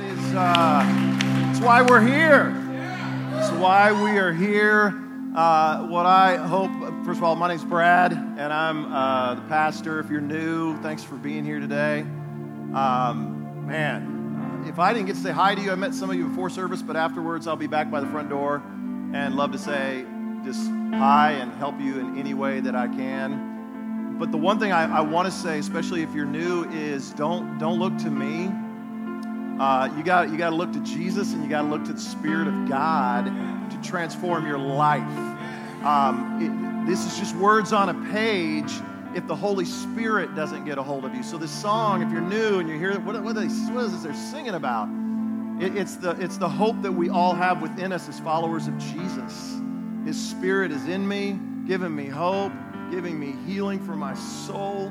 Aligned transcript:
That 0.00 0.12
is 0.12 0.34
uh, 0.34 0.82
that's 1.44 1.60
why 1.60 1.82
we're 1.82 2.00
here. 2.00 2.52
That's 3.32 3.50
why 3.52 3.92
we 3.92 4.18
are 4.18 4.32
here. 4.32 4.94
Uh, 5.36 5.86
what 5.88 6.06
I 6.06 6.36
hope, 6.36 6.70
first 7.04 7.18
of 7.18 7.24
all, 7.24 7.36
my 7.36 7.48
name's 7.48 7.64
Brad, 7.64 8.12
and 8.12 8.40
I'm 8.40 8.90
uh, 8.90 9.34
the 9.34 9.42
pastor. 9.42 10.00
If 10.00 10.08
you're 10.08 10.22
new, 10.22 10.80
thanks 10.80 11.04
for 11.04 11.16
being 11.16 11.44
here 11.44 11.60
today. 11.60 12.00
Um, 12.72 13.66
man, 13.66 14.64
if 14.66 14.78
I 14.78 14.94
didn't 14.94 15.06
get 15.06 15.16
to 15.16 15.22
say 15.22 15.32
hi 15.32 15.54
to 15.54 15.60
you, 15.60 15.70
I 15.70 15.74
met 15.74 15.92
some 15.92 16.08
of 16.08 16.16
you 16.16 16.28
before 16.28 16.48
service, 16.48 16.80
but 16.80 16.96
afterwards 16.96 17.46
I'll 17.46 17.56
be 17.56 17.66
back 17.66 17.90
by 17.90 18.00
the 18.00 18.06
front 18.06 18.30
door 18.30 18.62
and 19.12 19.36
love 19.36 19.52
to 19.52 19.58
say 19.58 20.06
just 20.46 20.66
hi 20.94 21.32
and 21.32 21.52
help 21.52 21.78
you 21.78 22.00
in 22.00 22.18
any 22.18 22.32
way 22.32 22.60
that 22.60 22.74
I 22.74 22.88
can. 22.88 24.16
But 24.18 24.32
the 24.32 24.38
one 24.38 24.58
thing 24.58 24.72
I, 24.72 24.98
I 24.98 25.00
want 25.02 25.26
to 25.26 25.32
say, 25.32 25.58
especially 25.58 26.02
if 26.02 26.14
you're 26.14 26.24
new, 26.24 26.64
is 26.70 27.10
don't 27.10 27.58
don't 27.58 27.78
look 27.78 27.98
to 27.98 28.10
me. 28.10 28.50
Uh, 29.60 29.92
you 29.94 30.02
got 30.02 30.30
you 30.30 30.38
got 30.38 30.48
to 30.48 30.56
look 30.56 30.72
to 30.72 30.80
Jesus 30.80 31.34
and 31.34 31.44
you 31.44 31.50
got 31.50 31.60
to 31.60 31.68
look 31.68 31.84
to 31.84 31.92
the 31.92 32.00
Spirit 32.00 32.48
of 32.48 32.66
God 32.66 33.26
to 33.70 33.82
transform 33.86 34.46
your 34.46 34.56
life. 34.56 35.02
Um, 35.84 36.86
it, 36.86 36.88
this 36.88 37.04
is 37.04 37.18
just 37.18 37.36
words 37.36 37.74
on 37.74 37.90
a 37.90 38.10
page 38.10 38.72
if 39.14 39.26
the 39.26 39.36
Holy 39.36 39.66
Spirit 39.66 40.34
doesn't 40.34 40.64
get 40.64 40.78
a 40.78 40.82
hold 40.82 41.04
of 41.04 41.14
you. 41.14 41.22
So 41.22 41.36
this 41.36 41.50
song, 41.50 42.00
if 42.00 42.10
you're 42.10 42.22
new 42.22 42.58
and 42.58 42.70
you 42.70 42.78
hear 42.78 42.98
what, 43.00 43.22
what, 43.22 43.34
they, 43.34 43.48
what 43.48 43.84
is 43.84 43.92
this 43.92 44.02
they're 44.02 44.14
singing 44.14 44.54
about? 44.54 44.88
It, 45.60 45.76
it's 45.76 45.96
the 45.96 46.12
it's 46.12 46.38
the 46.38 46.48
hope 46.48 46.80
that 46.80 46.92
we 46.92 47.10
all 47.10 47.34
have 47.34 47.60
within 47.60 47.92
us 47.92 48.08
as 48.08 48.18
followers 48.18 48.66
of 48.66 48.78
Jesus. 48.78 49.60
His 50.06 50.18
Spirit 50.18 50.72
is 50.72 50.88
in 50.88 51.06
me, 51.06 51.38
giving 51.66 51.94
me 51.94 52.06
hope, 52.06 52.52
giving 52.90 53.20
me 53.20 53.34
healing 53.46 53.78
for 53.78 53.94
my 53.94 54.14
soul, 54.14 54.86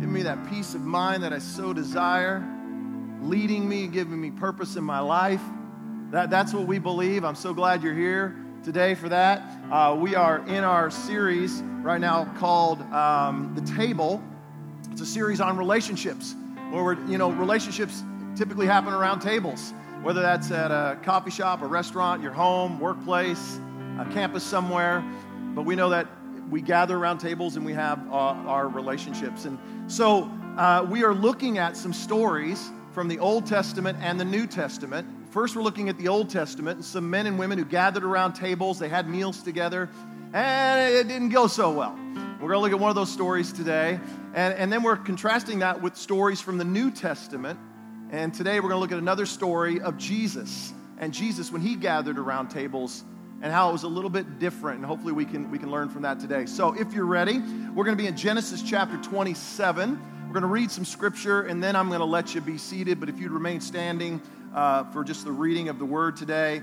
giving 0.00 0.14
me 0.14 0.22
that 0.22 0.48
peace 0.48 0.74
of 0.74 0.80
mind 0.80 1.22
that 1.24 1.34
I 1.34 1.40
so 1.40 1.74
desire 1.74 2.42
leading 3.22 3.68
me, 3.68 3.86
giving 3.86 4.20
me 4.20 4.30
purpose 4.30 4.76
in 4.76 4.84
my 4.84 5.00
life. 5.00 5.42
That, 6.10 6.30
that's 6.30 6.54
what 6.54 6.66
we 6.66 6.78
believe. 6.78 7.24
I'm 7.24 7.34
so 7.34 7.52
glad 7.52 7.82
you're 7.82 7.94
here 7.94 8.36
today 8.64 8.94
for 8.94 9.08
that. 9.08 9.42
Uh, 9.70 9.96
we 9.98 10.14
are 10.14 10.38
in 10.46 10.64
our 10.64 10.90
series 10.90 11.62
right 11.82 12.00
now 12.00 12.24
called 12.38 12.80
um, 12.92 13.52
The 13.54 13.60
Table. 13.74 14.22
It's 14.90 15.00
a 15.00 15.06
series 15.06 15.40
on 15.40 15.56
relationships, 15.56 16.34
where 16.70 16.82
we're, 16.82 17.06
you 17.06 17.18
know, 17.18 17.30
relationships 17.30 18.02
typically 18.36 18.66
happen 18.66 18.92
around 18.92 19.20
tables, 19.20 19.74
whether 20.02 20.22
that's 20.22 20.50
at 20.50 20.70
a 20.70 20.98
coffee 21.02 21.30
shop, 21.30 21.62
a 21.62 21.66
restaurant, 21.66 22.22
your 22.22 22.32
home, 22.32 22.78
workplace, 22.78 23.58
a 23.98 24.06
campus 24.12 24.44
somewhere. 24.44 25.04
But 25.54 25.62
we 25.62 25.74
know 25.76 25.90
that 25.90 26.06
we 26.50 26.62
gather 26.62 26.96
around 26.96 27.18
tables 27.18 27.56
and 27.56 27.66
we 27.66 27.72
have 27.74 27.98
uh, 28.08 28.14
our 28.14 28.68
relationships. 28.68 29.44
And 29.44 29.58
so 29.90 30.30
uh, 30.56 30.86
we 30.88 31.04
are 31.04 31.14
looking 31.14 31.58
at 31.58 31.76
some 31.76 31.92
stories 31.92 32.70
from 32.92 33.08
the 33.08 33.18
Old 33.18 33.46
Testament 33.46 33.98
and 34.00 34.18
the 34.18 34.24
New 34.24 34.46
Testament. 34.46 35.06
First, 35.30 35.54
we're 35.54 35.62
looking 35.62 35.88
at 35.88 35.98
the 35.98 36.08
Old 36.08 36.30
Testament 36.30 36.76
and 36.76 36.84
some 36.84 37.08
men 37.08 37.26
and 37.26 37.38
women 37.38 37.58
who 37.58 37.64
gathered 37.64 38.04
around 38.04 38.32
tables, 38.32 38.78
they 38.78 38.88
had 38.88 39.08
meals 39.08 39.42
together, 39.42 39.88
and 40.32 40.94
it 40.94 41.08
didn't 41.08 41.30
go 41.30 41.46
so 41.46 41.70
well. 41.70 41.98
We're 42.40 42.48
going 42.48 42.52
to 42.52 42.58
look 42.60 42.72
at 42.72 42.78
one 42.78 42.88
of 42.90 42.96
those 42.96 43.10
stories 43.10 43.52
today. 43.52 43.98
And, 44.34 44.54
and 44.54 44.72
then 44.72 44.82
we're 44.82 44.96
contrasting 44.96 45.58
that 45.58 45.82
with 45.82 45.96
stories 45.96 46.40
from 46.40 46.56
the 46.56 46.64
New 46.64 46.90
Testament. 46.90 47.58
And 48.10 48.32
today 48.32 48.60
we're 48.60 48.68
going 48.68 48.76
to 48.76 48.80
look 48.80 48.92
at 48.92 48.98
another 48.98 49.26
story 49.26 49.80
of 49.80 49.98
Jesus 49.98 50.72
and 50.98 51.12
Jesus 51.12 51.50
when 51.50 51.60
he 51.60 51.74
gathered 51.74 52.18
around 52.18 52.48
tables 52.48 53.04
and 53.42 53.52
how 53.52 53.70
it 53.70 53.72
was 53.72 53.82
a 53.82 53.88
little 53.88 54.10
bit 54.10 54.38
different. 54.38 54.78
And 54.78 54.86
hopefully 54.86 55.12
we 55.12 55.24
can, 55.24 55.50
we 55.50 55.58
can 55.58 55.70
learn 55.70 55.88
from 55.88 56.02
that 56.02 56.20
today. 56.20 56.46
So 56.46 56.74
if 56.74 56.92
you're 56.92 57.06
ready, 57.06 57.38
we're 57.38 57.84
going 57.84 57.96
to 57.96 58.02
be 58.02 58.08
in 58.08 58.16
Genesis 58.16 58.62
chapter 58.62 58.96
27. 58.98 60.00
We're 60.28 60.34
going 60.34 60.42
to 60.42 60.48
read 60.48 60.70
some 60.70 60.84
scripture 60.84 61.46
and 61.46 61.64
then 61.64 61.74
I'm 61.74 61.88
going 61.88 62.00
to 62.00 62.04
let 62.04 62.34
you 62.34 62.42
be 62.42 62.58
seated. 62.58 63.00
But 63.00 63.08
if 63.08 63.18
you'd 63.18 63.32
remain 63.32 63.62
standing 63.62 64.20
uh, 64.54 64.84
for 64.90 65.02
just 65.02 65.24
the 65.24 65.32
reading 65.32 65.70
of 65.70 65.78
the 65.78 65.86
word 65.86 66.18
today, 66.18 66.60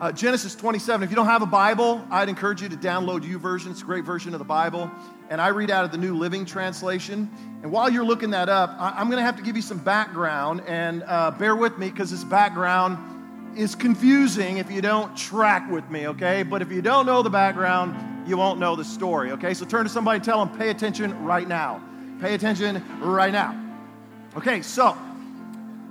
uh, 0.00 0.12
Genesis 0.12 0.54
27. 0.54 1.02
If 1.02 1.10
you 1.10 1.16
don't 1.16 1.26
have 1.26 1.42
a 1.42 1.46
Bible, 1.46 2.06
I'd 2.08 2.28
encourage 2.28 2.62
you 2.62 2.68
to 2.68 2.76
download 2.76 3.22
YouVersion. 3.22 3.72
It's 3.72 3.82
a 3.82 3.84
great 3.84 4.04
version 4.04 4.32
of 4.32 4.38
the 4.38 4.44
Bible. 4.44 4.88
And 5.28 5.40
I 5.40 5.48
read 5.48 5.72
out 5.72 5.84
of 5.84 5.90
the 5.90 5.98
New 5.98 6.14
Living 6.16 6.44
Translation. 6.44 7.28
And 7.64 7.72
while 7.72 7.90
you're 7.90 8.04
looking 8.04 8.30
that 8.30 8.48
up, 8.48 8.70
I- 8.78 9.00
am 9.00 9.08
going 9.10 9.18
to 9.18 9.24
have 9.24 9.36
to 9.38 9.42
give 9.42 9.56
you 9.56 9.62
some 9.62 9.78
background. 9.78 10.62
And 10.68 11.02
uh, 11.08 11.32
bear 11.32 11.56
with 11.56 11.76
me 11.76 11.90
because 11.90 12.12
this 12.12 12.22
background 12.22 13.58
is 13.58 13.74
confusing 13.74 14.58
if 14.58 14.70
you 14.70 14.80
don't 14.80 15.16
track 15.16 15.68
with 15.68 15.90
me, 15.90 16.06
okay? 16.06 16.44
But 16.44 16.62
if 16.62 16.70
you 16.70 16.80
don't 16.80 17.06
know 17.06 17.24
the 17.24 17.30
background, 17.30 18.28
you 18.28 18.36
won't 18.36 18.60
know 18.60 18.76
the 18.76 18.84
story, 18.84 19.32
okay? 19.32 19.52
So 19.52 19.64
turn 19.64 19.82
to 19.82 19.90
somebody 19.90 20.18
and 20.18 20.24
tell 20.24 20.44
them, 20.44 20.56
pay 20.56 20.70
attention 20.70 21.24
right 21.24 21.48
now. 21.48 21.82
Pay 22.24 22.32
attention 22.32 22.82
right 23.02 23.32
now. 23.32 23.54
Okay, 24.34 24.62
so 24.62 24.96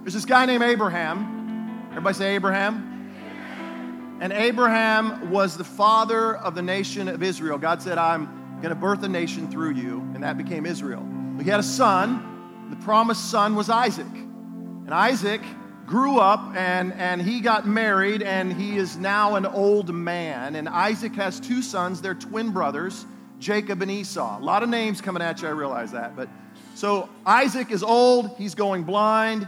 there's 0.02 0.16
this 0.16 0.26
guy 0.26 0.48
named 0.48 0.64
Abraham. 0.64 1.86
Everybody 1.92 2.16
say 2.16 2.34
Abraham. 2.34 4.18
And 4.20 4.34
Abraham 4.34 5.30
was 5.30 5.58
the 5.58 5.64
father 5.64 6.36
of 6.38 6.56
the 6.56 6.64
nation 6.64 7.08
of 7.08 7.22
Israel. 7.22 7.60
God 7.60 7.84
said, 7.84 8.00
I'm 8.00 8.58
going 8.64 8.70
to 8.70 8.76
birth 8.76 9.04
a 9.04 9.08
nation 9.08 9.48
through 9.52 9.74
you, 9.74 10.00
and 10.16 10.24
that 10.24 10.40
became 10.40 10.66
Israel. 10.66 11.08
He 11.38 11.48
had 11.48 11.60
a 11.60 11.62
son. 11.62 12.68
The 12.72 12.78
promised 12.78 13.30
son 13.30 13.56
was 13.56 13.70
Isaac. 13.70 14.08
And 14.08 14.92
Isaac 14.92 15.42
grew 15.86 16.18
up 16.18 16.56
and, 16.56 16.94
and 16.94 17.22
he 17.22 17.42
got 17.42 17.68
married, 17.68 18.24
and 18.24 18.52
he 18.52 18.78
is 18.78 18.98
now 18.98 19.36
an 19.36 19.46
old 19.46 19.94
man. 19.94 20.56
And 20.56 20.68
Isaac 20.68 21.14
has 21.14 21.40
two 21.40 21.62
sons, 21.62 22.02
they're 22.02 22.16
twin 22.16 22.50
brothers. 22.50 23.06
Jacob 23.44 23.82
and 23.82 23.92
Esau. 23.92 24.40
A 24.40 24.42
lot 24.42 24.64
of 24.64 24.70
names 24.70 25.02
coming 25.02 25.22
at 25.22 25.42
you, 25.42 25.50
I 25.50 25.52
realize 25.52 25.92
that. 25.92 26.16
But 26.16 26.30
so 26.76 27.10
Isaac 27.26 27.72
is 27.72 27.84
old, 27.84 28.36
he's 28.38 28.56
going 28.56 28.84
blind, 28.84 29.48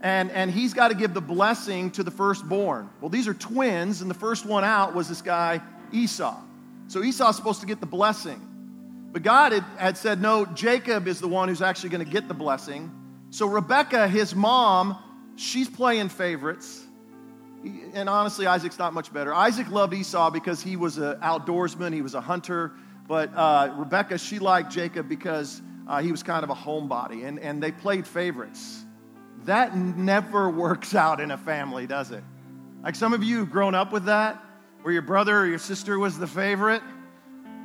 and, 0.00 0.30
and 0.32 0.50
he's 0.50 0.74
got 0.74 0.88
to 0.88 0.94
give 0.94 1.14
the 1.14 1.20
blessing 1.20 1.92
to 1.92 2.02
the 2.02 2.10
firstborn. 2.10 2.90
Well, 3.00 3.08
these 3.08 3.28
are 3.28 3.34
twins, 3.34 4.02
and 4.02 4.10
the 4.10 4.14
first 4.14 4.44
one 4.44 4.64
out 4.64 4.94
was 4.94 5.08
this 5.08 5.22
guy, 5.22 5.60
Esau. 5.92 6.36
So 6.88 7.04
Esau's 7.04 7.36
supposed 7.36 7.60
to 7.60 7.66
get 7.66 7.78
the 7.78 7.86
blessing. 7.86 8.46
But 9.12 9.22
God 9.22 9.52
had, 9.52 9.64
had 9.76 9.96
said, 9.96 10.20
no, 10.20 10.44
Jacob 10.44 11.06
is 11.06 11.20
the 11.20 11.28
one 11.28 11.48
who's 11.48 11.62
actually 11.62 11.90
going 11.90 12.04
to 12.04 12.10
get 12.10 12.26
the 12.26 12.34
blessing. 12.34 12.90
So 13.30 13.46
Rebecca, 13.46 14.08
his 14.08 14.34
mom, 14.34 14.98
she's 15.36 15.68
playing 15.68 16.08
favorites. 16.08 16.84
And 17.94 18.08
honestly, 18.08 18.46
Isaac's 18.46 18.78
not 18.78 18.92
much 18.92 19.12
better. 19.12 19.32
Isaac 19.34 19.70
loved 19.70 19.94
Esau 19.94 20.30
because 20.30 20.62
he 20.62 20.76
was 20.76 20.98
an 20.98 21.16
outdoorsman, 21.20 21.92
he 21.92 22.02
was 22.02 22.14
a 22.14 22.20
hunter. 22.20 22.72
But 23.10 23.34
uh, 23.34 23.74
Rebecca, 23.76 24.18
she 24.18 24.38
liked 24.38 24.70
Jacob 24.70 25.08
because 25.08 25.62
uh, 25.88 26.00
he 26.00 26.12
was 26.12 26.22
kind 26.22 26.44
of 26.44 26.50
a 26.50 26.54
homebody, 26.54 27.26
and, 27.26 27.40
and 27.40 27.60
they 27.60 27.72
played 27.72 28.06
favorites. 28.06 28.84
That 29.46 29.76
never 29.76 30.48
works 30.64 30.94
out 30.94 31.18
in 31.18 31.32
a 31.32 31.36
family, 31.36 31.88
does 31.88 32.12
it? 32.12 32.22
Like 32.84 32.94
some 32.94 33.12
of 33.12 33.24
you 33.24 33.38
have 33.38 33.50
grown 33.50 33.74
up 33.74 33.92
with 33.92 34.04
that, 34.04 34.40
where 34.82 34.92
your 34.92 35.02
brother 35.02 35.36
or 35.36 35.44
your 35.44 35.58
sister 35.58 35.98
was 35.98 36.20
the 36.20 36.26
favorite, 36.28 36.82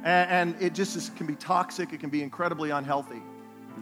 and, 0.04 0.56
and 0.56 0.64
it 0.64 0.74
just 0.74 0.96
is, 0.96 1.12
can 1.12 1.28
be 1.28 1.36
toxic, 1.36 1.94
it 1.94 2.00
can 2.00 2.10
be 2.10 2.24
incredibly 2.24 2.72
unhealthy. 2.72 3.22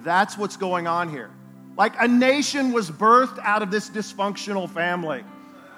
That's 0.03 0.38
what's 0.38 0.57
going 0.57 0.85
on 0.85 1.07
here. 1.07 1.31
Like 1.78 1.94
a 1.97 2.09
nation 2.09 2.74
was 2.74 2.91
birthed 2.91 3.40
out 3.40 3.62
of 3.62 3.72
this 3.72 3.90
dysfunctional 3.90 4.69
family. 4.69 5.24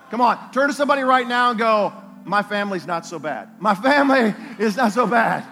Come 0.09 0.19
on, 0.19 0.51
turn 0.51 0.67
to 0.67 0.73
somebody 0.73 1.03
right 1.03 1.27
now 1.27 1.51
and 1.51 1.59
go, 1.59 1.93
My 2.23 2.41
family's 2.41 2.87
not 2.87 3.05
so 3.05 3.19
bad. 3.19 3.49
My 3.61 3.75
family 3.89 4.33
is 4.57 4.77
not 4.77 4.91
so 4.91 5.05
bad. 5.05 5.45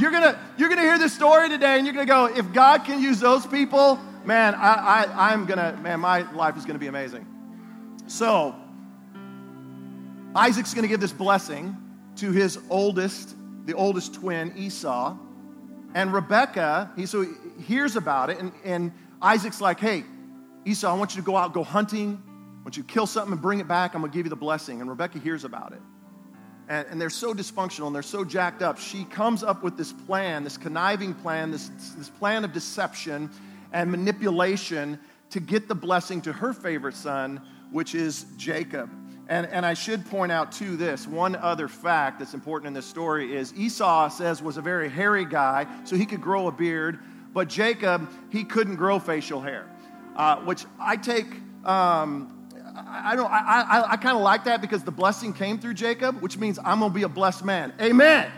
You're 0.00 0.10
gonna, 0.10 0.38
you're 0.56 0.70
gonna 0.70 0.80
hear 0.80 0.98
this 0.98 1.12
story 1.12 1.50
today 1.50 1.76
and 1.76 1.86
you're 1.86 1.92
gonna 1.92 2.06
go, 2.06 2.24
if 2.24 2.50
God 2.54 2.84
can 2.84 3.02
use 3.02 3.20
those 3.20 3.46
people, 3.46 3.98
man, 4.24 4.54
I, 4.54 5.04
I, 5.04 5.32
I'm 5.32 5.44
gonna, 5.44 5.78
man, 5.82 6.00
my 6.00 6.30
life 6.32 6.56
is 6.56 6.64
gonna 6.64 6.78
be 6.78 6.86
amazing. 6.86 7.26
So, 8.06 8.54
Isaac's 10.34 10.72
gonna 10.72 10.88
give 10.88 11.00
this 11.00 11.12
blessing 11.12 11.76
to 12.16 12.32
his 12.32 12.58
oldest, 12.70 13.36
the 13.66 13.74
oldest 13.74 14.14
twin, 14.14 14.54
Esau. 14.56 15.18
And 15.94 16.14
Rebecca, 16.14 16.90
he 16.96 17.04
so 17.04 17.20
he 17.20 17.62
hears 17.62 17.96
about 17.96 18.30
it, 18.30 18.38
and, 18.38 18.52
and 18.64 18.92
Isaac's 19.20 19.60
like, 19.60 19.80
hey, 19.80 20.04
Esau, 20.64 20.90
I 20.90 20.96
want 20.96 21.14
you 21.14 21.20
to 21.20 21.26
go 21.26 21.36
out, 21.36 21.52
go 21.52 21.62
hunting. 21.62 22.22
I 22.26 22.62
want 22.62 22.76
you 22.76 22.84
to 22.84 22.88
kill 22.88 23.06
something 23.06 23.32
and 23.32 23.42
bring 23.42 23.60
it 23.60 23.68
back. 23.68 23.94
I'm 23.94 24.00
gonna 24.00 24.12
give 24.12 24.24
you 24.24 24.30
the 24.30 24.36
blessing. 24.36 24.80
And 24.80 24.88
Rebecca 24.88 25.18
hears 25.18 25.44
about 25.44 25.72
it 25.72 25.80
and, 26.70 26.86
and, 26.88 27.00
they're 27.00 27.10
so 27.10 27.34
dysfunctional 27.34 27.88
and 27.88 27.94
they're 27.94 28.02
so 28.02 28.24
jacked 28.24 28.62
up. 28.62 28.78
She 28.78 29.02
comes 29.04 29.42
up 29.42 29.64
with 29.64 29.76
this 29.76 29.92
plan, 29.92 30.44
this 30.44 30.56
conniving 30.56 31.14
plan, 31.14 31.50
this, 31.50 31.68
this 31.98 32.08
plan 32.08 32.44
of 32.44 32.52
deception 32.52 33.28
and 33.72 33.90
manipulation 33.90 34.98
to 35.30 35.40
get 35.40 35.66
the 35.66 35.74
blessing 35.74 36.22
to 36.22 36.32
her 36.32 36.52
favorite 36.52 36.94
son, 36.94 37.42
which 37.72 37.96
is 37.96 38.24
Jacob. 38.36 38.88
And, 39.28 39.46
and 39.48 39.66
I 39.66 39.74
should 39.74 40.06
point 40.06 40.30
out, 40.30 40.52
too, 40.52 40.76
this 40.76 41.08
one 41.08 41.34
other 41.36 41.66
fact 41.66 42.20
that's 42.20 42.34
important 42.34 42.68
in 42.68 42.74
this 42.74 42.86
story 42.86 43.36
is 43.36 43.52
Esau 43.54 44.08
says 44.08 44.40
was 44.40 44.56
a 44.56 44.62
very 44.62 44.88
hairy 44.88 45.24
guy, 45.24 45.66
so 45.84 45.96
he 45.96 46.06
could 46.06 46.20
grow 46.20 46.46
a 46.46 46.52
beard, 46.52 47.00
but 47.32 47.48
Jacob, 47.48 48.08
he 48.30 48.44
couldn't 48.44 48.76
grow 48.76 49.00
facial 49.00 49.40
hair, 49.40 49.68
uh, 50.14 50.36
which 50.36 50.64
I 50.78 50.96
take. 50.96 51.26
Um, 51.64 52.39
I 52.76 53.16
don't. 53.16 53.30
I, 53.30 53.38
I, 53.38 53.92
I 53.92 53.96
kind 53.96 54.16
of 54.16 54.22
like 54.22 54.44
that 54.44 54.60
because 54.60 54.82
the 54.82 54.90
blessing 54.90 55.32
came 55.32 55.58
through 55.58 55.74
Jacob, 55.74 56.20
which 56.20 56.38
means 56.38 56.58
I'm 56.58 56.80
gonna 56.80 56.92
be 56.92 57.02
a 57.02 57.08
blessed 57.08 57.44
man. 57.44 57.72
Amen. 57.80 58.30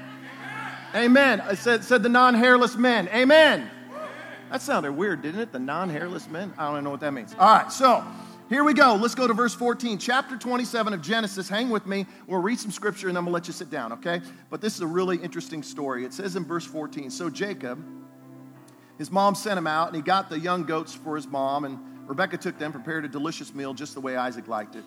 Amen. 0.95 1.41
I 1.41 1.55
said 1.55 1.85
said 1.85 2.03
the 2.03 2.09
non-hairless 2.09 2.77
men. 2.77 3.09
Amen. 3.09 3.71
That 4.51 4.61
sounded 4.61 4.93
weird, 4.93 5.23
didn't 5.23 5.41
it? 5.41 5.53
The 5.53 5.59
non-hairless 5.59 6.29
men. 6.29 6.53
I 6.59 6.65
don't 6.65 6.75
even 6.75 6.85
know 6.85 6.91
what 6.91 7.01
that 7.01 7.13
means. 7.13 7.35
All 7.39 7.55
right. 7.55 7.73
So 7.73 8.05
here 8.53 8.65
we 8.65 8.75
go. 8.75 8.97
Let's 8.97 9.15
go 9.15 9.27
to 9.27 9.33
verse 9.33 9.55
14, 9.55 9.97
chapter 9.97 10.37
27 10.37 10.93
of 10.93 11.01
Genesis. 11.01 11.49
Hang 11.49 11.71
with 11.71 11.87
me. 11.87 12.05
We'll 12.27 12.43
read 12.43 12.59
some 12.59 12.71
scripture 12.71 13.09
and 13.09 13.17
then 13.17 13.25
we'll 13.25 13.33
let 13.33 13.47
you 13.47 13.55
sit 13.55 13.71
down, 13.71 13.95
okay? 13.95 14.21
But 14.51 14.61
this 14.61 14.75
is 14.75 14.83
a 14.83 14.87
really 14.87 15.17
interesting 15.17 15.63
story. 15.63 16.05
It 16.05 16.13
says 16.13 16.37
in 16.37 16.45
verse 16.45 16.67
14 16.67 17.09
So 17.09 17.31
Jacob, 17.31 17.83
his 18.99 19.11
mom 19.11 19.35
sent 19.37 19.57
him 19.57 19.67
out, 19.67 19.89
and 19.89 19.97
he 19.97 20.03
got 20.03 20.29
the 20.29 20.39
young 20.39 20.65
goats 20.65 20.93
for 20.93 21.17
his 21.17 21.27
mom, 21.27 21.65
and 21.65 21.79
Rebekah 22.13 22.37
took 22.37 22.59
them, 22.59 22.73
prepared 22.73 23.07
a 23.07 23.09
delicious 23.09 23.55
meal 23.55 23.73
just 23.73 23.95
the 23.95 24.01
way 24.03 24.17
Isaac 24.17 24.47
liked 24.47 24.77
it. 24.77 24.85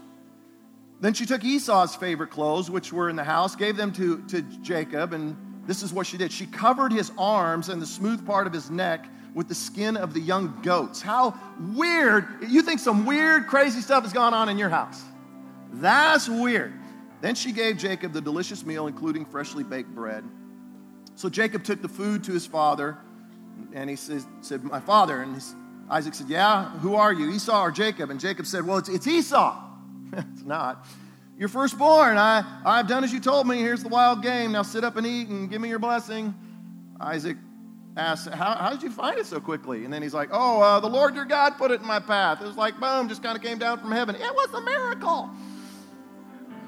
Then 1.02 1.16
she 1.16 1.26
took 1.26 1.44
Esau's 1.44 1.96
favorite 1.96 2.30
clothes, 2.30 2.70
which 2.70 2.94
were 2.94 3.10
in 3.10 3.16
the 3.16 3.24
house, 3.24 3.56
gave 3.56 3.78
them 3.78 3.92
to, 3.94 4.22
to 4.28 4.44
Jacob, 4.62 5.12
and 5.12 5.36
this 5.66 5.82
is 5.82 5.92
what 5.92 6.06
she 6.06 6.18
did. 6.18 6.32
She 6.32 6.46
covered 6.46 6.94
his 6.94 7.12
arms 7.18 7.70
and 7.70 7.82
the 7.82 7.86
smooth 7.88 8.24
part 8.28 8.46
of 8.46 8.54
his 8.54 8.70
neck 8.70 9.08
with 9.34 9.48
the 9.48 9.56
skin 9.56 9.98
of 9.98 10.14
the 10.14 10.20
young 10.20 10.62
goats. 10.62 11.02
How 11.02 11.34
weird. 11.74 12.28
You 12.48 12.62
think 12.62 12.80
some 12.80 13.08
weird, 13.08 13.48
crazy 13.48 13.82
stuff 13.82 14.04
has 14.04 14.14
gone 14.14 14.36
on 14.36 14.48
in 14.48 14.60
your 14.60 14.70
house. 14.70 15.02
That's 15.74 16.30
weird. 16.30 16.74
Then 17.22 17.34
she 17.34 17.54
gave 17.54 17.78
Jacob 17.78 18.14
the 18.14 18.22
delicious 18.22 18.64
meal, 18.64 18.86
including 18.86 19.26
freshly 19.26 19.64
baked 19.64 19.96
bread. 19.96 20.24
So 21.16 21.28
Jacob 21.28 21.64
took 21.64 21.82
the 21.82 21.90
food 21.90 22.24
to 22.26 22.34
his 22.34 22.46
father, 22.46 23.00
and 23.74 23.90
he 23.90 23.96
said, 23.96 24.24
said 24.42 24.64
My 24.64 24.80
father. 24.80 25.24
And 25.24 25.34
his, 25.34 25.56
Isaac 25.90 26.14
said, 26.14 26.28
Yeah, 26.30 26.70
who 26.80 26.96
are 26.96 27.14
you, 27.14 27.32
Esau 27.32 27.62
or 27.62 27.72
Jacob? 27.72 28.10
And 28.10 28.20
Jacob 28.20 28.46
said, 28.46 28.66
Well, 28.66 28.78
it's, 28.78 28.90
it's 28.90 29.08
Esau. 29.08 29.62
it's 30.14 30.44
not. 30.44 30.86
You're 31.38 31.50
firstborn. 31.50 32.18
I, 32.18 32.62
I've 32.66 32.88
done 32.88 33.04
as 33.04 33.12
you 33.12 33.20
told 33.20 33.48
me. 33.48 33.58
Here's 33.58 33.84
the 33.84 33.90
wild 33.90 34.24
game. 34.24 34.54
Now 34.54 34.62
sit 34.62 34.84
up 34.84 34.96
and 34.96 35.06
eat 35.06 35.28
and 35.28 35.50
give 35.50 35.62
me 35.62 35.70
your 35.70 35.80
blessing. 35.80 36.34
Isaac 37.00 37.38
asked, 37.98 38.30
how, 38.30 38.56
how 38.56 38.70
did 38.70 38.84
you 38.84 38.90
find 38.90 39.18
it 39.20 39.26
so 39.26 39.40
quickly? 39.40 39.84
And 39.84 39.94
then 39.94 40.02
he's 40.02 40.14
like, 40.14 40.30
Oh, 40.32 40.62
uh, 40.62 40.80
the 40.80 40.90
Lord 40.90 41.16
your 41.16 41.26
God 41.26 41.58
put 41.58 41.72
it 41.72 41.82
in 41.82 41.88
my 41.88 42.00
path. 42.00 42.42
It 42.42 42.46
was 42.46 42.58
like, 42.58 42.80
boom, 42.80 43.10
just 43.10 43.22
kind 43.22 43.38
of 43.38 43.44
came 43.44 43.58
down 43.58 43.80
from 43.80 43.92
heaven. 43.92 44.16
It 44.16 44.22
was 44.22 44.54
a 44.54 44.62
miracle. 44.62 45.30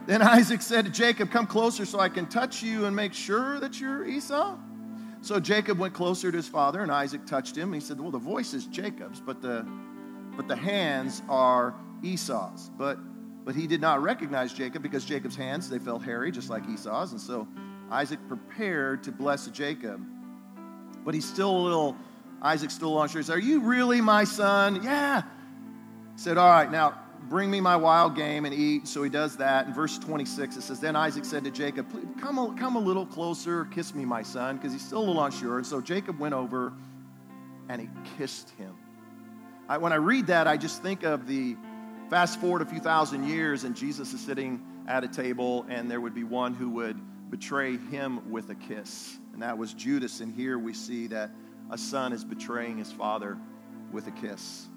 Then 0.06 0.22
Isaac 0.22 0.62
said 0.62 0.86
to 0.86 0.92
Jacob, 0.92 1.32
Come 1.32 1.48
closer 1.48 1.86
so 1.86 2.00
I 2.00 2.08
can 2.08 2.28
touch 2.28 2.64
you 2.64 2.86
and 2.86 2.96
make 2.96 3.14
sure 3.14 3.60
that 3.60 3.80
you're 3.80 4.06
Esau. 4.08 4.58
So 5.22 5.40
Jacob 5.40 5.80
went 5.80 5.94
closer 5.94 6.32
to 6.32 6.38
his 6.38 6.48
father, 6.48 6.82
and 6.82 6.92
Isaac 6.92 7.26
touched 7.26 7.58
him. 7.58 7.74
He 7.74 7.80
said, 7.80 8.00
Well, 8.00 8.12
the 8.12 8.18
voice 8.18 8.54
is 8.54 8.66
Jacob's, 8.66 9.20
but 9.20 9.42
the, 9.42 9.68
but 10.36 10.48
the 10.48 10.56
hands 10.56 11.22
are 11.28 11.74
Esau's. 12.04 12.70
But 12.78 13.00
but 13.48 13.56
he 13.56 13.66
did 13.66 13.80
not 13.80 14.04
recognize 14.04 14.52
Jacob 14.52 14.84
because 14.84 15.06
Jacob's 15.06 15.38
hands, 15.38 15.70
they 15.70 15.80
felt 15.80 16.04
hairy, 16.04 16.34
just 16.34 16.50
like 16.50 16.68
Esau's. 16.68 17.14
And 17.14 17.22
so 17.22 17.48
Isaac 17.90 18.20
prepared 18.28 19.04
to 19.04 19.12
bless 19.14 19.48
Jacob. 19.48 20.06
But 21.06 21.14
he's 21.14 21.26
still 21.26 21.56
a 21.56 21.64
little, 21.64 21.96
Isaac's 22.42 22.74
still 22.74 23.02
unsure. 23.02 23.22
He 23.22 23.26
said, 23.26 23.38
Are 23.38 23.40
you 23.40 23.62
really 23.62 24.02
my 24.02 24.26
son? 24.26 24.84
Yeah. 24.84 25.22
He 25.22 26.20
said, 26.22 26.38
All 26.38 26.50
right, 26.50 26.70
now 26.70 27.00
bring 27.30 27.52
me 27.52 27.60
my 27.60 27.76
wild 27.76 28.16
game 28.16 28.46
and 28.46 28.54
eat. 28.54 28.88
So 28.88 29.04
he 29.04 29.10
does 29.10 29.38
that. 29.38 29.68
In 29.68 29.74
verse 29.74 29.98
26, 29.98 30.58
it 30.58 30.62
says, 30.62 30.80
Then 30.80 30.96
Isaac 30.96 31.26
said 31.26 31.44
to 31.44 31.52
Jacob, 31.52 31.88
come 32.20 32.38
a, 32.38 32.56
come 32.58 32.76
a 32.76 32.80
little 32.80 33.06
closer, 33.06 33.66
kiss 33.66 33.94
me, 33.94 34.06
my 34.06 34.24
son, 34.24 34.58
because 34.58 34.74
he's 34.74 34.86
still 34.86 35.00
a 35.00 35.06
little 35.06 35.24
unsure. 35.24 35.58
And 35.58 35.66
so 35.66 35.82
Jacob 35.82 36.20
went 36.20 36.34
over 36.34 36.74
and 37.70 37.82
he 37.82 37.90
kissed 38.18 38.50
him. 38.52 38.76
I, 39.70 39.78
when 39.78 39.92
I 39.92 39.98
read 39.98 40.28
that, 40.28 40.48
I 40.48 40.58
just 40.58 40.82
think 40.82 41.04
of 41.04 41.28
the 41.28 41.58
Fast 42.10 42.40
forward 42.40 42.62
a 42.62 42.66
few 42.66 42.80
thousand 42.80 43.28
years, 43.28 43.66
and 43.66 43.76
Jesus 43.76 44.14
is 44.14 44.22
sitting 44.22 44.66
at 44.88 45.04
a 45.04 45.10
table, 45.10 45.66
and 45.68 45.92
there 45.92 46.00
would 46.00 46.16
be 46.16 46.24
one 46.24 46.54
who 46.54 46.70
would 46.70 46.98
betray 47.30 47.76
him 47.76 48.32
with 48.32 48.50
a 48.50 48.56
kiss. 48.56 49.18
And 49.34 49.42
that 49.42 49.58
was 49.58 49.74
Judas. 49.74 50.22
And 50.22 50.34
here 50.34 50.58
we 50.58 50.74
see 50.74 51.08
that 51.08 51.32
a 51.70 51.78
son 51.78 52.14
is 52.14 52.24
betraying 52.24 52.78
his 52.78 52.90
father 52.94 53.38
with 53.92 54.08
a 54.08 54.12
kiss. 54.12 54.68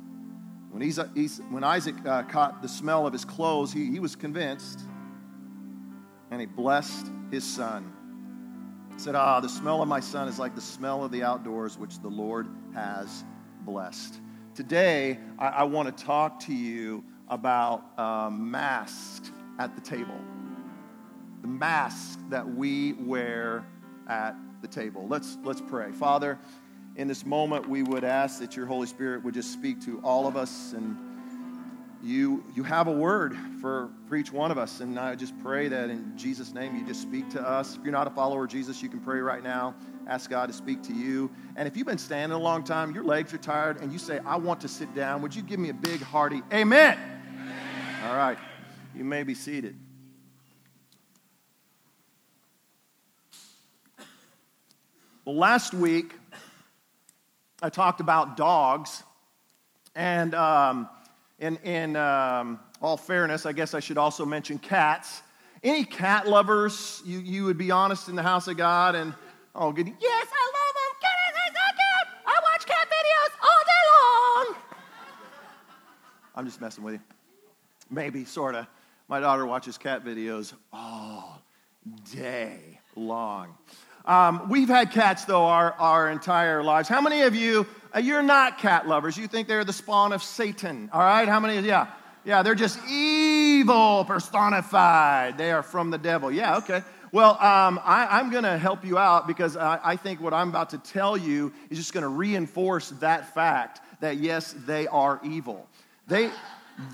When, 0.71 0.83
he's, 0.83 1.41
when 1.51 1.65
Isaac 1.65 1.97
uh, 2.07 2.23
caught 2.23 2.63
the 2.63 2.69
smell 2.69 3.07
of 3.07 3.13
his 3.13 3.25
clothes, 3.25 3.73
he, 3.73 3.91
he 3.91 3.99
was 3.99 4.15
convinced, 4.15 4.81
and 6.31 6.41
he 6.41 6.47
blessed 6.47 7.07
his 7.31 7.45
son. 7.45 7.93
He 8.93 9.01
said, 9.01 9.17
Ah, 9.17 9.41
the 9.41 9.49
smell 9.49 9.83
of 9.83 9.89
my 9.89 10.01
son 10.01 10.29
is 10.29 10.39
like 10.39 10.55
the 10.55 10.61
smell 10.61 11.05
of 11.05 11.11
the 11.11 11.25
outdoors, 11.25 11.77
which 11.77 11.99
the 12.01 12.09
Lord 12.09 12.47
has 12.73 13.25
blessed. 13.63 14.21
Today, 14.55 15.19
I, 15.39 15.49
I 15.49 15.63
want 15.65 15.97
to 15.97 16.05
talk 16.05 16.39
to 16.41 16.55
you 16.55 17.05
about 17.29 17.99
um, 17.99 18.51
masks 18.51 19.33
at 19.59 19.75
the 19.75 19.81
table. 19.81 20.19
The 21.43 21.49
mask 21.49 22.21
that 22.29 22.47
we 22.47 22.93
wear 22.93 23.65
at 24.09 24.37
the 24.63 24.69
table. 24.69 25.07
Let's, 25.09 25.39
let's 25.43 25.61
pray. 25.61 25.93
Father, 25.93 26.39
in 27.01 27.09
this 27.09 27.25
moment, 27.25 27.67
we 27.67 27.83
would 27.83 28.05
ask 28.05 28.41
that 28.41 28.55
your 28.55 28.67
Holy 28.67 28.87
Spirit 28.87 29.25
would 29.25 29.33
just 29.33 29.55
speak 29.55 29.81
to 29.87 29.99
all 30.05 30.27
of 30.27 30.37
us 30.37 30.75
and 30.75 30.99
you, 32.03 32.45
you 32.55 32.63
have 32.63 32.89
a 32.89 32.93
word 32.93 33.35
for, 33.59 33.89
for 34.07 34.17
each 34.17 34.31
one 34.31 34.51
of 34.51 34.59
us. 34.59 34.81
And 34.81 34.99
I 34.99 35.15
just 35.15 35.33
pray 35.43 35.69
that 35.69 35.89
in 35.89 36.13
Jesus' 36.19 36.53
name 36.53 36.77
you 36.77 36.87
just 36.87 37.01
speak 37.01 37.31
to 37.31 37.41
us. 37.41 37.75
If 37.75 37.85
you're 37.85 37.93
not 37.93 38.07
a 38.07 38.11
follower 38.11 38.45
of 38.45 38.51
Jesus, 38.51 38.83
you 38.83 38.91
can 38.91 39.01
pray 39.01 39.21
right 39.21 39.43
now. 39.43 39.75
Ask 40.09 40.29
God 40.29 40.49
to 40.49 40.53
speak 40.53 40.83
to 40.85 40.93
you. 40.93 41.31
And 41.57 41.67
if 41.67 41.75
you've 41.75 41.87
been 41.87 41.97
standing 41.97 42.37
a 42.37 42.41
long 42.41 42.65
time, 42.65 42.95
your 42.95 43.05
legs 43.05 43.33
are 43.33 43.39
tired, 43.39 43.81
and 43.81 43.91
you 43.91 43.99
say, 43.99 44.21
I 44.27 44.37
want 44.37 44.61
to 44.61 44.69
sit 44.69 44.95
down, 44.95 45.23
would 45.23 45.35
you 45.35 45.43
give 45.43 45.59
me 45.59 45.71
a 45.71 45.75
big, 45.75 46.03
hearty 46.03 46.43
amen? 46.53 46.99
All 48.07 48.17
right, 48.17 48.39
you 48.95 49.05
may 49.05 49.23
be 49.23 49.35
seated. 49.35 49.75
Well, 55.25 55.37
last 55.37 55.73
week 55.73 56.15
I 57.63 57.69
talked 57.69 58.01
about 58.01 58.37
dogs, 58.37 59.03
and 59.95 60.35
um, 60.35 60.89
in, 61.39 61.57
in 61.59 61.97
um, 61.97 62.61
all 62.81 62.97
fairness, 62.97 63.45
I 63.45 63.53
guess 63.53 63.75
I 63.75 63.81
should 63.81 63.99
also 63.99 64.25
mention 64.25 64.59
cats. 64.59 65.23
Any 65.63 65.85
cat 65.85 66.27
lovers, 66.27 67.03
you, 67.05 67.19
you 67.19 67.45
would 67.45 67.59
be 67.59 67.71
honest 67.71 68.09
in 68.09 68.17
the 68.17 68.23
house 68.23 68.49
of 68.49 68.57
God 68.57 68.95
and, 68.95 69.15
oh, 69.55 69.73
good. 69.73 69.87
Yes, 69.87 70.27
I 70.33 70.51
love 70.57 70.75
them. 70.75 70.93
Kitties 71.01 71.37
are 71.37 71.53
so 71.53 71.67
cute. 71.77 72.09
I 72.27 72.41
watch 72.51 72.67
cat 72.67 72.89
videos 72.89 73.33
all 73.43 73.63
day 73.67 73.83
long. 73.93 74.63
I'm 76.35 76.47
just 76.47 76.61
messing 76.63 76.83
with 76.83 76.95
you. 76.95 77.01
Maybe, 77.91 78.25
sort 78.25 78.55
of. 78.55 78.67
My 79.09 79.21
daughter 79.21 79.45
watches 79.45 79.77
cat 79.77 80.03
videos 80.03 80.55
all 80.73 81.43
day 82.11 82.81
long. 82.97 83.57
Um, 84.05 84.49
we've 84.49 84.69
had 84.69 84.91
cats, 84.91 85.25
though, 85.25 85.45
our, 85.45 85.73
our 85.75 86.11
entire 86.11 86.63
lives. 86.63 86.89
How 86.89 87.01
many 87.01 87.23
of 87.23 87.35
you, 87.35 87.67
uh, 87.95 87.99
you're 87.99 88.23
not 88.23 88.59
cat 88.59 88.89
lovers? 88.89 89.17
You 89.17 89.27
think 89.27 89.47
they're 89.47 89.65
the 89.65 89.73
spawn 89.73 90.13
of 90.13 90.23
Satan, 90.23 90.91
all 90.93 91.01
right? 91.01 91.29
How 91.29 91.41
many, 91.41 91.67
yeah. 91.67 91.89
Yeah, 92.25 92.43
they're 92.43 92.55
just 92.55 92.79
evil 92.89 94.05
personified. 94.05 95.39
They 95.39 95.53
are 95.53 95.63
from 95.63 95.91
the 95.91 95.99
devil. 95.99 96.31
Yeah, 96.31 96.59
okay. 96.59 96.83
Well, 97.13 97.33
um, 97.43 97.81
I, 97.83 98.21
am 98.21 98.31
going 98.31 98.45
to 98.45 98.57
help 98.57 98.85
you 98.85 98.99
out 98.99 99.27
because 99.27 99.57
I, 99.57 99.81
I 99.83 99.97
think 99.97 100.21
what 100.21 100.33
I'm 100.33 100.49
about 100.49 100.71
to 100.71 100.79
tell 100.79 101.17
you 101.17 101.53
is 101.69 101.79
just 101.79 101.93
going 101.93 102.03
to 102.03 102.09
reinforce 102.09 102.91
that 103.01 103.35
fact 103.35 103.81
that, 104.01 104.19
yes, 104.19 104.55
they 104.67 104.87
are 104.87 105.19
evil. 105.25 105.67
They, 106.07 106.31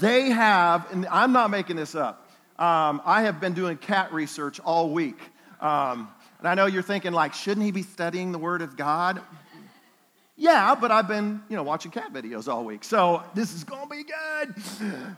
they 0.01 0.31
have, 0.31 0.91
and 0.93 1.07
I'm 1.07 1.33
not 1.33 1.51
making 1.51 1.77
this 1.77 1.95
up, 1.95 2.31
um, 2.59 3.03
I 3.05 3.23
have 3.23 3.41
been 3.41 3.53
doing 3.53 3.77
cat 3.77 4.13
research 4.13 4.59
all 4.61 4.91
week. 4.91 5.19
Um, 5.61 6.09
and 6.47 6.61
I 6.61 6.63
know 6.63 6.67
you're 6.69 6.81
thinking, 6.81 7.13
like, 7.13 7.35
shouldn't 7.35 7.67
he 7.67 7.73
be 7.73 7.83
studying 7.83 8.31
the 8.31 8.39
Word 8.39 8.63
of 8.63 8.77
God? 8.77 9.21
Yeah, 10.37 10.77
but 10.81 10.93
I've 10.93 11.09
been, 11.09 11.43
you 11.49 11.57
know, 11.57 11.65
watching 11.65 11.91
cat 11.91 12.13
videos 12.13 12.47
all 12.47 12.65
week. 12.65 12.85
So 12.85 13.25
this 13.35 13.53
is 13.53 13.65
going 13.65 13.83
to 13.83 13.89
be 13.89 14.05
good. 14.05 15.17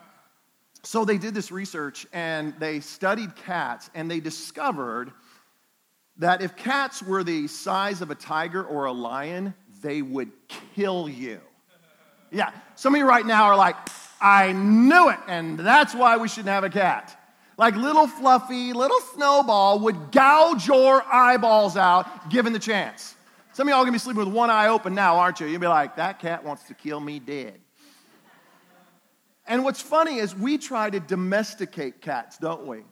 So 0.83 1.05
they 1.05 1.19
did 1.19 1.35
this 1.35 1.53
research 1.53 2.07
and 2.15 2.55
they 2.59 2.81
studied 2.81 3.37
cats 3.37 3.91
and 3.95 4.11
they 4.11 4.21
discovered 4.21 5.13
that 6.17 6.41
if 6.41 6.57
cats 6.57 7.03
were 7.03 7.23
the 7.23 7.47
size 7.47 8.01
of 8.01 8.11
a 8.11 8.15
tiger 8.15 8.65
or 8.65 8.87
a 8.87 8.93
lion, 8.93 9.53
they 9.83 10.01
would 10.01 10.33
kill 10.75 11.11
you. 11.11 11.43
Yeah, 12.31 12.53
some 12.75 12.95
of 12.95 12.99
you 12.99 13.07
right 13.07 13.27
now 13.27 13.45
are 13.45 13.57
like, 13.57 13.77
I 14.19 14.53
knew 14.53 15.11
it, 15.11 15.19
and 15.29 15.59
that's 15.59 15.95
why 15.95 16.17
we 16.17 16.27
shouldn't 16.29 16.49
have 16.49 16.65
a 16.65 16.71
cat. 16.71 17.18
Like 17.59 17.75
little 17.75 18.07
fluffy, 18.07 18.73
little 18.73 19.01
snowball 19.15 19.81
would 19.81 20.13
gouge 20.13 20.69
your 20.69 21.03
eyeballs 21.13 21.77
out 21.77 22.31
given 22.31 22.53
the 22.53 22.59
chance. 22.61 23.17
Some 23.53 23.67
of 23.67 23.73
y'all 23.73 23.83
gonna 23.83 23.93
be 23.93 23.99
sleeping 23.99 24.25
with 24.25 24.33
one 24.33 24.49
eye 24.49 24.69
open 24.69 24.95
now, 24.95 25.17
aren't 25.17 25.41
you? 25.41 25.49
You'll 25.49 25.61
be 25.61 25.67
like, 25.67 25.97
that 25.97 26.21
cat 26.21 26.45
wants 26.45 26.63
to 26.69 26.75
kill 26.75 27.01
me 27.01 27.19
dead. 27.19 27.59
And 29.49 29.65
what's 29.65 29.81
funny 29.81 30.19
is 30.19 30.37
we 30.37 30.57
try 30.57 30.89
to 30.89 31.01
domesticate 31.01 32.01
cats, 32.01 32.39
don't 32.39 32.67
we? 32.67 32.85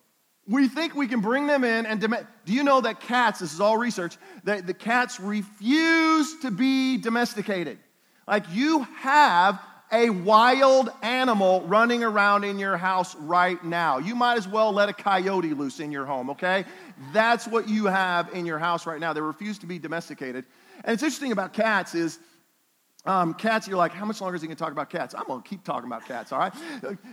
We 0.49 0.66
think 0.66 0.96
we 0.96 1.06
can 1.06 1.20
bring 1.20 1.46
them 1.46 1.62
in 1.62 1.87
and 1.87 2.00
do 2.00 2.52
you 2.52 2.64
know 2.64 2.80
that 2.80 3.00
cats, 3.00 3.38
this 3.38 3.52
is 3.52 3.61
all 3.61 3.76
research, 3.76 4.16
that 4.42 4.66
the 4.66 4.75
cats 4.75 5.20
refuse 5.20 6.40
to 6.40 6.50
be 6.50 6.96
domesticated. 6.96 7.78
Like 8.26 8.44
you 8.50 8.82
have 8.99 9.61
a 9.93 10.11
wild 10.11 10.90
animal 11.02 11.62
running 11.62 12.02
around 12.02 12.45
in 12.45 12.59
your 12.59 12.76
house 12.76 13.14
right 13.16 13.62
now. 13.64 13.99
You 13.99 14.14
might 14.14 14.37
as 14.37 14.49
well 14.49 14.73
let 14.73 14.88
a 14.88 14.93
coyote 14.93 15.55
loose 15.55 15.81
in 15.81 15.93
your 15.93 16.07
home, 16.07 16.31
okay? 16.31 16.64
That's 17.12 17.47
what 17.47 17.69
you 17.69 17.87
have 17.87 18.33
in 18.35 18.47
your 18.47 18.59
house 18.59 18.87
right 18.87 19.00
now. 19.00 19.12
They 19.12 19.21
refuse 19.21 19.59
to 19.59 19.66
be 19.66 19.78
domesticated. 19.78 20.45
And 20.85 20.95
it's 20.95 21.02
interesting 21.02 21.33
about 21.33 21.52
cats 21.52 21.95
is 21.95 22.19
Um, 23.07 23.35
cats, 23.35 23.69
you're 23.69 23.78
like, 23.78 23.93
how 23.93 24.05
much 24.05 24.21
longer 24.21 24.35
is 24.35 24.43
he 24.43 24.49
going 24.49 24.57
to 24.57 24.64
talk 24.64 24.73
about 24.73 24.90
cats? 24.90 25.14
I'm 25.14 25.26
going 25.28 25.40
to 25.40 25.49
keep 25.49 25.62
talking 25.62 25.87
about 25.87 26.05
cats, 26.07 26.33
all 26.33 26.40
right? 26.40 26.52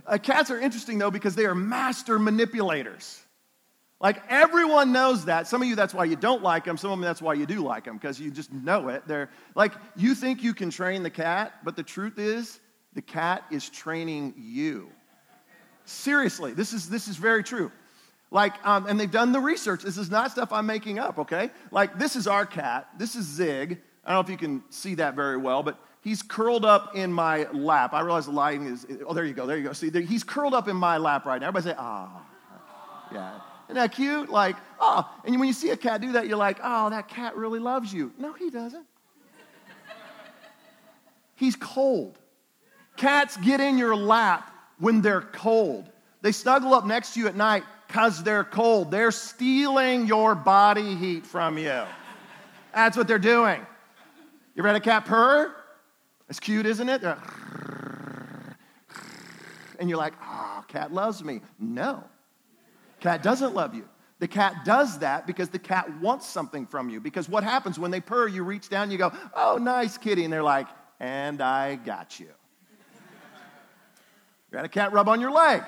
Uh, 0.08 0.18
cats 0.18 0.50
are 0.50 0.60
interesting, 0.60 0.98
though, 0.98 1.12
because 1.12 1.36
they 1.36 1.46
are 1.46 1.54
master 1.54 2.18
manipulators. 2.18 3.22
Like 4.02 4.24
everyone 4.28 4.92
knows 4.92 5.26
that. 5.26 5.48
Some 5.48 5.62
of 5.62 5.68
you, 5.68 5.76
that's 5.76 5.94
why 5.94 6.06
you 6.06 6.16
don't 6.16 6.42
like 6.42 6.66
them. 6.66 6.78
Some 6.78 6.92
of 6.92 6.98
them, 6.98 7.06
that's 7.06 7.22
why 7.22 7.36
you 7.36 7.46
do 7.46 7.62
like 7.62 7.84
them, 7.84 7.98
because 7.98 8.20
you 8.20 8.32
just 8.32 8.52
know 8.52 8.90
it. 8.90 9.04
They're 9.06 9.30
like, 9.54 9.74
you 9.96 10.16
think 10.16 10.42
you 10.42 10.56
can 10.56 10.72
train 10.72 11.04
the 11.04 11.12
cat, 11.12 11.54
but 11.64 11.76
the 11.76 11.84
truth 11.84 12.18
is, 12.18 12.60
the 12.94 13.02
cat 13.02 13.44
is 13.52 13.70
training 13.70 14.34
you. 14.38 14.90
Seriously, 15.86 16.54
this 16.54 16.74
is, 16.74 16.90
this 16.90 17.08
is 17.08 17.18
very 17.18 17.44
true. 17.44 17.72
Like, 18.32 18.54
um, 18.66 18.88
and 18.88 19.00
they've 19.00 19.12
done 19.12 19.32
the 19.32 19.40
research. 19.40 19.84
This 19.84 19.98
is 19.98 20.10
not 20.10 20.32
stuff 20.32 20.52
I'm 20.52 20.66
making 20.66 20.98
up, 20.98 21.20
okay? 21.20 21.52
Like, 21.72 22.00
this 22.00 22.16
is 22.16 22.26
our 22.26 22.46
cat. 22.46 22.88
This 22.98 23.16
is 23.16 23.26
Zig. 23.26 23.80
I 24.04 24.12
don't 24.12 24.16
know 24.16 24.22
if 24.22 24.30
you 24.30 24.38
can 24.38 24.64
see 24.70 24.96
that 24.96 25.16
very 25.16 25.38
well, 25.38 25.62
but 25.62 25.80
he's 26.02 26.22
curled 26.22 26.66
up 26.66 26.96
in 26.96 27.14
my 27.14 27.48
lap. 27.52 27.94
I 27.94 28.02
realize 28.02 28.26
the 28.26 28.32
lighting 28.32 28.66
is, 28.66 28.88
oh, 29.06 29.14
there 29.14 29.26
you 29.26 29.34
go, 29.34 29.46
there 29.46 29.58
you 29.58 29.64
go. 29.64 29.74
See, 29.74 29.90
there, 29.90 30.02
he's 30.02 30.24
curled 30.24 30.54
up 30.54 30.68
in 30.68 30.76
my 30.76 30.98
lap 30.98 31.26
right 31.26 31.40
now. 31.40 31.50
Everybody 31.50 31.74
say, 31.74 31.76
ah. 31.78 32.26
Yeah. 33.14 33.40
Isn't 33.68 33.76
that 33.76 33.92
cute? 33.92 34.30
Like, 34.30 34.56
oh, 34.80 35.10
and 35.26 35.40
when 35.40 35.48
you 35.48 35.54
see 35.54 35.70
a 35.70 35.78
cat 35.78 36.02
do 36.02 36.14
that, 36.14 36.28
you're 36.28 36.38
like, 36.38 36.60
oh, 36.64 36.90
that 36.90 37.08
cat 37.08 37.38
really 37.38 37.60
loves 37.60 37.94
you. 37.94 38.12
No, 38.18 38.34
he 38.34 38.50
doesn't. 38.50 38.86
He's 41.36 41.56
cold. 41.56 42.18
Cats 42.96 43.38
get 43.38 43.60
in 43.60 43.78
your 43.78 43.96
lap 43.96 44.52
when 44.80 45.02
they're 45.02 45.22
cold. 45.22 45.90
They 46.22 46.32
snuggle 46.32 46.74
up 46.74 46.86
next 46.86 47.14
to 47.14 47.20
you 47.20 47.28
at 47.28 47.36
night 47.36 47.64
because 47.88 48.24
they're 48.24 48.44
cold. 48.44 48.92
They're 48.92 49.12
stealing 49.12 50.08
your 50.08 50.36
body 50.36 50.96
heat 50.96 51.26
from 51.26 51.58
you. 51.58 51.84
That's 52.74 52.98
what 52.98 53.08
they're 53.08 53.20
doing. 53.20 53.66
You 54.56 54.64
ever 54.64 54.76
a 54.76 54.80
cat 54.80 55.06
purr? 55.06 55.54
It's 56.30 56.40
cute, 56.40 56.66
isn't 56.66 56.88
it? 56.88 57.04
And 59.80 59.90
you're 59.90 59.98
like, 59.98 60.14
oh, 60.24 60.64
cat 60.68 60.94
loves 60.94 61.24
me. 61.24 61.42
No, 61.60 62.04
cat 63.00 63.22
doesn't 63.22 63.54
love 63.54 63.74
you. 63.76 63.88
The 64.20 64.28
cat 64.28 64.64
does 64.64 65.00
that 65.00 65.28
because 65.28 65.50
the 65.50 65.60
cat 65.60 66.00
wants 66.00 66.28
something 66.28 66.66
from 66.66 66.90
you. 66.90 67.02
Because 67.02 67.28
what 67.28 67.44
happens 67.44 67.78
when 67.78 67.92
they 67.92 68.00
purr, 68.00 68.28
you 68.28 68.44
reach 68.44 68.70
down, 68.70 68.90
you 68.90 68.98
go, 68.98 69.12
oh, 69.36 69.58
nice 69.58 69.98
kitty. 69.98 70.24
And 70.24 70.32
they're 70.32 70.42
like, 70.42 70.68
and 71.02 71.42
I 71.42 71.76
got 71.76 72.20
you. 72.20 72.30
You 74.54 74.58
had 74.58 74.66
a 74.66 74.70
cat 74.70 74.94
rub 74.94 75.10
on 75.10 75.20
your 75.20 75.32
leg. 75.32 75.64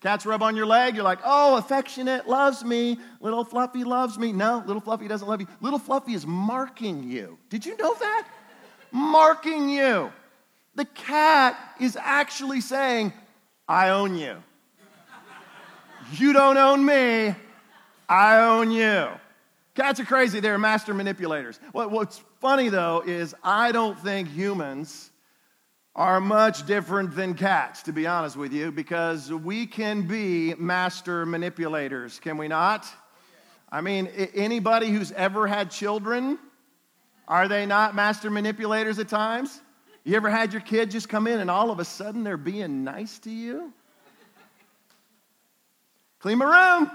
Cats 0.00 0.24
rub 0.24 0.42
on 0.42 0.54
your 0.54 0.66
leg, 0.66 0.94
you're 0.94 1.02
like, 1.02 1.18
oh, 1.24 1.56
affectionate, 1.56 2.28
loves 2.28 2.62
me. 2.62 2.98
Little 3.20 3.44
Fluffy 3.44 3.82
loves 3.82 4.18
me. 4.18 4.30
No, 4.30 4.62
little 4.66 4.82
Fluffy 4.82 5.08
doesn't 5.08 5.26
love 5.26 5.40
you. 5.40 5.48
Little 5.60 5.78
Fluffy 5.80 6.12
is 6.12 6.24
marking 6.26 7.02
you. 7.02 7.38
Did 7.48 7.66
you 7.66 7.76
know 7.76 7.94
that? 7.94 8.28
marking 8.96 9.68
you. 9.68 10.10
The 10.74 10.84
cat 10.84 11.56
is 11.80 11.96
actually 12.00 12.60
saying, 12.60 13.12
I 13.68 13.90
own 13.90 14.16
you. 14.16 14.36
You 16.12 16.32
don't 16.32 16.56
own 16.56 16.84
me, 16.84 17.34
I 18.08 18.38
own 18.38 18.70
you. 18.70 19.08
Cats 19.74 20.00
are 20.00 20.04
crazy, 20.04 20.40
they're 20.40 20.58
master 20.58 20.94
manipulators. 20.94 21.58
What's 21.72 22.22
funny 22.40 22.68
though 22.68 23.02
is 23.04 23.34
I 23.42 23.72
don't 23.72 23.98
think 23.98 24.28
humans 24.28 25.10
are 25.96 26.20
much 26.20 26.66
different 26.66 27.16
than 27.16 27.32
cats, 27.32 27.82
to 27.84 27.92
be 27.92 28.06
honest 28.06 28.36
with 28.36 28.52
you, 28.52 28.70
because 28.70 29.32
we 29.32 29.66
can 29.66 30.06
be 30.06 30.54
master 30.56 31.24
manipulators, 31.24 32.20
can 32.20 32.36
we 32.36 32.48
not? 32.48 32.86
I 33.72 33.80
mean, 33.80 34.06
anybody 34.34 34.90
who's 34.90 35.10
ever 35.12 35.46
had 35.46 35.70
children, 35.70 36.38
are 37.26 37.48
they 37.48 37.64
not 37.64 37.94
master 37.94 38.30
manipulators 38.30 38.98
at 38.98 39.08
times? 39.08 39.62
You 40.04 40.16
ever 40.16 40.28
had 40.28 40.52
your 40.52 40.60
kid 40.60 40.90
just 40.90 41.08
come 41.08 41.26
in 41.26 41.40
and 41.40 41.50
all 41.50 41.70
of 41.70 41.80
a 41.80 41.84
sudden 41.84 42.24
they're 42.24 42.36
being 42.36 42.84
nice 42.84 43.18
to 43.20 43.30
you? 43.30 43.72
Clean 46.20 46.36
my 46.36 46.44
room. 46.44 46.90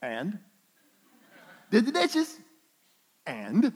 And? 0.00 0.38
Did 1.70 1.84
the 1.84 1.92
dishes. 1.92 2.38
And? 3.26 3.70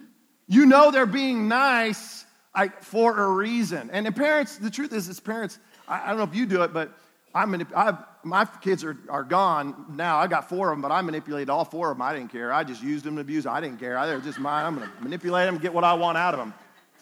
You 0.49 0.65
know 0.65 0.91
they're 0.91 1.05
being 1.05 1.49
nice 1.49 2.25
I, 2.55 2.69
for 2.69 3.19
a 3.19 3.29
reason. 3.29 3.91
And 3.93 4.07
the 4.07 4.13
parents, 4.13 4.57
the 4.57 4.71
truth 4.71 4.93
is, 4.93 5.09
as 5.09 5.21
parents, 5.21 5.59
I, 5.87 6.05
I 6.05 6.09
don't 6.09 6.19
know 6.19 6.25
if 6.25 6.35
you 6.35 6.47
do 6.47 6.63
it, 6.63 6.73
but 6.73 6.93
I 7.35 7.45
manip- 7.45 7.75
I've, 7.75 7.97
my 8.25 8.45
kids 8.45 8.85
are, 8.85 8.97
are 9.09 9.23
gone 9.23 9.87
now. 9.91 10.19
I 10.19 10.27
got 10.27 10.49
four 10.49 10.71
of 10.71 10.77
them, 10.77 10.83
but 10.83 10.91
I 10.91 11.01
manipulated 11.01 11.49
all 11.49 11.65
four 11.65 11.91
of 11.91 11.97
them. 11.97 12.03
I 12.03 12.15
didn't 12.15 12.33
care. 12.33 12.53
I 12.53 12.65
just 12.65 12.83
used 12.83 13.05
them 13.05 13.15
to 13.15 13.21
abuse 13.21 13.45
them. 13.45 13.55
I 13.55 13.61
didn't 13.61 13.79
care. 13.79 13.97
I, 13.97 14.07
they're 14.07 14.21
just 14.21 14.41
mine. 14.41 14.67
I'm 14.67 14.77
going 14.77 14.89
to 14.89 15.03
manipulate 15.03 15.47
them, 15.47 15.59
get 15.59 15.73
what 15.73 15.85
I 15.85 15.95
want 15.95 16.19
out 16.19 16.35
of 16.35 16.41
them. 16.41 16.53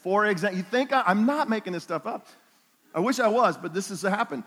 For 0.03 0.27
example, 0.27 0.59
you 0.59 0.65
think 0.65 0.93
I, 0.93 1.03
I'm 1.07 1.25
not 1.25 1.49
making 1.49 1.73
this 1.73 1.83
stuff 1.83 2.07
up. 2.07 2.27
I 2.95 3.01
wish 3.01 3.19
I 3.19 3.29
was, 3.29 3.57
but 3.57 3.75
this 3.75 3.89
has 3.89 4.03
happened. 4.03 4.45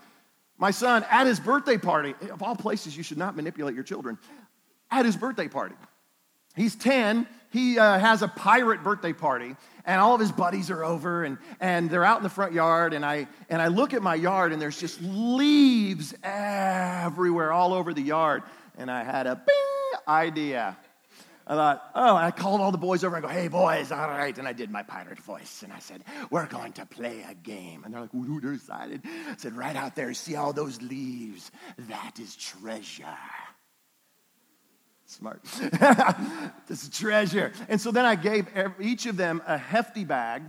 My 0.58 0.70
son, 0.70 1.04
at 1.10 1.26
his 1.26 1.40
birthday 1.40 1.78
party, 1.78 2.14
of 2.30 2.42
all 2.42 2.54
places 2.54 2.96
you 2.96 3.02
should 3.02 3.18
not 3.18 3.34
manipulate 3.34 3.74
your 3.74 3.84
children, 3.84 4.18
at 4.90 5.04
his 5.04 5.16
birthday 5.16 5.48
party, 5.48 5.74
he's 6.54 6.76
10, 6.76 7.26
he 7.50 7.78
uh, 7.78 7.98
has 7.98 8.22
a 8.22 8.28
pirate 8.28 8.82
birthday 8.82 9.12
party, 9.12 9.56
and 9.84 10.00
all 10.00 10.14
of 10.14 10.20
his 10.20 10.32
buddies 10.32 10.70
are 10.70 10.84
over, 10.84 11.24
and, 11.24 11.38
and 11.60 11.90
they're 11.90 12.04
out 12.04 12.18
in 12.18 12.22
the 12.22 12.30
front 12.30 12.52
yard, 12.52 12.94
and 12.94 13.04
I, 13.04 13.26
and 13.48 13.60
I 13.60 13.68
look 13.68 13.94
at 13.94 14.02
my 14.02 14.14
yard, 14.14 14.52
and 14.52 14.62
there's 14.62 14.78
just 14.78 15.00
leaves 15.02 16.14
everywhere, 16.22 17.52
all 17.52 17.72
over 17.72 17.92
the 17.92 18.02
yard. 18.02 18.42
And 18.78 18.90
I 18.90 19.04
had 19.04 19.26
a 19.26 19.36
bing 19.36 20.00
idea. 20.08 20.76
I 21.46 21.54
thought, 21.54 21.90
oh, 21.94 22.14
I 22.14 22.30
called 22.30 22.60
all 22.60 22.70
the 22.70 22.78
boys 22.78 23.02
over 23.02 23.16
and 23.16 23.24
go, 23.24 23.28
hey, 23.28 23.48
boys, 23.48 23.90
all 23.90 24.08
right. 24.08 24.36
And 24.38 24.46
I 24.46 24.52
did 24.52 24.70
my 24.70 24.84
pirate 24.84 25.18
voice. 25.18 25.62
And 25.62 25.72
I 25.72 25.80
said, 25.80 26.04
we're 26.30 26.46
going 26.46 26.72
to 26.74 26.86
play 26.86 27.24
a 27.28 27.34
game. 27.34 27.82
And 27.84 27.92
they're 27.92 28.02
like, 28.02 28.14
ooh, 28.14 28.40
they're 28.40 28.54
excited. 28.54 29.02
I 29.04 29.34
said, 29.36 29.54
right 29.54 29.74
out 29.74 29.96
there, 29.96 30.14
see 30.14 30.36
all 30.36 30.52
those 30.52 30.80
leaves? 30.80 31.50
That 31.88 32.20
is 32.20 32.36
treasure. 32.36 33.04
Smart. 35.12 35.42
this 36.66 36.84
is 36.84 36.88
treasure. 36.88 37.52
And 37.68 37.78
so 37.78 37.90
then 37.90 38.06
I 38.06 38.14
gave 38.14 38.48
each 38.80 39.04
of 39.04 39.18
them 39.18 39.42
a 39.46 39.58
hefty 39.58 40.04
bag. 40.04 40.42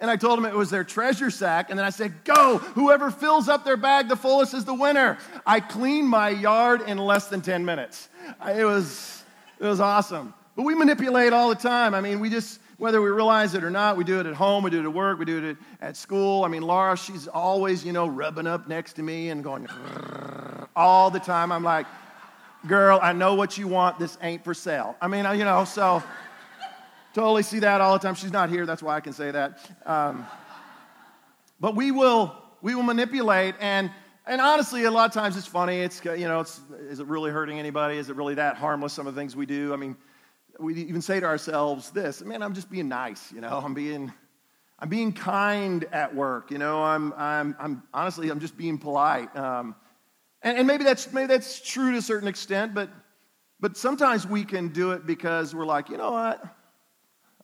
And 0.00 0.10
I 0.10 0.16
told 0.16 0.38
them 0.38 0.44
it 0.44 0.54
was 0.54 0.70
their 0.70 0.82
treasure 0.82 1.30
sack. 1.30 1.70
And 1.70 1.78
then 1.78 1.86
I 1.86 1.90
said, 1.90 2.24
Go, 2.24 2.58
whoever 2.58 3.12
fills 3.12 3.48
up 3.48 3.64
their 3.64 3.76
bag 3.76 4.08
the 4.08 4.16
fullest 4.16 4.54
is 4.54 4.64
the 4.64 4.74
winner. 4.74 5.18
I 5.46 5.60
cleaned 5.60 6.08
my 6.08 6.30
yard 6.30 6.82
in 6.88 6.98
less 6.98 7.28
than 7.28 7.42
10 7.42 7.64
minutes. 7.64 8.08
It 8.44 8.64
was, 8.64 9.22
it 9.60 9.66
was 9.66 9.78
awesome. 9.78 10.34
But 10.56 10.64
we 10.64 10.74
manipulate 10.74 11.32
all 11.32 11.48
the 11.48 11.54
time. 11.54 11.94
I 11.94 12.00
mean, 12.00 12.18
we 12.18 12.28
just, 12.28 12.58
whether 12.78 13.00
we 13.00 13.08
realize 13.08 13.54
it 13.54 13.62
or 13.62 13.70
not, 13.70 13.96
we 13.96 14.02
do 14.02 14.18
it 14.18 14.26
at 14.26 14.34
home, 14.34 14.64
we 14.64 14.70
do 14.70 14.80
it 14.80 14.84
at 14.84 14.92
work, 14.92 15.20
we 15.20 15.26
do 15.26 15.50
it 15.50 15.56
at 15.80 15.96
school. 15.96 16.44
I 16.44 16.48
mean, 16.48 16.62
Laura, 16.62 16.96
she's 16.96 17.28
always, 17.28 17.84
you 17.84 17.92
know, 17.92 18.08
rubbing 18.08 18.48
up 18.48 18.66
next 18.66 18.94
to 18.94 19.02
me 19.02 19.28
and 19.28 19.44
going 19.44 19.68
all 20.76 21.08
the 21.10 21.20
time. 21.20 21.52
I'm 21.52 21.62
like, 21.62 21.86
girl, 22.66 22.98
I 23.02 23.12
know 23.12 23.34
what 23.34 23.58
you 23.58 23.68
want. 23.68 23.98
This 23.98 24.16
ain't 24.22 24.44
for 24.44 24.54
sale. 24.54 24.96
I 25.00 25.08
mean, 25.08 25.24
you 25.36 25.44
know, 25.44 25.64
so 25.64 26.02
totally 27.14 27.42
see 27.42 27.58
that 27.60 27.80
all 27.80 27.92
the 27.94 27.98
time. 27.98 28.14
She's 28.14 28.32
not 28.32 28.50
here. 28.50 28.66
That's 28.66 28.82
why 28.82 28.96
I 28.96 29.00
can 29.00 29.12
say 29.12 29.30
that. 29.30 29.58
Um, 29.84 30.26
but 31.60 31.76
we 31.76 31.90
will, 31.90 32.36
we 32.60 32.74
will 32.74 32.82
manipulate 32.82 33.54
and, 33.60 33.90
and 34.24 34.40
honestly, 34.40 34.84
a 34.84 34.90
lot 34.90 35.08
of 35.08 35.12
times 35.12 35.36
it's 35.36 35.48
funny. 35.48 35.80
It's, 35.80 36.04
you 36.04 36.28
know, 36.28 36.40
it's, 36.40 36.60
is 36.88 37.00
it 37.00 37.06
really 37.06 37.32
hurting 37.32 37.58
anybody? 37.58 37.96
Is 37.96 38.08
it 38.08 38.14
really 38.14 38.34
that 38.34 38.56
harmless, 38.56 38.92
some 38.92 39.08
of 39.08 39.14
the 39.14 39.20
things 39.20 39.34
we 39.34 39.46
do? 39.46 39.72
I 39.72 39.76
mean, 39.76 39.96
we 40.60 40.74
even 40.74 41.02
say 41.02 41.18
to 41.18 41.26
ourselves 41.26 41.90
this, 41.90 42.22
man, 42.22 42.40
I'm 42.40 42.54
just 42.54 42.70
being 42.70 42.88
nice, 42.88 43.32
you 43.32 43.40
know, 43.40 43.60
I'm 43.64 43.74
being, 43.74 44.12
I'm 44.78 44.88
being 44.88 45.12
kind 45.12 45.84
at 45.90 46.14
work, 46.14 46.52
you 46.52 46.58
know, 46.58 46.82
I'm, 46.84 47.12
I'm, 47.14 47.56
I'm 47.58 47.82
honestly, 47.92 48.30
I'm 48.30 48.38
just 48.38 48.56
being 48.56 48.78
polite. 48.78 49.34
Um, 49.36 49.74
and, 50.42 50.58
and 50.58 50.66
maybe, 50.66 50.84
that's, 50.84 51.12
maybe 51.12 51.26
that's 51.26 51.60
true 51.60 51.92
to 51.92 51.98
a 51.98 52.02
certain 52.02 52.28
extent, 52.28 52.74
but, 52.74 52.90
but 53.60 53.76
sometimes 53.76 54.26
we 54.26 54.44
can 54.44 54.68
do 54.68 54.92
it 54.92 55.06
because 55.06 55.54
we're 55.54 55.66
like, 55.66 55.88
you 55.88 55.96
know 55.96 56.12
what? 56.12 56.44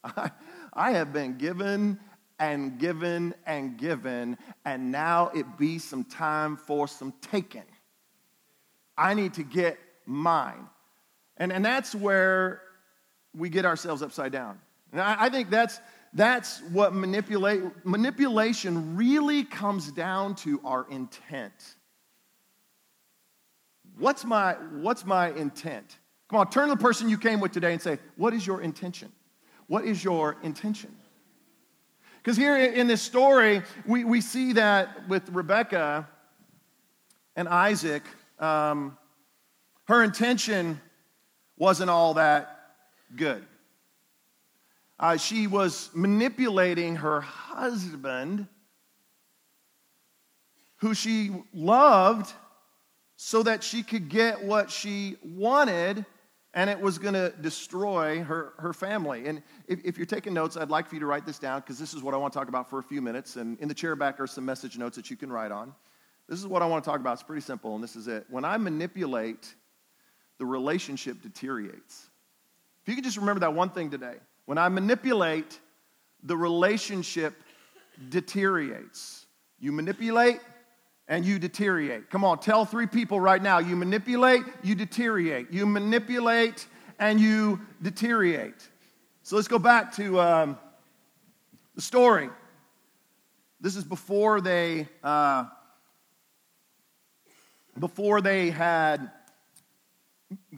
I, 0.05 0.31
I 0.73 0.93
have 0.93 1.13
been 1.13 1.39
given 1.39 1.99
and 2.39 2.79
given 2.79 3.35
and 3.47 3.77
given, 3.77 4.39
and 4.65 4.93
now 4.93 5.31
it 5.35 5.59
be 5.59 5.79
some 5.79 6.05
time 6.05 6.57
for 6.57 6.87
some 6.87 7.13
taking. 7.21 7.65
I 8.97 9.15
need 9.15 9.35
to 9.35 9.43
get 9.43 9.79
mine. 10.07 10.69
And, 11.37 11.53
and 11.53 11.65
that's 11.65 11.95
where 11.95 12.63
we 13.35 13.49
get 13.49 13.65
ourselves 13.65 14.03
upside 14.03 14.33
down. 14.33 14.61
And 14.93 15.01
I, 15.01 15.27
I 15.27 15.29
think 15.31 15.51
that's, 15.51 15.81
that's 16.15 16.63
what 16.73 16.95
manipulate, 16.95 17.63
manipulation 17.85 18.97
really 18.97 19.45
comes 19.45 19.91
down 19.93 20.35
to 20.37 20.61
our 20.65 20.87
intent. 20.91 21.53
What's 23.99 24.25
my, 24.25 24.53
what's 24.55 25.05
my 25.05 25.31
intent? 25.33 25.99
Come 26.29 26.41
on, 26.41 26.51
turn 26.51 26.69
to 26.69 26.75
the 26.75 26.81
person 26.81 27.09
you 27.09 27.19
came 27.19 27.41
with 27.41 27.53
today 27.53 27.73
and 27.73 27.83
say, 27.83 27.99
What 28.17 28.35
is 28.35 28.47
your 28.47 28.61
intention? 28.61 29.11
What 29.67 29.85
is 29.85 30.03
your 30.03 30.37
intention? 30.43 30.95
Because 32.19 32.37
here 32.37 32.57
in 32.57 32.87
this 32.87 33.03
story, 33.03 33.63
we, 33.87 34.05
we 34.05 34.21
see 34.21 34.53
that 34.55 35.09
with 35.09 35.29
Rebecca 35.31 36.07
and 37.37 37.49
Isaac, 37.49 38.03
um, 38.39 38.97
her 39.87 40.03
intention 40.03 40.81
wasn't 41.57 41.91
all 41.91 42.15
that 42.15 42.75
good. 43.17 43.45
Uh, 45.01 45.17
she 45.17 45.47
was 45.47 45.91
manipulating 45.95 46.97
her 46.97 47.21
husband, 47.21 48.47
who 50.77 50.93
she 50.93 51.31
loved, 51.55 52.33
so 53.21 53.43
that 53.43 53.65
she 53.65 53.83
could 53.83 54.09
get 54.09 54.45
what 54.45 54.71
she 54.71 55.17
wanted 55.25 56.07
and 56.55 56.71
it 56.71 56.81
was 56.81 56.99
going 56.99 57.15
to 57.15 57.31
destroy 57.41 58.23
her, 58.23 58.53
her 58.59 58.73
family. 58.73 59.27
And 59.27 59.43
if, 59.67 59.85
if, 59.85 59.99
you're 59.99 60.07
taking 60.07 60.33
notes, 60.33 60.57
I'd 60.57 60.71
like 60.71 60.87
for 60.87 60.95
you 60.95 61.01
to 61.01 61.07
write 61.07 61.27
this 61.27 61.41
down 61.41 61.61
because 61.61 61.81
this 61.81 61.95
is 61.95 62.03
what 62.03 62.15
I 62.15 62.17
want 62.17 62.33
to 62.33 62.39
talk 62.39 62.49
about 62.49 62.71
for 62.71 62.79
a 62.79 62.83
few 62.83 63.03
minutes. 63.03 63.35
And 63.35 63.59
in 63.59 63.67
the 63.67 63.75
chair 63.75 63.97
back 63.97 64.21
are 64.21 64.29
some 64.29 64.45
message 64.45 64.79
notes 64.79 64.95
that 64.95 65.11
you 65.11 65.17
can 65.17 65.33
write 65.33 65.51
on. 65.51 65.75
This 66.29 66.39
is 66.39 66.47
what 66.47 66.63
I 66.63 66.67
want 66.67 66.85
to 66.85 66.89
talk 66.89 67.01
about. 67.01 67.15
It's 67.15 67.25
pretty 67.25 67.43
simple, 67.43 67.75
and 67.75 67.83
this 67.83 67.97
is 67.97 68.07
it. 68.07 68.25
When 68.31 68.45
I 68.45 68.57
manipulate, 68.57 69.53
the 70.39 70.47
relationship 70.47 71.21
deteriorates. 71.21 72.07
If 72.83 72.89
you 72.89 72.95
could 72.95 73.05
just 73.05 73.17
remember 73.17 73.41
that 73.41 73.53
one 73.53 73.71
thing 73.71 73.91
today. 73.91 74.15
When 74.47 74.59
I 74.59 74.69
manipulate, 74.69 75.59
the 76.23 76.37
relationship 76.37 77.35
deteriorates. 78.11 79.27
You 79.59 79.73
manipulate, 79.73 80.39
and 81.09 81.25
you 81.25 81.39
deteriorate. 81.39 82.11
Come 82.11 82.25
on, 82.25 82.39
tell 82.39 82.65
three 82.65 82.87
people 82.87 83.19
right 83.19 83.43
now 83.43 83.59
you 83.59 83.75
manipulate, 83.75 84.43
you 84.63 84.75
deteriorate. 84.75 85.51
You 85.51 85.67
manipulate, 85.67 86.67
and 86.99 87.19
you 87.19 87.61
deteriorate. 87.83 88.69
So 89.23 89.37
let's 89.37 89.49
go 89.49 89.59
back 89.59 89.95
to 89.97 90.21
um, 90.21 90.59
the 91.75 91.83
story. 91.83 92.29
This 93.61 93.75
is 93.75 93.85
before 93.85 94.41
they 94.41 94.87
uh, 95.03 95.47
before 97.79 98.21
they 98.21 98.51
had 98.51 99.11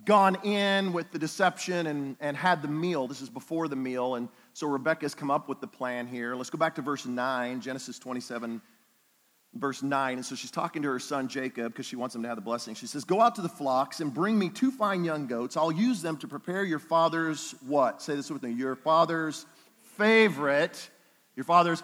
gone 0.04 0.36
in 0.44 0.92
with 0.92 1.10
the 1.12 1.18
deception 1.18 1.86
and, 1.86 2.16
and 2.20 2.36
had 2.36 2.62
the 2.62 2.68
meal. 2.68 3.06
This 3.06 3.20
is 3.20 3.28
before 3.28 3.68
the 3.68 3.76
meal, 3.76 4.16
and 4.16 4.28
so 4.52 4.66
Rebecca's 4.66 5.14
come 5.14 5.30
up 5.30 5.48
with 5.48 5.60
the 5.60 5.66
plan 5.66 6.06
here. 6.06 6.34
Let's 6.34 6.50
go 6.50 6.58
back 6.58 6.74
to 6.76 6.82
verse 6.82 7.06
9, 7.06 7.60
Genesis 7.60 7.98
27, 7.98 8.60
verse 9.54 9.82
9. 9.82 10.16
And 10.16 10.24
so 10.24 10.34
she's 10.34 10.50
talking 10.50 10.82
to 10.82 10.88
her 10.88 10.98
son 10.98 11.28
Jacob 11.28 11.72
because 11.72 11.86
she 11.86 11.96
wants 11.96 12.14
him 12.14 12.22
to 12.22 12.28
have 12.28 12.36
the 12.36 12.42
blessing. 12.42 12.74
She 12.74 12.86
says, 12.86 13.04
Go 13.04 13.20
out 13.20 13.34
to 13.36 13.42
the 13.42 13.48
flocks 13.48 14.00
and 14.00 14.12
bring 14.12 14.38
me 14.38 14.48
two 14.48 14.70
fine 14.70 15.04
young 15.04 15.26
goats. 15.26 15.56
I'll 15.56 15.72
use 15.72 16.02
them 16.02 16.16
to 16.18 16.28
prepare 16.28 16.64
your 16.64 16.78
father's 16.78 17.54
what? 17.66 18.02
Say 18.02 18.14
this 18.14 18.30
with 18.30 18.42
me. 18.42 18.52
Your 18.52 18.76
father's 18.76 19.46
favorite. 19.96 20.90
Your 21.36 21.44
father's 21.44 21.82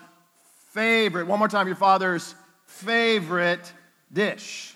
favorite. 0.72 1.26
One 1.26 1.38
more 1.38 1.48
time. 1.48 1.66
Your 1.66 1.76
father's 1.76 2.34
favorite 2.64 3.72
dish. 4.12 4.74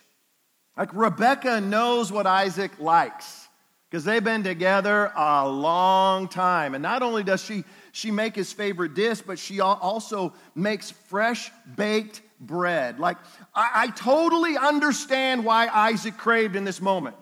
Like 0.76 0.94
Rebecca 0.94 1.60
knows 1.60 2.10
what 2.10 2.26
Isaac 2.26 2.78
likes 2.80 3.48
because 3.90 4.04
they've 4.04 4.22
been 4.22 4.44
together 4.44 5.12
a 5.16 5.48
long 5.48 6.28
time. 6.28 6.74
And 6.74 6.82
not 6.82 7.02
only 7.02 7.24
does 7.24 7.42
she, 7.44 7.64
she 7.92 8.10
make 8.10 8.36
his 8.36 8.52
favorite 8.52 8.94
dish, 8.94 9.20
but 9.20 9.38
she 9.38 9.60
also 9.60 10.32
makes 10.54 10.90
fresh 10.90 11.50
baked 11.76 12.22
bread. 12.40 12.98
Like, 12.98 13.18
I, 13.54 13.70
I 13.74 13.86
totally 13.88 14.56
understand 14.56 15.44
why 15.44 15.68
Isaac 15.68 16.16
craved 16.16 16.56
in 16.56 16.64
this 16.64 16.80
moment. 16.80 17.16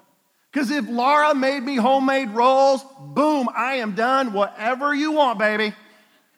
Because 0.52 0.70
if 0.70 0.88
Laura 0.88 1.34
made 1.34 1.62
me 1.62 1.76
homemade 1.76 2.30
rolls, 2.30 2.84
boom, 3.00 3.48
I 3.54 3.74
am 3.74 3.94
done. 3.94 4.32
Whatever 4.32 4.94
you 4.94 5.12
want, 5.12 5.38
baby, 5.38 5.74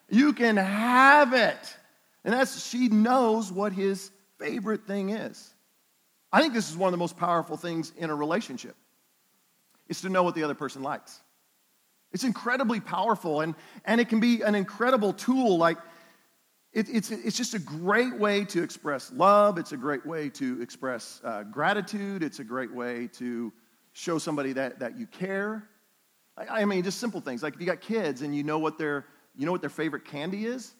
you 0.08 0.32
can 0.32 0.56
have 0.56 1.32
it. 1.32 1.76
And 2.24 2.34
that's, 2.34 2.66
she 2.68 2.88
knows 2.88 3.52
what 3.52 3.72
his 3.72 4.10
favorite 4.38 4.86
thing 4.86 5.10
is. 5.10 5.54
I 6.32 6.40
think 6.40 6.54
this 6.54 6.70
is 6.70 6.76
one 6.76 6.88
of 6.88 6.92
the 6.92 6.98
most 6.98 7.16
powerful 7.16 7.56
things 7.56 7.92
in 7.96 8.10
a 8.10 8.14
relationship 8.14 8.74
is 9.88 10.00
to 10.02 10.08
know 10.08 10.22
what 10.22 10.34
the 10.34 10.42
other 10.44 10.54
person 10.54 10.82
likes. 10.82 11.20
It's 12.12 12.24
incredibly 12.24 12.80
powerful 12.80 13.40
and, 13.40 13.54
and 13.84 14.00
it 14.00 14.08
can 14.08 14.20
be 14.20 14.42
an 14.42 14.54
incredible 14.54 15.12
tool. 15.12 15.58
Like 15.58 15.78
it, 16.72 16.88
it's, 16.88 17.10
it's 17.10 17.36
just 17.36 17.54
a 17.54 17.58
great 17.58 18.16
way 18.16 18.44
to 18.44 18.62
express 18.62 19.10
love. 19.12 19.58
It's 19.58 19.72
a 19.72 19.76
great 19.76 20.06
way 20.06 20.28
to 20.30 20.60
express 20.62 21.20
uh, 21.24 21.42
gratitude. 21.42 22.22
It's 22.22 22.38
a 22.38 22.44
great 22.44 22.72
way 22.72 23.08
to 23.14 23.52
show 23.92 24.18
somebody 24.18 24.52
that, 24.52 24.78
that 24.78 24.96
you 24.96 25.06
care. 25.06 25.68
I, 26.36 26.62
I 26.62 26.64
mean, 26.64 26.84
just 26.84 26.98
simple 26.98 27.20
things. 27.20 27.42
Like 27.42 27.54
if 27.54 27.60
you 27.60 27.66
got 27.66 27.80
kids 27.80 28.22
and 28.22 28.36
you 28.36 28.44
know 28.44 28.58
what 28.58 28.78
their, 28.78 29.06
you 29.36 29.46
know 29.46 29.52
what 29.52 29.62
their 29.62 29.70
favorite 29.70 30.04
candy 30.04 30.46
is, 30.46 30.74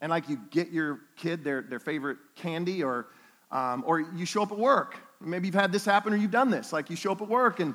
and 0.00 0.10
like 0.10 0.28
you 0.28 0.40
get 0.50 0.70
your 0.70 1.00
kid 1.16 1.44
their, 1.44 1.62
their 1.62 1.78
favorite 1.78 2.18
candy, 2.36 2.82
or, 2.82 3.08
um, 3.50 3.84
or 3.86 4.00
you 4.00 4.24
show 4.24 4.42
up 4.42 4.50
at 4.50 4.58
work. 4.58 4.96
Maybe 5.20 5.46
you've 5.46 5.54
had 5.54 5.72
this 5.72 5.84
happen 5.84 6.12
or 6.12 6.16
you've 6.16 6.30
done 6.30 6.50
this. 6.50 6.72
Like 6.72 6.90
you 6.90 6.96
show 6.96 7.12
up 7.12 7.22
at 7.22 7.28
work 7.28 7.60
and 7.60 7.74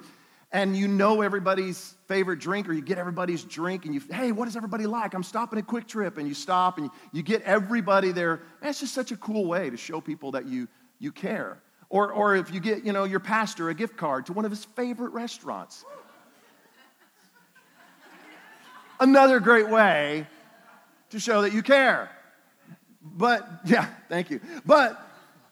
and 0.51 0.75
you 0.75 0.87
know 0.87 1.21
everybody's 1.21 1.95
favorite 2.07 2.39
drink 2.39 2.67
or 2.67 2.73
you 2.73 2.81
get 2.81 2.97
everybody's 2.97 3.43
drink 3.43 3.85
and 3.85 3.93
you 3.93 4.01
hey 4.11 4.31
what 4.31 4.45
does 4.45 4.55
everybody 4.55 4.87
like? 4.87 5.13
I'm 5.13 5.23
stopping 5.23 5.59
at 5.59 5.67
QuikTrip 5.67 6.17
and 6.17 6.27
you 6.27 6.33
stop 6.33 6.77
and 6.77 6.87
you, 6.87 6.91
you 7.13 7.23
get 7.23 7.43
everybody 7.43 8.11
there. 8.11 8.41
That's 8.61 8.79
just 8.79 8.93
such 8.93 9.11
a 9.11 9.17
cool 9.17 9.45
way 9.45 9.69
to 9.69 9.77
show 9.77 10.01
people 10.01 10.31
that 10.31 10.45
you 10.45 10.67
you 10.97 11.11
care. 11.11 11.61
Or 11.89 12.11
or 12.11 12.35
if 12.35 12.53
you 12.53 12.59
get 12.59 12.83
you 12.83 12.93
know 12.93 13.03
your 13.03 13.19
pastor 13.19 13.69
a 13.69 13.73
gift 13.73 13.95
card 13.95 14.25
to 14.27 14.33
one 14.33 14.45
of 14.45 14.51
his 14.51 14.65
favorite 14.65 15.11
restaurants. 15.11 15.85
Another 18.99 19.39
great 19.39 19.69
way 19.69 20.27
to 21.11 21.19
show 21.19 21.43
that 21.43 21.53
you 21.53 21.61
care. 21.61 22.09
But 23.01 23.47
yeah 23.65 23.87
thank 24.07 24.31
you. 24.31 24.39
But 24.65 24.99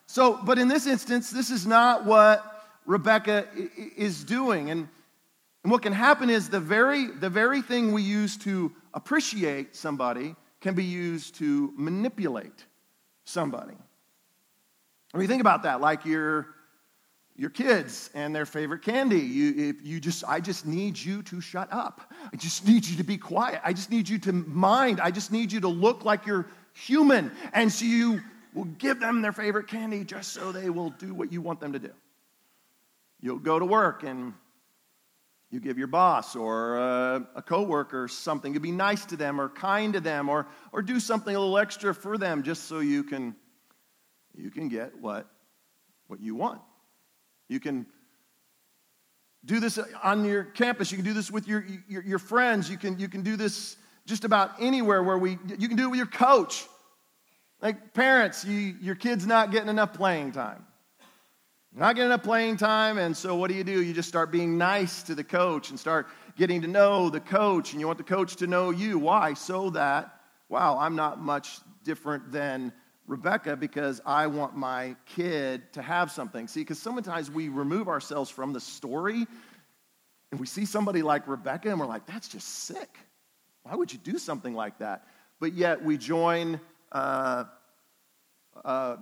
so 0.07 0.39
but 0.43 0.57
in 0.57 0.67
this 0.67 0.87
instance 0.87 1.29
this 1.29 1.51
is 1.51 1.67
not 1.67 2.03
what 2.03 2.56
Rebecca 2.87 3.47
is 3.95 4.23
doing. 4.23 4.71
And, 4.71 4.87
and 5.63 5.71
what 5.71 5.83
can 5.83 5.93
happen 5.93 6.31
is 6.31 6.49
the 6.49 6.59
very, 6.59 7.07
the 7.07 7.29
very 7.29 7.61
thing 7.61 7.91
we 7.91 8.01
use 8.01 8.37
to 8.37 8.71
appreciate 8.95 9.75
somebody 9.75 10.35
can 10.61 10.73
be 10.73 10.85
used 10.85 11.35
to 11.35 11.71
manipulate 11.75 12.65
somebody. 13.25 13.75
I 15.13 15.17
mean, 15.17 15.27
think 15.27 15.41
about 15.41 15.63
that, 15.63 15.81
like 15.81 16.05
your, 16.05 16.47
your 17.35 17.49
kids 17.49 18.09
and 18.13 18.35
their 18.35 18.45
favorite 18.45 18.81
candy. 18.81 19.19
You, 19.19 19.69
if 19.69 19.85
you 19.85 19.99
just, 19.99 20.23
I 20.27 20.39
just 20.39 20.65
need 20.65 20.97
you 20.97 21.21
to 21.23 21.41
shut 21.41 21.67
up. 21.71 22.13
I 22.33 22.37
just 22.37 22.65
need 22.65 22.85
you 22.85 22.97
to 22.97 23.03
be 23.03 23.17
quiet. 23.17 23.61
I 23.63 23.73
just 23.73 23.91
need 23.91 24.07
you 24.09 24.17
to 24.19 24.33
mind. 24.33 24.99
I 25.01 25.11
just 25.11 25.31
need 25.31 25.51
you 25.51 25.59
to 25.59 25.67
look 25.67 26.05
like 26.05 26.25
you're 26.25 26.47
human. 26.73 27.31
And 27.53 27.71
so 27.71 27.85
you 27.85 28.21
will 28.53 28.65
give 28.65 28.99
them 28.99 29.21
their 29.21 29.33
favorite 29.33 29.67
candy 29.67 30.03
just 30.03 30.31
so 30.31 30.51
they 30.51 30.69
will 30.69 30.91
do 30.91 31.13
what 31.13 31.31
you 31.31 31.41
want 31.41 31.59
them 31.59 31.73
to 31.73 31.79
do. 31.79 31.91
You'll 33.19 33.39
go 33.39 33.57
to 33.57 33.65
work 33.65 34.03
and 34.03 34.33
you 35.49 35.59
give 35.59 35.77
your 35.77 35.87
boss 35.87 36.35
or 36.35 36.77
a, 36.77 37.27
a 37.35 37.41
coworker 37.41 38.07
something 38.07 38.53
to 38.53 38.59
be 38.59 38.71
nice 38.71 39.05
to 39.05 39.15
them 39.15 39.39
or 39.39 39.49
kind 39.49 39.93
to 39.93 39.99
them 39.99 40.29
or, 40.29 40.47
or 40.71 40.81
do 40.81 40.99
something 40.99 41.35
a 41.35 41.39
little 41.39 41.57
extra 41.57 41.95
for 41.95 42.17
them 42.17 42.43
just 42.43 42.65
so 42.65 42.79
you 42.79 43.03
can, 43.03 43.35
you 44.35 44.51
can 44.51 44.67
get 44.67 44.99
what, 44.99 45.27
what 46.07 46.19
you 46.19 46.35
want. 46.35 46.61
You 47.47 47.59
can 47.59 47.85
do 49.45 49.61
this 49.61 49.79
on 50.03 50.25
your 50.25 50.43
campus. 50.43 50.91
You 50.91 50.97
can 50.97 51.05
do 51.05 51.13
this 51.13 51.31
with 51.31 51.47
your, 51.47 51.65
your, 51.87 52.03
your 52.03 52.19
friends. 52.19 52.69
You 52.69 52.77
can, 52.77 52.99
you 52.99 53.07
can 53.07 53.21
do 53.21 53.37
this 53.37 53.77
just 54.05 54.25
about 54.25 54.51
anywhere 54.59 55.01
where 55.01 55.17
we, 55.17 55.37
you 55.57 55.67
can 55.69 55.77
do 55.77 55.85
it 55.85 55.91
with 55.91 55.97
your 55.97 56.07
coach. 56.07 56.65
Like 57.61 57.93
parents, 57.93 58.43
you, 58.43 58.75
your 58.81 58.95
kid's 58.95 59.25
not 59.25 59.51
getting 59.51 59.69
enough 59.69 59.93
playing 59.93 60.33
time 60.33 60.65
not 61.79 61.95
getting 61.95 62.07
enough 62.11 62.23
playing 62.23 62.57
time, 62.57 62.97
and 62.97 63.15
so 63.15 63.35
what 63.35 63.49
do 63.49 63.55
you 63.55 63.63
do? 63.63 63.83
You 63.83 63.93
just 63.93 64.09
start 64.09 64.31
being 64.31 64.57
nice 64.57 65.03
to 65.03 65.13
the 65.13 65.23
coach 65.23 65.69
and 65.69 65.79
start 65.79 66.07
getting 66.35 66.61
to 66.61 66.67
know 66.67 67.09
the 67.09 67.19
coach, 67.19 67.71
and 67.71 67.79
you 67.79 67.85
want 67.85 67.99
the 67.99 68.03
coach 68.03 68.35
to 68.37 68.47
know 68.47 68.71
you. 68.71 68.97
Why? 68.97 69.35
So 69.35 69.69
that, 69.71 70.21
wow, 70.49 70.79
I'm 70.79 70.95
not 70.95 71.21
much 71.21 71.59
different 71.83 72.31
than 72.31 72.73
Rebecca 73.05 73.55
because 73.55 74.01
I 74.05 74.27
want 74.27 74.55
my 74.55 74.95
kid 75.05 75.71
to 75.73 75.81
have 75.81 76.11
something. 76.11 76.47
See, 76.47 76.61
because 76.61 76.79
sometimes 76.79 77.29
we 77.29 77.47
remove 77.49 77.87
ourselves 77.87 78.29
from 78.29 78.53
the 78.53 78.59
story 78.59 79.27
and 80.31 80.39
we 80.39 80.45
see 80.45 80.65
somebody 80.65 81.01
like 81.01 81.27
Rebecca 81.27 81.69
and 81.69 81.79
we're 81.79 81.85
like, 81.85 82.05
that's 82.05 82.27
just 82.27 82.47
sick. 82.65 82.97
Why 83.63 83.75
would 83.75 83.93
you 83.93 83.99
do 83.99 84.17
something 84.17 84.53
like 84.53 84.79
that? 84.79 85.05
But 85.39 85.53
yet 85.53 85.83
we 85.83 85.97
join 85.97 86.59
uh, 86.91 87.45
uh, 88.65 88.97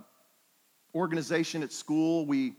organization 0.94 1.62
at 1.62 1.72
school. 1.72 2.26
We 2.26 2.54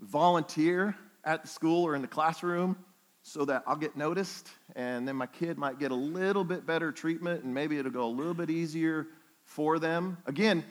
volunteer 0.00 0.96
at 1.24 1.42
the 1.42 1.48
school 1.48 1.84
or 1.84 1.94
in 1.94 2.02
the 2.02 2.08
classroom 2.08 2.76
so 3.22 3.44
that 3.46 3.62
I'll 3.66 3.76
get 3.76 3.96
noticed 3.96 4.50
and 4.76 5.08
then 5.08 5.16
my 5.16 5.26
kid 5.26 5.56
might 5.56 5.78
get 5.78 5.90
a 5.90 5.94
little 5.94 6.44
bit 6.44 6.66
better 6.66 6.92
treatment 6.92 7.42
and 7.42 7.54
maybe 7.54 7.78
it'll 7.78 7.90
go 7.90 8.04
a 8.04 8.06
little 8.06 8.34
bit 8.34 8.50
easier 8.50 9.06
for 9.44 9.78
them. 9.78 10.18
Again, 10.26 10.62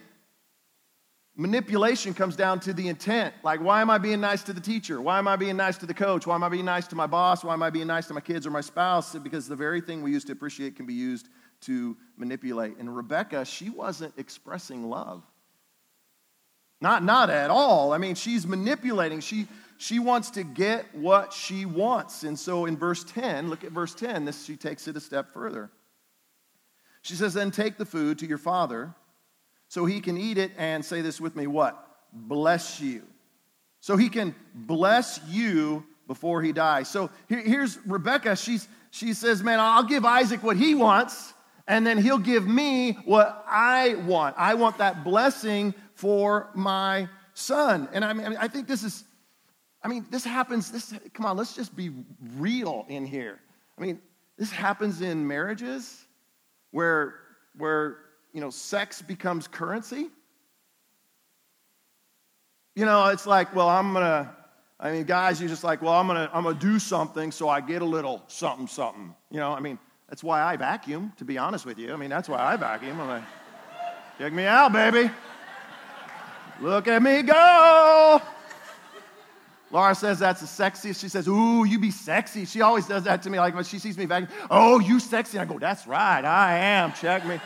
manipulation 1.36 2.14
comes 2.14 2.36
down 2.36 2.60
to 2.62 2.74
the 2.74 2.88
intent. 2.88 3.34
Like, 3.44 3.62
why 3.62 3.82
am 3.82 3.90
I 3.90 3.98
being 3.98 4.22
nice 4.22 4.44
to 4.44 4.54
the 4.54 4.62
teacher? 4.62 5.02
Why 5.02 5.18
am 5.18 5.28
I 5.28 5.36
being 5.36 5.58
nice 5.58 5.78
to 5.78 5.86
the 5.86 5.94
coach? 5.94 6.28
Why 6.28 6.36
am 6.36 6.44
I 6.44 6.50
being 6.50 6.66
nice 6.66 6.88
to 6.88 6.96
my 6.96 7.08
boss? 7.08 7.44
Why 7.44 7.54
am 7.54 7.64
I 7.64 7.72
being 7.72 7.88
nice 7.88 8.08
to 8.08 8.14
my 8.14 8.22
kids 8.22 8.46
or 8.46 8.52
my 8.52 8.62
spouse? 8.62 9.16
Because 9.16 9.48
the 9.48 9.56
very 9.56 9.82
thing 9.82 10.04
we 10.04 10.12
used 10.12 10.28
to 10.28 10.34
appreciate 10.34 10.76
can 10.76 10.86
be 10.86 10.94
used 10.94 11.30
to 11.62 11.98
manipulate. 12.18 12.78
And 12.78 12.96
Rebecca, 12.96 13.46
she 13.46 13.70
wasn't 13.70 14.14
expressing 14.18 14.90
love. 14.90 15.24
Not, 16.84 17.02
not 17.02 17.30
at 17.30 17.50
all. 17.50 17.94
I 17.94 17.98
mean, 17.98 18.14
she's 18.14 18.46
manipulating. 18.46 19.22
She, 19.22 19.48
she 19.78 20.00
wants 20.00 20.32
to 20.32 20.44
get 20.44 20.94
what 20.94 21.32
she 21.32 21.66
wants. 21.66 22.24
And 22.24 22.38
so 22.38 22.66
in 22.66 22.76
verse 22.76 23.06
10, 23.06 23.50
look 23.50 23.64
at 23.64 23.72
verse 23.72 23.96
10, 23.96 24.26
this, 24.26 24.44
she 24.44 24.58
takes 24.58 24.86
it 24.90 24.98
a 24.98 25.00
step 25.00 25.32
further. 25.32 25.72
She 27.02 27.14
says, 27.14 27.34
Then 27.34 27.52
take 27.52 27.78
the 27.78 27.86
food 27.86 28.20
to 28.20 28.26
your 28.26 28.38
father 28.38 28.94
so 29.70 29.86
he 29.86 30.02
can 30.02 30.18
eat 30.18 30.38
it 30.38 30.52
and 30.58 30.84
say 30.84 31.00
this 31.00 31.22
with 31.22 31.38
me 31.38 31.48
what? 31.48 31.88
Bless 32.12 32.82
you. 32.82 33.04
So 33.80 33.96
he 33.96 34.10
can 34.10 34.36
bless 34.54 35.22
you 35.30 35.86
before 36.06 36.42
he 36.42 36.52
dies. 36.52 36.90
So 36.90 37.10
here, 37.30 37.40
here's 37.40 37.80
Rebecca. 37.88 38.36
She's, 38.36 38.68
she 38.92 39.14
says, 39.14 39.42
Man, 39.42 39.62
I'll 39.62 39.84
give 39.84 40.04
Isaac 40.04 40.44
what 40.44 40.58
he 40.58 40.76
wants, 40.76 41.34
and 41.66 41.88
then 41.88 41.98
he'll 41.98 42.18
give 42.18 42.46
me 42.46 42.98
what 43.06 43.46
I 43.50 43.96
want. 44.06 44.36
I 44.38 44.56
want 44.56 44.80
that 44.80 45.06
blessing 45.06 45.74
for 45.96 46.50
my 46.54 47.08
son. 47.34 47.88
And 47.94 48.04
I 48.04 48.14
mean, 48.14 48.38
I 48.40 48.48
think 48.48 48.68
this 48.68 48.84
is, 48.84 49.04
I 49.84 49.88
mean, 49.88 50.06
this 50.10 50.24
happens, 50.24 50.72
this, 50.72 50.94
come 51.14 51.26
on, 51.26 51.38
let's 51.38 51.56
just 51.56 51.76
be 51.76 51.92
real 52.38 52.86
in 52.90 53.06
here. 53.06 53.40
I 53.78 53.82
mean, 53.82 54.00
this 54.38 54.52
happens 54.52 55.02
in 55.02 55.28
marriages 55.28 56.06
where, 56.72 57.16
where, 57.58 57.98
you 58.34 58.42
know, 58.42 58.50
sex 58.50 59.02
becomes 59.02 59.48
currency. 59.48 60.10
You 62.76 62.86
know, 62.86 63.08
it's 63.08 63.28
like, 63.28 63.56
well, 63.56 63.70
I'm 63.70 63.94
gonna, 63.94 64.36
I 64.80 64.92
mean, 64.92 65.04
guys, 65.04 65.40
you're 65.40 65.50
just 65.50 65.64
like, 65.64 65.82
well, 65.82 65.94
I'm 65.94 66.08
gonna, 66.08 66.30
I'm 66.34 66.44
gonna 66.44 66.60
do 66.60 66.80
something 66.80 67.32
so 67.32 67.48
I 67.48 67.62
get 67.62 67.82
a 67.82 67.86
little 67.86 68.24
something, 68.28 68.68
something. 68.68 69.14
You 69.30 69.40
know, 69.40 69.52
I 69.52 69.60
mean, 69.60 69.78
that's 70.10 70.24
why 70.24 70.42
I 70.42 70.58
vacuum, 70.58 71.14
to 71.18 71.26
be 71.26 71.38
honest 71.38 71.66
with 71.66 71.78
you. 71.78 71.94
I 71.94 71.96
mean, 71.96 72.10
that's 72.10 72.28
why 72.28 72.40
I 72.40 72.56
vacuum. 72.56 73.00
I'm 73.00 73.08
like, 73.08 73.24
check 74.18 74.34
me 74.34 74.46
out, 74.46 74.74
baby. 74.74 75.12
Look 76.62 76.88
at 76.88 77.02
me 77.02 77.24
go. 77.24 78.22
Laura 79.72 79.96
says 79.96 80.20
that's 80.20 80.40
the 80.40 80.46
sexiest. 80.46 81.02
She 81.02 81.10
says, 81.10 81.28
Ooh, 81.28 81.66
you 81.66 81.80
be 81.80 81.90
sexy. 81.90 82.46
She 82.46 82.62
always 82.62 82.86
does 82.88 83.04
that 83.04 83.24
to 83.24 83.30
me. 83.30 83.40
Like 83.40 83.56
when 83.56 83.64
she 83.64 83.80
sees 83.80 83.98
me 83.98 84.06
vacuum, 84.06 84.30
oh, 84.52 84.80
you 84.80 85.00
sexy. 85.00 85.40
I 85.40 85.46
go, 85.46 85.58
That's 85.58 85.88
right, 85.88 86.24
I 86.24 86.58
am. 86.58 86.94
Check 86.94 87.26
me. 87.26 87.40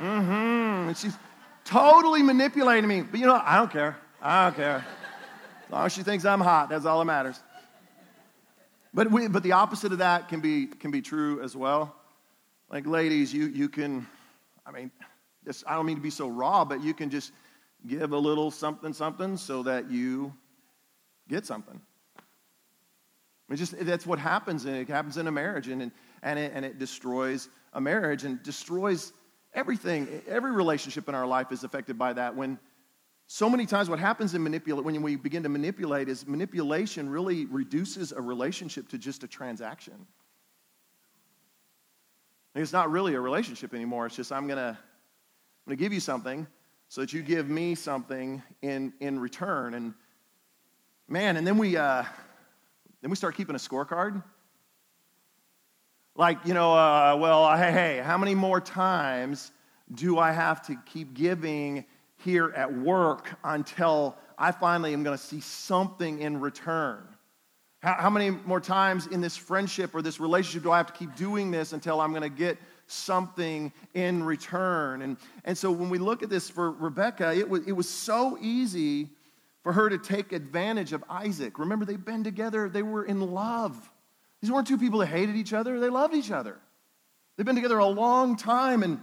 Mm-hmm. 0.00 0.88
And 0.88 0.96
she's 0.96 1.16
totally 1.64 2.22
manipulating 2.22 2.88
me. 2.88 3.02
But 3.02 3.20
you 3.20 3.26
know, 3.26 3.40
I 3.44 3.56
don't 3.56 3.70
care. 3.70 3.98
I 4.22 4.46
don't 4.46 4.56
care. 4.56 4.84
As 5.66 5.72
long 5.72 5.86
as 5.86 5.92
she 5.92 6.02
thinks 6.02 6.24
I'm 6.24 6.40
hot, 6.40 6.70
that's 6.70 6.86
all 6.86 6.98
that 7.00 7.04
matters. 7.04 7.38
But, 8.94 9.10
we, 9.10 9.28
but 9.28 9.42
the 9.42 9.52
opposite 9.52 9.92
of 9.92 9.98
that 9.98 10.28
can 10.28 10.40
be, 10.40 10.66
can 10.66 10.90
be 10.90 11.02
true 11.02 11.42
as 11.42 11.54
well. 11.54 11.94
Like, 12.70 12.86
ladies, 12.86 13.32
you, 13.32 13.46
you 13.46 13.68
can, 13.68 14.06
I 14.66 14.72
mean, 14.72 14.90
I 15.66 15.74
don't 15.74 15.86
mean 15.86 15.96
to 15.96 16.02
be 16.02 16.10
so 16.10 16.28
raw, 16.28 16.64
but 16.64 16.82
you 16.82 16.94
can 16.94 17.10
just 17.10 17.32
give 17.88 18.12
a 18.12 18.18
little 18.18 18.50
something, 18.50 18.92
something 18.92 19.36
so 19.36 19.62
that 19.64 19.90
you 19.90 20.32
get 21.28 21.46
something. 21.46 21.80
It's 23.50 23.60
just, 23.60 23.78
that's 23.86 24.06
what 24.06 24.18
happens, 24.18 24.66
and 24.66 24.76
it 24.76 24.88
happens 24.88 25.16
in 25.16 25.26
a 25.26 25.32
marriage, 25.32 25.68
and, 25.68 25.90
and, 26.22 26.38
it, 26.38 26.52
and 26.54 26.64
it 26.64 26.78
destroys 26.78 27.48
a 27.72 27.80
marriage 27.80 28.24
and 28.24 28.42
destroys 28.42 29.12
everything. 29.54 30.22
Every 30.28 30.52
relationship 30.52 31.08
in 31.08 31.14
our 31.14 31.26
life 31.26 31.50
is 31.50 31.64
affected 31.64 31.98
by 31.98 32.12
that. 32.12 32.36
When 32.36 32.58
so 33.26 33.48
many 33.48 33.66
times 33.66 33.90
what 33.90 33.98
happens 33.98 34.34
in 34.34 34.42
manipulate 34.42 34.84
when 34.84 35.02
we 35.02 35.16
begin 35.16 35.42
to 35.42 35.48
manipulate 35.48 36.08
is 36.08 36.26
manipulation 36.26 37.10
really 37.10 37.44
reduces 37.46 38.12
a 38.12 38.20
relationship 38.20 38.88
to 38.88 38.98
just 38.98 39.22
a 39.22 39.28
transaction. 39.28 40.06
It's 42.54 42.72
not 42.72 42.90
really 42.90 43.14
a 43.14 43.20
relationship 43.20 43.74
anymore. 43.74 44.06
It's 44.06 44.16
just 44.16 44.32
I'm 44.32 44.48
gonna, 44.48 44.78
I'm 44.78 45.64
gonna 45.66 45.76
give 45.76 45.92
you 45.92 46.00
something 46.00 46.46
so 46.88 47.02
that 47.02 47.12
you 47.12 47.22
give 47.22 47.48
me 47.48 47.74
something 47.74 48.42
in, 48.62 48.92
in 49.00 49.20
return. 49.20 49.74
And 49.74 49.94
man, 51.06 51.36
and 51.36 51.46
then 51.46 51.58
we 51.58 51.76
uh, 51.76 52.04
then 53.00 53.10
we 53.10 53.16
start 53.16 53.36
keeping 53.36 53.54
a 53.54 53.58
scorecard. 53.58 54.22
Like, 56.16 56.38
you 56.44 56.52
know, 56.52 56.72
uh, 56.72 57.16
well, 57.18 57.56
hey, 57.56 57.70
hey, 57.70 58.02
how 58.04 58.18
many 58.18 58.34
more 58.34 58.60
times 58.60 59.52
do 59.94 60.18
I 60.18 60.32
have 60.32 60.66
to 60.66 60.76
keep 60.84 61.14
giving 61.14 61.84
here 62.16 62.52
at 62.56 62.72
work 62.76 63.28
until 63.44 64.16
I 64.36 64.50
finally 64.50 64.92
am 64.92 65.04
going 65.04 65.16
to 65.16 65.22
see 65.22 65.40
something 65.40 66.18
in 66.18 66.40
return? 66.40 67.06
How, 67.80 67.94
how, 67.94 68.10
many 68.10 68.30
more 68.30 68.60
times 68.60 69.06
in 69.06 69.20
this 69.20 69.36
friendship 69.36 69.94
or 69.94 70.02
this 70.02 70.18
relationship 70.18 70.64
do 70.64 70.72
I 70.72 70.78
have 70.78 70.88
to 70.88 70.92
keep 70.92 71.14
doing 71.14 71.52
this 71.52 71.72
until 71.72 72.00
I'm 72.00 72.10
going 72.10 72.22
to 72.22 72.28
get 72.28 72.58
something 72.88 73.72
in 73.94 74.24
return? 74.24 75.02
And, 75.02 75.16
and 75.44 75.56
so 75.56 75.70
when 75.70 75.90
we 75.90 75.98
look 75.98 76.22
at 76.22 76.30
this 76.30 76.50
for 76.50 76.72
Rebecca, 76.72 77.32
it 77.32 77.48
was, 77.48 77.66
it 77.66 77.72
was 77.72 77.88
so 77.88 78.36
easy 78.40 79.10
for 79.62 79.72
her 79.72 79.88
to 79.88 79.98
take 79.98 80.32
advantage 80.32 80.92
of 80.92 81.04
Isaac. 81.08 81.58
Remember, 81.58 81.84
they've 81.84 82.04
been 82.04 82.24
together, 82.24 82.68
they 82.68 82.82
were 82.82 83.04
in 83.04 83.20
love. 83.20 83.76
These 84.40 84.50
weren't 84.50 84.66
two 84.66 84.78
people 84.78 85.00
that 85.00 85.06
hated 85.06 85.36
each 85.36 85.52
other, 85.52 85.78
they 85.78 85.90
loved 85.90 86.14
each 86.14 86.30
other. 86.30 86.58
They've 87.36 87.46
been 87.46 87.54
together 87.54 87.78
a 87.78 87.86
long 87.86 88.36
time, 88.36 88.82
and 88.82 89.00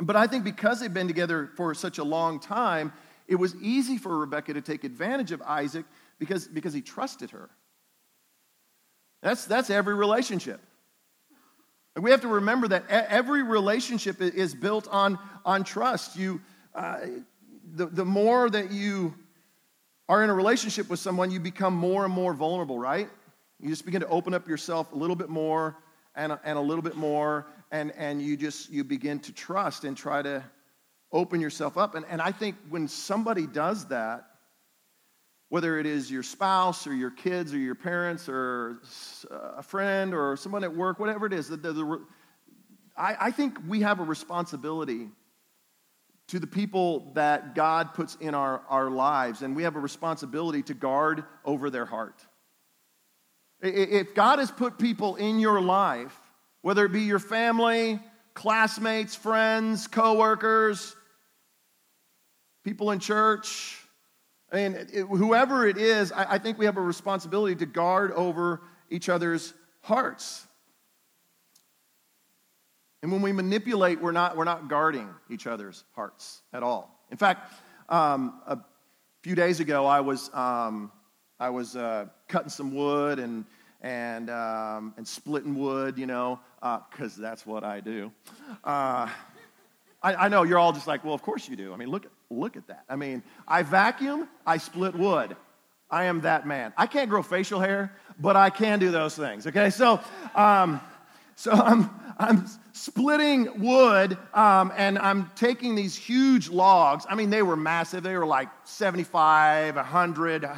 but 0.00 0.16
I 0.16 0.26
think 0.26 0.44
because 0.44 0.80
they've 0.80 0.92
been 0.92 1.06
together 1.06 1.50
for 1.56 1.74
such 1.74 1.98
a 1.98 2.04
long 2.04 2.40
time, 2.40 2.92
it 3.28 3.36
was 3.36 3.54
easy 3.56 3.98
for 3.98 4.18
Rebecca 4.18 4.54
to 4.54 4.60
take 4.60 4.84
advantage 4.84 5.32
of 5.32 5.42
Isaac 5.42 5.84
because, 6.18 6.48
because 6.48 6.72
he 6.72 6.82
trusted 6.82 7.30
her. 7.30 7.50
That's, 9.22 9.44
that's 9.44 9.70
every 9.70 9.94
relationship. 9.94 10.60
We 12.00 12.10
have 12.10 12.22
to 12.22 12.28
remember 12.28 12.68
that 12.68 12.84
every 12.88 13.42
relationship 13.42 14.20
is 14.22 14.54
built 14.54 14.88
on, 14.88 15.18
on 15.44 15.62
trust. 15.62 16.16
You, 16.16 16.40
uh, 16.74 17.00
the, 17.74 17.86
the 17.86 18.04
more 18.04 18.48
that 18.48 18.70
you 18.70 19.14
are 20.08 20.24
in 20.24 20.30
a 20.30 20.34
relationship 20.34 20.88
with 20.88 21.00
someone, 21.00 21.30
you 21.30 21.38
become 21.38 21.74
more 21.74 22.04
and 22.04 22.12
more 22.12 22.32
vulnerable, 22.32 22.78
right? 22.78 23.10
You 23.60 23.68
just 23.68 23.84
begin 23.84 24.00
to 24.00 24.08
open 24.08 24.32
up 24.32 24.48
yourself 24.48 24.92
a 24.92 24.96
little 24.96 25.16
bit 25.16 25.28
more 25.28 25.76
and, 26.14 26.38
and 26.44 26.58
a 26.58 26.60
little 26.60 26.82
bit 26.82 26.96
more, 26.96 27.46
and, 27.70 27.92
and 27.96 28.20
you 28.20 28.36
just 28.36 28.70
you 28.70 28.84
begin 28.84 29.18
to 29.20 29.32
trust 29.32 29.84
and 29.84 29.96
try 29.96 30.22
to 30.22 30.42
open 31.12 31.40
yourself 31.40 31.76
up. 31.76 31.94
And, 31.94 32.04
and 32.08 32.20
I 32.20 32.32
think 32.32 32.56
when 32.68 32.88
somebody 32.88 33.46
does 33.46 33.86
that, 33.86 34.31
whether 35.52 35.78
it 35.78 35.84
is 35.84 36.10
your 36.10 36.22
spouse 36.22 36.86
or 36.86 36.94
your 36.94 37.10
kids 37.10 37.52
or 37.52 37.58
your 37.58 37.74
parents 37.74 38.26
or 38.26 38.78
uh, 39.30 39.58
a 39.58 39.62
friend 39.62 40.14
or 40.14 40.34
someone 40.34 40.64
at 40.64 40.74
work, 40.74 40.98
whatever 40.98 41.26
it 41.26 41.32
is, 41.34 41.46
the, 41.46 41.58
the, 41.58 41.74
the, 41.74 42.00
I, 42.96 43.16
I 43.20 43.30
think 43.32 43.58
we 43.68 43.82
have 43.82 44.00
a 44.00 44.02
responsibility 44.02 45.10
to 46.28 46.38
the 46.38 46.46
people 46.46 47.12
that 47.12 47.54
God 47.54 47.92
puts 47.92 48.14
in 48.14 48.34
our, 48.34 48.62
our 48.70 48.88
lives, 48.88 49.42
and 49.42 49.54
we 49.54 49.64
have 49.64 49.76
a 49.76 49.78
responsibility 49.78 50.62
to 50.62 50.72
guard 50.72 51.22
over 51.44 51.68
their 51.68 51.84
heart. 51.84 52.18
If 53.60 54.14
God 54.14 54.38
has 54.38 54.50
put 54.50 54.78
people 54.78 55.16
in 55.16 55.38
your 55.38 55.60
life, 55.60 56.18
whether 56.62 56.86
it 56.86 56.92
be 56.92 57.02
your 57.02 57.18
family, 57.18 58.00
classmates, 58.32 59.14
friends, 59.14 59.86
coworkers, 59.86 60.96
people 62.64 62.90
in 62.90 63.00
church, 63.00 63.81
I 64.52 64.56
mean, 64.56 64.74
it, 64.92 65.04
whoever 65.06 65.66
it 65.66 65.78
is, 65.78 66.12
I, 66.12 66.34
I 66.34 66.38
think 66.38 66.58
we 66.58 66.66
have 66.66 66.76
a 66.76 66.82
responsibility 66.82 67.56
to 67.56 67.66
guard 67.66 68.12
over 68.12 68.60
each 68.90 69.08
other's 69.08 69.54
hearts. 69.80 70.46
And 73.02 73.10
when 73.10 73.22
we 73.22 73.32
manipulate, 73.32 74.00
we're 74.00 74.12
not, 74.12 74.36
we're 74.36 74.44
not 74.44 74.68
guarding 74.68 75.08
each 75.30 75.46
other's 75.46 75.84
hearts 75.94 76.42
at 76.52 76.62
all. 76.62 77.00
In 77.10 77.16
fact, 77.16 77.52
um, 77.88 78.40
a 78.46 78.58
few 79.22 79.34
days 79.34 79.58
ago, 79.58 79.86
I 79.86 80.00
was, 80.00 80.30
um, 80.34 80.92
I 81.40 81.48
was 81.48 81.74
uh, 81.74 82.06
cutting 82.28 82.50
some 82.50 82.74
wood 82.74 83.18
and, 83.18 83.44
and, 83.80 84.30
um, 84.30 84.94
and 84.96 85.08
splitting 85.08 85.54
wood, 85.56 85.98
you 85.98 86.06
know, 86.06 86.38
because 86.60 87.18
uh, 87.18 87.22
that's 87.22 87.46
what 87.46 87.64
I 87.64 87.80
do. 87.80 88.12
Uh, 88.62 89.08
I, 90.02 90.14
I, 90.14 90.28
know 90.28 90.42
you're 90.44 90.58
all 90.58 90.72
just 90.72 90.86
like, 90.86 91.04
well, 91.04 91.14
of 91.14 91.22
course 91.22 91.48
you 91.48 91.56
do. 91.56 91.72
I 91.72 91.76
mean, 91.76 91.88
look, 91.88 92.06
look 92.32 92.56
at 92.56 92.66
that. 92.68 92.84
I 92.88 92.96
mean, 92.96 93.22
I 93.46 93.62
vacuum, 93.62 94.28
I 94.46 94.58
split 94.58 94.94
wood. 94.94 95.36
I 95.90 96.04
am 96.04 96.22
that 96.22 96.46
man. 96.46 96.72
I 96.76 96.86
can't 96.86 97.10
grow 97.10 97.22
facial 97.22 97.60
hair, 97.60 97.94
but 98.18 98.34
I 98.34 98.48
can 98.48 98.78
do 98.78 98.90
those 98.90 99.14
things, 99.14 99.46
okay? 99.46 99.68
So, 99.68 100.00
um, 100.34 100.80
so 101.36 101.52
I'm, 101.52 101.90
I'm 102.18 102.46
splitting 102.72 103.62
wood 103.62 104.16
um, 104.32 104.72
and 104.76 104.98
I'm 104.98 105.30
taking 105.36 105.74
these 105.74 105.94
huge 105.94 106.48
logs. 106.48 107.04
I 107.08 107.14
mean, 107.14 107.30
they 107.30 107.42
were 107.42 107.56
massive. 107.56 108.02
They 108.02 108.16
were 108.16 108.26
like 108.26 108.48
75, 108.64 109.76
100, 109.76 110.50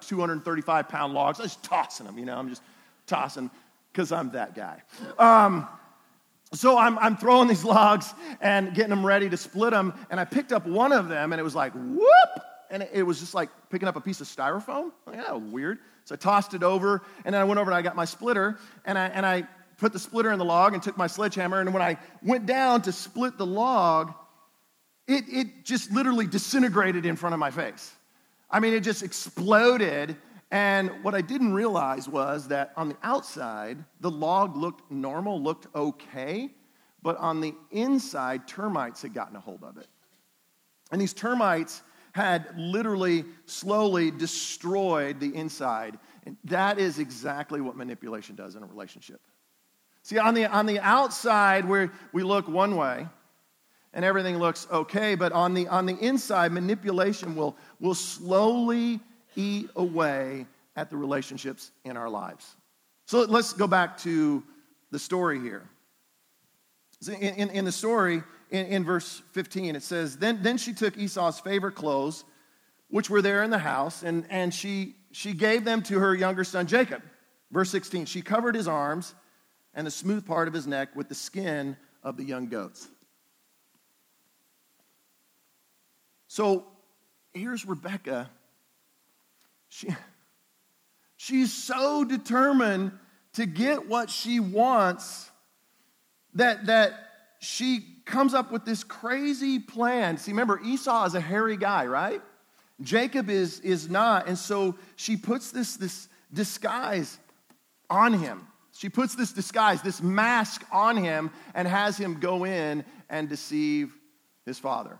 235 0.00 0.88
pound 0.88 1.14
logs. 1.14 1.40
I 1.40 1.42
was 1.44 1.56
tossing 1.56 2.06
them, 2.06 2.18
you 2.18 2.24
know, 2.24 2.38
I'm 2.38 2.48
just 2.48 2.62
tossing 3.06 3.50
because 3.92 4.12
I'm 4.12 4.30
that 4.30 4.54
guy. 4.54 4.82
Um, 5.18 5.68
so 6.52 6.76
I'm, 6.76 6.98
I'm 6.98 7.16
throwing 7.16 7.48
these 7.48 7.64
logs 7.64 8.12
and 8.40 8.74
getting 8.74 8.90
them 8.90 9.06
ready 9.06 9.30
to 9.30 9.36
split 9.36 9.70
them. 9.70 9.94
And 10.10 10.18
I 10.18 10.24
picked 10.24 10.52
up 10.52 10.66
one 10.66 10.92
of 10.92 11.08
them 11.08 11.32
and 11.32 11.40
it 11.40 11.44
was 11.44 11.54
like, 11.54 11.72
whoop! 11.74 12.44
And 12.70 12.88
it, 12.92 13.02
was 13.02 13.18
just 13.20 13.34
like 13.34 13.50
picking 13.68 13.88
up 13.88 13.96
a 13.96 14.00
piece 14.00 14.20
of 14.20 14.26
styrofoam. 14.26 14.92
Like, 15.06 15.16
yeah, 15.16 15.32
weird. 15.34 15.78
So 16.04 16.14
I 16.14 16.18
tossed 16.18 16.54
it 16.54 16.62
over 16.62 17.02
and 17.24 17.34
then 17.34 17.40
I 17.40 17.44
went 17.44 17.60
over 17.60 17.70
and 17.70 17.76
I 17.76 17.82
got 17.82 17.96
my 17.96 18.04
splitter 18.04 18.58
and 18.84 18.98
I, 18.98 19.06
and 19.06 19.24
I 19.24 19.46
put 19.76 19.92
the 19.92 19.98
splitter 19.98 20.30
in 20.32 20.38
the 20.38 20.44
log 20.44 20.74
and 20.74 20.82
took 20.82 20.96
my 20.96 21.06
sledgehammer. 21.06 21.60
And 21.60 21.72
when 21.72 21.82
I 21.82 21.98
went 22.22 22.46
down 22.46 22.82
to 22.82 22.92
split 22.92 23.38
the 23.38 23.46
log, 23.46 24.12
it, 25.08 25.24
it 25.28 25.64
just 25.64 25.90
literally 25.90 26.26
disintegrated 26.26 27.06
in 27.06 27.16
front 27.16 27.34
of 27.34 27.40
my 27.40 27.50
face. 27.50 27.92
I 28.50 28.60
mean, 28.60 28.74
it 28.74 28.80
just 28.80 29.02
exploded. 29.02 30.16
And 30.50 30.90
what 31.04 31.14
I 31.14 31.20
didn't 31.20 31.52
realize 31.52 32.08
was 32.08 32.48
that 32.48 32.72
on 32.76 32.88
the 32.88 32.96
outside, 33.02 33.84
the 34.00 34.10
log 34.10 34.56
looked 34.56 34.90
normal, 34.90 35.40
looked 35.40 35.68
okay. 35.74 36.50
but 37.02 37.16
on 37.16 37.40
the 37.40 37.54
inside, 37.70 38.46
termites 38.46 39.02
had 39.02 39.14
gotten 39.14 39.36
a 39.36 39.40
hold 39.40 39.62
of 39.62 39.78
it. 39.78 39.86
And 40.90 41.00
these 41.00 41.14
termites 41.14 41.82
had 42.12 42.52
literally 42.56 43.24
slowly 43.46 44.10
destroyed 44.10 45.20
the 45.20 45.34
inside. 45.34 45.98
And 46.26 46.36
that 46.44 46.78
is 46.78 46.98
exactly 46.98 47.60
what 47.60 47.76
manipulation 47.76 48.34
does 48.34 48.56
in 48.56 48.62
a 48.62 48.66
relationship. 48.66 49.20
See, 50.02 50.18
on 50.18 50.34
the, 50.34 50.46
on 50.46 50.66
the 50.66 50.80
outside, 50.80 51.64
where 51.66 51.92
we 52.12 52.22
look 52.22 52.48
one 52.48 52.76
way 52.76 53.06
and 53.92 54.04
everything 54.04 54.38
looks 54.38 54.66
okay, 54.70 55.14
but 55.14 55.32
on 55.32 55.54
the, 55.54 55.68
on 55.68 55.86
the 55.86 55.96
inside, 55.98 56.52
manipulation 56.52 57.36
will, 57.36 57.56
will 57.80 57.94
slowly 57.94 59.00
eat 59.40 59.70
away 59.76 60.46
at 60.76 60.90
the 60.90 60.96
relationships 60.96 61.72
in 61.84 61.96
our 61.96 62.08
lives. 62.08 62.56
So 63.06 63.22
let's 63.22 63.52
go 63.52 63.66
back 63.66 63.98
to 63.98 64.42
the 64.90 64.98
story 64.98 65.40
here. 65.40 65.68
In, 67.06 67.14
in, 67.14 67.50
in 67.50 67.64
the 67.64 67.72
story, 67.72 68.22
in, 68.50 68.66
in, 68.66 68.84
verse 68.84 69.22
15, 69.32 69.76
it 69.76 69.82
says, 69.82 70.16
then, 70.16 70.42
then 70.42 70.58
she 70.58 70.72
took 70.72 70.96
Esau's 70.98 71.40
favorite 71.40 71.74
clothes, 71.74 72.24
which 72.88 73.08
were 73.08 73.22
there 73.22 73.42
in 73.42 73.50
the 73.50 73.58
house, 73.58 74.02
and, 74.02 74.26
and 74.28 74.52
she, 74.52 74.96
she 75.12 75.32
gave 75.32 75.64
them 75.64 75.82
to 75.84 75.98
her 75.98 76.14
younger 76.14 76.44
son 76.44 76.66
Jacob. 76.66 77.02
Verse 77.50 77.70
16, 77.70 78.06
she 78.06 78.22
covered 78.22 78.54
his 78.54 78.68
arms 78.68 79.14
and 79.74 79.86
the 79.86 79.90
smooth 79.90 80.26
part 80.26 80.46
of 80.46 80.54
his 80.54 80.66
neck 80.66 80.94
with 80.94 81.08
the 81.08 81.14
skin 81.14 81.76
of 82.02 82.16
the 82.16 82.24
young 82.24 82.48
goats. 82.48 82.88
So 86.28 86.66
here's 87.32 87.66
Rebecca. 87.66 88.30
She, 89.70 89.88
she's 91.16 91.52
so 91.52 92.04
determined 92.04 92.92
to 93.34 93.46
get 93.46 93.88
what 93.88 94.10
she 94.10 94.40
wants 94.40 95.30
that, 96.34 96.66
that 96.66 96.92
she 97.40 97.86
comes 98.04 98.34
up 98.34 98.52
with 98.52 98.64
this 98.64 98.84
crazy 98.84 99.58
plan. 99.58 100.18
See, 100.18 100.32
remember, 100.32 100.60
Esau 100.62 101.06
is 101.06 101.14
a 101.14 101.20
hairy 101.20 101.56
guy, 101.56 101.86
right? 101.86 102.20
Jacob 102.82 103.30
is, 103.30 103.60
is 103.60 103.88
not. 103.88 104.26
And 104.26 104.36
so 104.36 104.76
she 104.96 105.16
puts 105.16 105.50
this, 105.50 105.76
this 105.76 106.08
disguise 106.32 107.18
on 107.88 108.12
him. 108.12 108.46
She 108.72 108.88
puts 108.88 109.14
this 109.14 109.32
disguise, 109.32 109.82
this 109.82 110.02
mask 110.02 110.64
on 110.72 110.96
him, 110.96 111.30
and 111.54 111.68
has 111.68 111.96
him 111.96 112.18
go 112.18 112.44
in 112.44 112.84
and 113.08 113.28
deceive 113.28 113.94
his 114.46 114.58
father. 114.58 114.98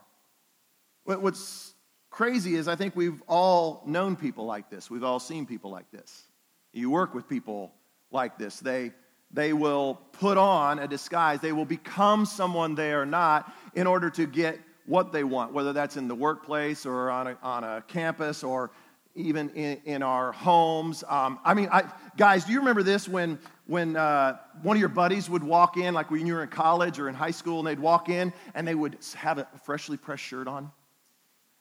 What's 1.05 1.70
crazy 2.11 2.57
is 2.57 2.69
I 2.69 2.77
think 2.77 2.95
we've 2.97 3.23
all 3.27 3.83
known 3.87 4.17
people 4.17 4.45
like 4.45 4.69
this. 4.69 4.91
We've 4.91 5.05
all 5.05 5.21
seen 5.21 5.47
people 5.47 5.71
like 5.71 5.91
this. 5.91 6.25
You 6.73 6.91
work 6.91 7.15
with 7.15 7.29
people 7.29 7.73
like 8.11 8.39
this. 8.39 8.61
They, 8.61 8.93
they 9.33 9.53
will 9.53 9.95
put 10.13 10.37
on 10.37 10.81
a 10.81 10.89
disguise, 10.89 11.41
they 11.41 11.53
will 11.53 11.65
become 11.65 12.27
someone 12.27 12.75
they 12.75 12.93
are 12.93 13.07
not 13.07 13.53
in 13.75 13.87
order 13.87 14.11
to 14.11 14.27
get 14.27 14.59
what 14.87 15.13
they 15.13 15.23
want, 15.23 15.53
whether 15.53 15.73
that's 15.73 15.97
in 15.97 16.09
the 16.09 16.15
workplace 16.15 16.85
or 16.85 17.11
on 17.11 17.29
a, 17.29 17.39
on 17.43 17.63
a 17.63 17.85
campus 17.87 18.43
or 18.43 18.71
even 19.15 19.51
in, 19.51 19.81
in 19.85 20.03
our 20.03 20.33
homes. 20.33 21.05
Um, 21.09 21.39
I 21.45 21.55
mean, 21.55 21.69
I, 21.71 21.85
guys, 22.17 22.45
do 22.45 22.53
you 22.53 22.59
remember 22.59 22.83
this 22.83 23.09
when, 23.09 23.39
when 23.67 23.97
uh, 23.97 24.39
one 24.63 24.77
of 24.77 24.81
your 24.81 24.89
buddies 24.89 25.31
would 25.31 25.45
walk 25.45 25.77
in, 25.77 25.95
like 25.95 26.11
when 26.11 26.27
you 26.27 26.35
were 26.35 26.43
in 26.43 26.49
college 26.49 26.99
or 26.99 27.09
in 27.09 27.15
high 27.15 27.31
school, 27.31 27.59
and 27.61 27.69
they'd 27.69 27.79
walk 27.79 28.09
in 28.09 28.33
and 28.55 28.67
they 28.67 28.75
would 28.75 28.99
have 29.15 29.39
a 29.39 29.47
freshly 29.63 29.97
pressed 29.97 30.25
shirt 30.25 30.49
on? 30.49 30.71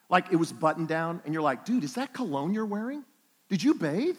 Like 0.10 0.32
it 0.32 0.36
was 0.36 0.52
buttoned 0.52 0.88
down, 0.88 1.22
and 1.24 1.34
you're 1.34 1.44
like, 1.44 1.66
dude, 1.66 1.84
is 1.84 1.94
that 1.96 2.14
cologne 2.14 2.54
you're 2.54 2.66
wearing? 2.66 3.06
Did 3.50 3.64
you 3.64 3.76
bathe? 3.76 4.18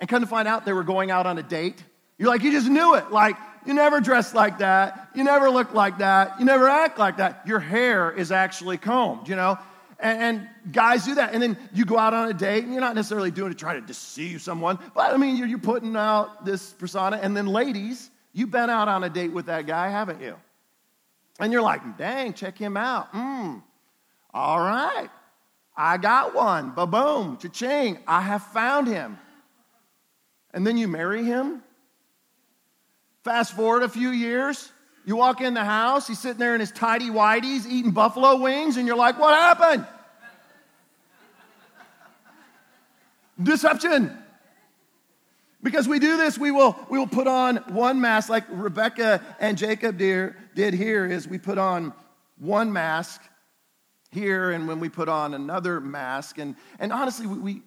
And 0.00 0.08
come 0.08 0.22
to 0.22 0.28
find 0.28 0.46
out 0.46 0.64
they 0.64 0.72
were 0.72 0.84
going 0.84 1.10
out 1.10 1.26
on 1.26 1.38
a 1.38 1.42
date. 1.42 1.82
You're 2.18 2.28
like, 2.28 2.42
you 2.42 2.50
just 2.50 2.68
knew 2.68 2.94
it. 2.94 3.10
Like, 3.10 3.36
you 3.66 3.74
never 3.74 4.00
dress 4.00 4.34
like 4.34 4.58
that. 4.58 5.10
You 5.14 5.24
never 5.24 5.50
look 5.50 5.74
like 5.74 5.98
that. 5.98 6.38
You 6.38 6.44
never 6.44 6.68
act 6.68 6.98
like 6.98 7.16
that. 7.18 7.42
Your 7.46 7.60
hair 7.60 8.10
is 8.10 8.32
actually 8.32 8.78
combed, 8.78 9.28
you 9.28 9.36
know? 9.36 9.58
And, 10.00 10.20
and, 10.20 10.48
guys 10.72 11.04
do 11.04 11.16
that. 11.16 11.34
And 11.34 11.42
then 11.42 11.56
you 11.72 11.84
go 11.84 11.98
out 11.98 12.14
on 12.14 12.28
a 12.28 12.32
date, 12.32 12.62
and 12.62 12.72
you're 12.72 12.80
not 12.80 12.94
necessarily 12.94 13.32
doing 13.32 13.50
it 13.50 13.54
to 13.54 13.58
try 13.58 13.74
to 13.74 13.80
deceive 13.80 14.40
someone, 14.40 14.78
but 14.94 15.12
I 15.12 15.16
mean, 15.16 15.36
you're, 15.36 15.48
you're 15.48 15.58
putting 15.58 15.96
out 15.96 16.44
this 16.44 16.72
persona. 16.72 17.18
And 17.20 17.36
then, 17.36 17.46
ladies, 17.46 18.10
you've 18.32 18.52
been 18.52 18.70
out 18.70 18.86
on 18.86 19.02
a 19.02 19.10
date 19.10 19.32
with 19.32 19.46
that 19.46 19.66
guy, 19.66 19.88
haven't 19.88 20.20
you? 20.20 20.36
And 21.40 21.52
you're 21.52 21.62
like, 21.62 21.98
dang, 21.98 22.32
check 22.32 22.56
him 22.56 22.76
out. 22.76 23.12
Mm, 23.12 23.62
all 24.32 24.58
right. 24.60 25.08
I 25.80 25.96
got 25.96 26.34
one. 26.34 26.72
Ba 26.72 26.88
boom, 26.88 27.38
cha-ching. 27.38 27.98
I 28.04 28.20
have 28.20 28.42
found 28.42 28.88
him. 28.88 29.16
And 30.52 30.66
then 30.66 30.76
you 30.76 30.88
marry 30.88 31.24
him. 31.24 31.62
Fast 33.22 33.54
forward 33.54 33.84
a 33.84 33.88
few 33.88 34.10
years, 34.10 34.72
you 35.04 35.16
walk 35.16 35.40
in 35.40 35.54
the 35.54 35.64
house, 35.64 36.08
he's 36.08 36.18
sitting 36.18 36.38
there 36.38 36.54
in 36.54 36.60
his 36.60 36.72
tidy 36.72 37.10
whities 37.10 37.66
eating 37.66 37.92
buffalo 37.92 38.40
wings, 38.40 38.76
and 38.76 38.86
you're 38.86 38.96
like, 38.96 39.18
what 39.18 39.34
happened? 39.34 39.86
Deception. 43.40 44.16
Because 45.62 45.86
we 45.86 45.98
do 45.98 46.16
this, 46.16 46.38
we 46.38 46.50
will, 46.50 46.76
we 46.88 46.98
will 46.98 47.06
put 47.06 47.26
on 47.26 47.56
one 47.68 48.00
mask, 48.00 48.28
like 48.28 48.44
Rebecca 48.48 49.22
and 49.38 49.58
Jacob 49.58 49.98
did 49.98 50.74
here, 50.74 51.06
is 51.06 51.28
we 51.28 51.38
put 51.38 51.58
on 51.58 51.92
one 52.38 52.72
mask 52.72 53.20
here, 54.10 54.50
and 54.52 54.66
when 54.66 54.80
we 54.80 54.88
put 54.88 55.08
on 55.08 55.34
another 55.34 55.80
mask. 55.80 56.38
And, 56.38 56.56
and 56.78 56.92
honestly, 56.92 57.26
we, 57.26 57.38
we, 57.38 57.62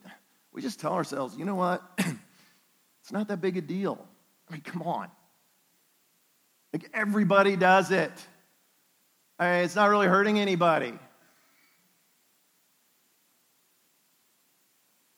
we 0.52 0.62
just 0.62 0.80
tell 0.80 0.94
ourselves, 0.94 1.38
you 1.38 1.46
know 1.46 1.56
what? 1.56 1.84
it's 1.98 3.12
not 3.12 3.28
that 3.28 3.42
big 3.42 3.58
a 3.58 3.62
deal. 3.62 4.08
I 4.50 4.54
mean, 4.54 4.62
come 4.62 4.82
on. 4.82 5.10
Like 6.74 6.90
everybody 6.94 7.56
does 7.56 7.92
it. 7.92 8.12
I 9.38 9.52
mean, 9.52 9.64
it's 9.66 9.76
not 9.76 9.90
really 9.90 10.08
hurting 10.08 10.40
anybody. 10.40 10.94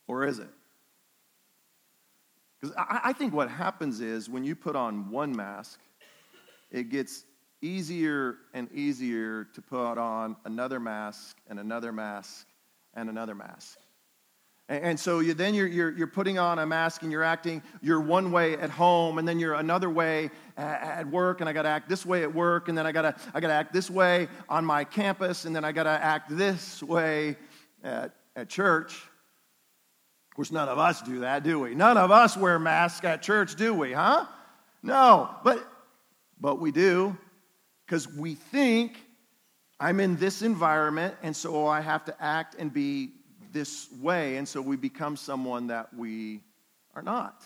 Or 0.08 0.26
is 0.26 0.40
it? 0.40 0.50
Because 2.60 2.76
I, 2.78 3.02
I 3.06 3.14
think 3.14 3.34
what 3.34 3.50
happens 3.50 4.00
is 4.00 4.30
when 4.30 4.44
you 4.44 4.56
put 4.56 4.76
on 4.76 5.10
one 5.10 5.36
mask, 5.36 5.80
it 6.72 6.90
gets 6.90 7.26
easier 7.64 8.38
and 8.54 8.70
easier 8.74 9.46
to 9.54 9.62
put 9.62 9.98
on 9.98 10.36
another 10.46 10.80
mask 10.80 11.38
and 11.50 11.60
another 11.60 11.92
mask 11.92 12.46
and 12.94 13.10
another 13.10 13.34
mask. 13.34 13.80
And, 14.70 14.98
so 14.98 15.20
you, 15.20 15.34
then 15.34 15.54
you're, 15.54 15.68
you're, 15.68 15.92
you're, 15.92 16.08
putting 16.08 16.40
on 16.40 16.58
a 16.58 16.66
mask 16.66 17.04
and 17.04 17.12
you're 17.12 17.24
acting, 17.24 17.62
you're 17.82 18.00
one 18.00 18.32
way 18.32 18.54
at 18.56 18.70
home, 18.70 19.18
and 19.18 19.28
then 19.28 19.38
you're 19.38 19.56
another 19.56 19.90
way 19.90 20.32
at, 20.56 21.06
work, 21.10 21.42
and 21.42 21.50
I 21.50 21.54
gotta 21.54 21.68
act 21.68 21.90
this 21.90 22.06
way 22.06 22.24
at 22.24 22.34
work, 22.34 22.70
and 22.70 22.78
then 22.78 22.88
I 22.88 22.94
gotta, 22.94 23.14
I 23.34 23.42
gotta 23.42 23.54
act 23.54 23.74
this 23.74 23.90
way 23.90 24.30
on 24.48 24.64
my 24.64 24.86
campus, 24.86 25.44
and 25.44 25.54
then 25.54 25.66
I 25.66 25.74
gotta 25.74 25.90
act 25.90 26.36
this 26.36 26.82
way 26.82 27.36
at, 27.84 28.16
at 28.38 28.48
church. 28.48 28.94
Of 30.32 30.36
course, 30.38 30.52
none 30.52 30.70
of 30.70 30.80
us 30.80 31.02
do 31.02 31.20
that, 31.20 31.44
do 31.44 31.60
we? 31.60 31.76
None 31.76 31.98
of 31.98 32.10
us 32.10 32.38
wear 32.38 32.58
masks 32.58 33.06
at 33.06 33.22
church, 33.22 33.56
do 33.56 33.74
we, 33.74 33.92
huh? 33.92 34.26
No, 34.82 35.30
but, 35.44 35.62
but 36.40 36.62
we 36.62 36.72
do, 36.72 37.18
because 37.86 38.12
we 38.14 38.36
think 38.36 38.98
I'm 39.80 40.00
in 40.00 40.16
this 40.16 40.42
environment, 40.42 41.16
and 41.24 41.36
so 41.36 41.68
I 41.68 41.82
have 41.82 42.06
to 42.06 42.16
act 42.24 42.56
and 42.58 42.72
be 42.72 43.12
this 43.52 43.92
way, 44.02 44.38
and 44.38 44.48
so 44.48 44.62
we 44.62 44.76
become 44.76 45.16
someone 45.16 45.68
that 45.68 45.94
we 45.94 46.42
are 46.96 47.02
not. 47.02 47.44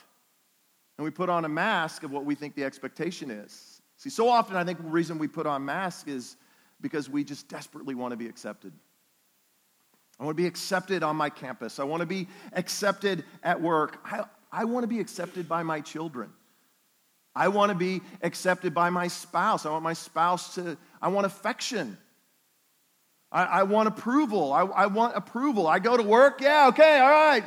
And 0.97 1.05
we 1.05 1.11
put 1.11 1.29
on 1.29 1.45
a 1.45 1.49
mask 1.49 2.03
of 2.03 2.11
what 2.11 2.25
we 2.25 2.35
think 2.35 2.55
the 2.55 2.63
expectation 2.63 3.29
is. 3.29 3.81
See, 3.97 4.09
so 4.09 4.29
often 4.29 4.55
I 4.55 4.63
think 4.63 4.81
the 4.81 4.87
reason 4.87 5.17
we 5.17 5.27
put 5.27 5.45
on 5.45 5.65
masks 5.65 6.07
is 6.07 6.37
because 6.81 7.09
we 7.09 7.23
just 7.23 7.47
desperately 7.49 7.95
want 7.95 8.11
to 8.11 8.17
be 8.17 8.27
accepted. 8.27 8.71
I 10.19 10.23
want 10.23 10.35
to 10.35 10.41
be 10.41 10.47
accepted 10.47 11.03
on 11.03 11.15
my 11.15 11.29
campus. 11.29 11.79
I 11.79 11.83
want 11.83 12.01
to 12.01 12.07
be 12.07 12.27
accepted 12.53 13.23
at 13.43 13.61
work. 13.61 13.99
I, 14.05 14.25
I 14.51 14.65
want 14.65 14.83
to 14.83 14.87
be 14.87 14.99
accepted 14.99 15.47
by 15.47 15.63
my 15.63 15.81
children. 15.81 16.31
I 17.37 17.49
want 17.49 17.69
to 17.69 17.75
be 17.75 18.01
accepted 18.23 18.73
by 18.73 18.89
my 18.89 19.07
spouse. 19.07 19.65
I 19.65 19.69
want 19.69 19.83
my 19.83 19.93
spouse 19.93 20.55
to, 20.55 20.75
I 21.01 21.09
want 21.09 21.27
affection. 21.27 21.97
I, 23.31 23.43
I 23.43 23.63
want 23.63 23.87
approval. 23.87 24.51
I, 24.51 24.61
I 24.61 24.87
want 24.87 25.15
approval. 25.15 25.67
I 25.67 25.79
go 25.79 25.95
to 25.95 26.03
work. 26.03 26.41
Yeah, 26.41 26.67
okay, 26.69 26.99
all 26.99 27.09
right. 27.09 27.43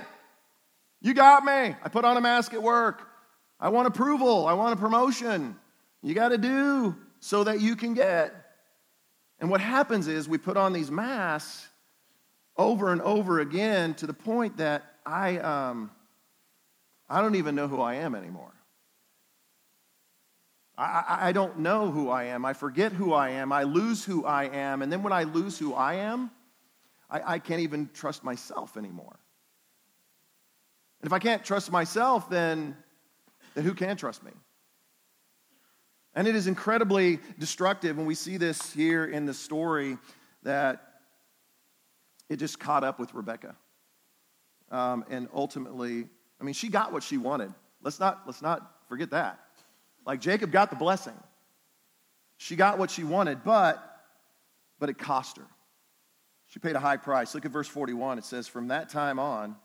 You 1.01 1.13
got 1.13 1.45
me. 1.45 1.75
I 1.83 1.89
put 1.91 2.05
on 2.05 2.17
a 2.17 2.21
mask 2.21 2.55
at 2.55 2.63
work. 2.63 3.03
I 3.59 3.71
want 3.71 3.89
approval. 3.89 4.47
I 4.47 4.53
want 4.53 4.75
a 4.75 4.77
promotion. 4.77 5.57
You 6.03 6.15
got 6.15 6.29
to 6.29 6.39
do 6.39 6.95
so 7.19 7.45
that 7.45 7.61
you 7.61 7.75
can 7.75 7.95
get. 7.95 8.33
And 9.41 9.51
what 9.51 9.61
happens 9.61 10.07
is 10.07 10.29
we 10.29 10.39
put 10.39 10.57
on 10.57 10.73
these 10.73 10.91
masks 10.91 11.67
over 12.57 12.93
and 12.93 13.01
over 13.03 13.41
again 13.41 13.95
to 13.95 14.07
the 14.07 14.13
point 14.13 14.59
that 14.59 14.85
I, 15.05 15.39
um, 15.39 15.91
I 17.09 17.23
don't 17.23 17.35
even 17.35 17.55
know 17.55 17.67
who 17.67 17.81
I 17.81 17.95
am 17.95 18.15
anymore. 18.15 18.53
I, 20.81 21.29
I 21.29 21.33
don't 21.33 21.59
know 21.59 21.91
who 21.91 22.09
I 22.09 22.25
am. 22.25 22.47
I 22.47 22.55
forget 22.55 22.93
who 22.93 23.13
I 23.13 23.31
am. 23.31 23.53
I 23.53 23.65
lose 23.65 24.03
who 24.03 24.25
I 24.25 24.45
am. 24.45 24.81
And 24.81 24.91
then 24.91 25.03
when 25.03 25.13
I 25.13 25.25
lose 25.25 25.59
who 25.59 25.75
I 25.75 25.95
am, 25.95 26.31
I, 27.11 27.35
I 27.35 27.39
can't 27.39 27.61
even 27.61 27.91
trust 27.93 28.25
myself 28.25 28.79
anymore. 28.79 29.19
And 31.03 31.07
if 31.07 31.13
I 31.13 31.19
can't 31.19 31.45
trust 31.45 31.71
myself, 31.71 32.31
then, 32.31 32.75
then 33.55 33.65
who 33.65 33.75
can 33.75 33.97
trust 33.97 34.23
me? 34.23 34.33
And 36.15 36.27
it 36.27 36.35
is 36.35 36.47
incredibly 36.47 37.21
destructive, 37.39 37.99
and 37.99 38.07
we 38.07 38.15
see 38.15 38.37
this 38.37 38.73
here 38.73 39.05
in 39.05 39.27
the 39.27 39.35
story 39.35 39.99
that 40.43 40.83
it 42.29 42.37
just 42.37 42.59
caught 42.59 42.85
up 42.85 42.99
with 42.99 43.13
Rebecca. 43.15 43.55
Um, 44.71 45.05
and 45.11 45.29
ultimately, 45.35 46.07
I 46.41 46.45
mean, 46.45 46.55
she 46.55 46.69
got 46.69 46.93
what 46.93 47.03
she 47.03 47.19
wanted. 47.19 47.53
Let's 47.83 48.01
not, 48.01 48.23
let's 48.27 48.43
not 48.43 48.87
forget 48.89 49.11
that. 49.11 49.41
Like 50.07 50.21
Jacob 50.21 50.51
got 50.51 50.71
the 50.71 50.77
blessing. 50.77 51.19
She 52.37 52.57
got 52.57 52.79
what 52.79 52.91
she 52.91 53.05
wanted, 53.05 53.45
but, 53.45 54.03
but 54.79 54.89
it 54.89 54.99
cost 54.99 55.37
her. 55.37 55.47
She 56.47 56.59
paid 56.59 56.75
a 56.75 56.81
high 56.81 56.97
price. 56.97 57.35
Look 57.35 57.45
at 57.45 57.53
verse 57.53 57.69
41. 57.69 58.19
It 58.19 58.25
says, 58.25 58.49
From 58.49 58.69
that 58.69 58.89
time 58.89 59.19
on, 59.19 59.57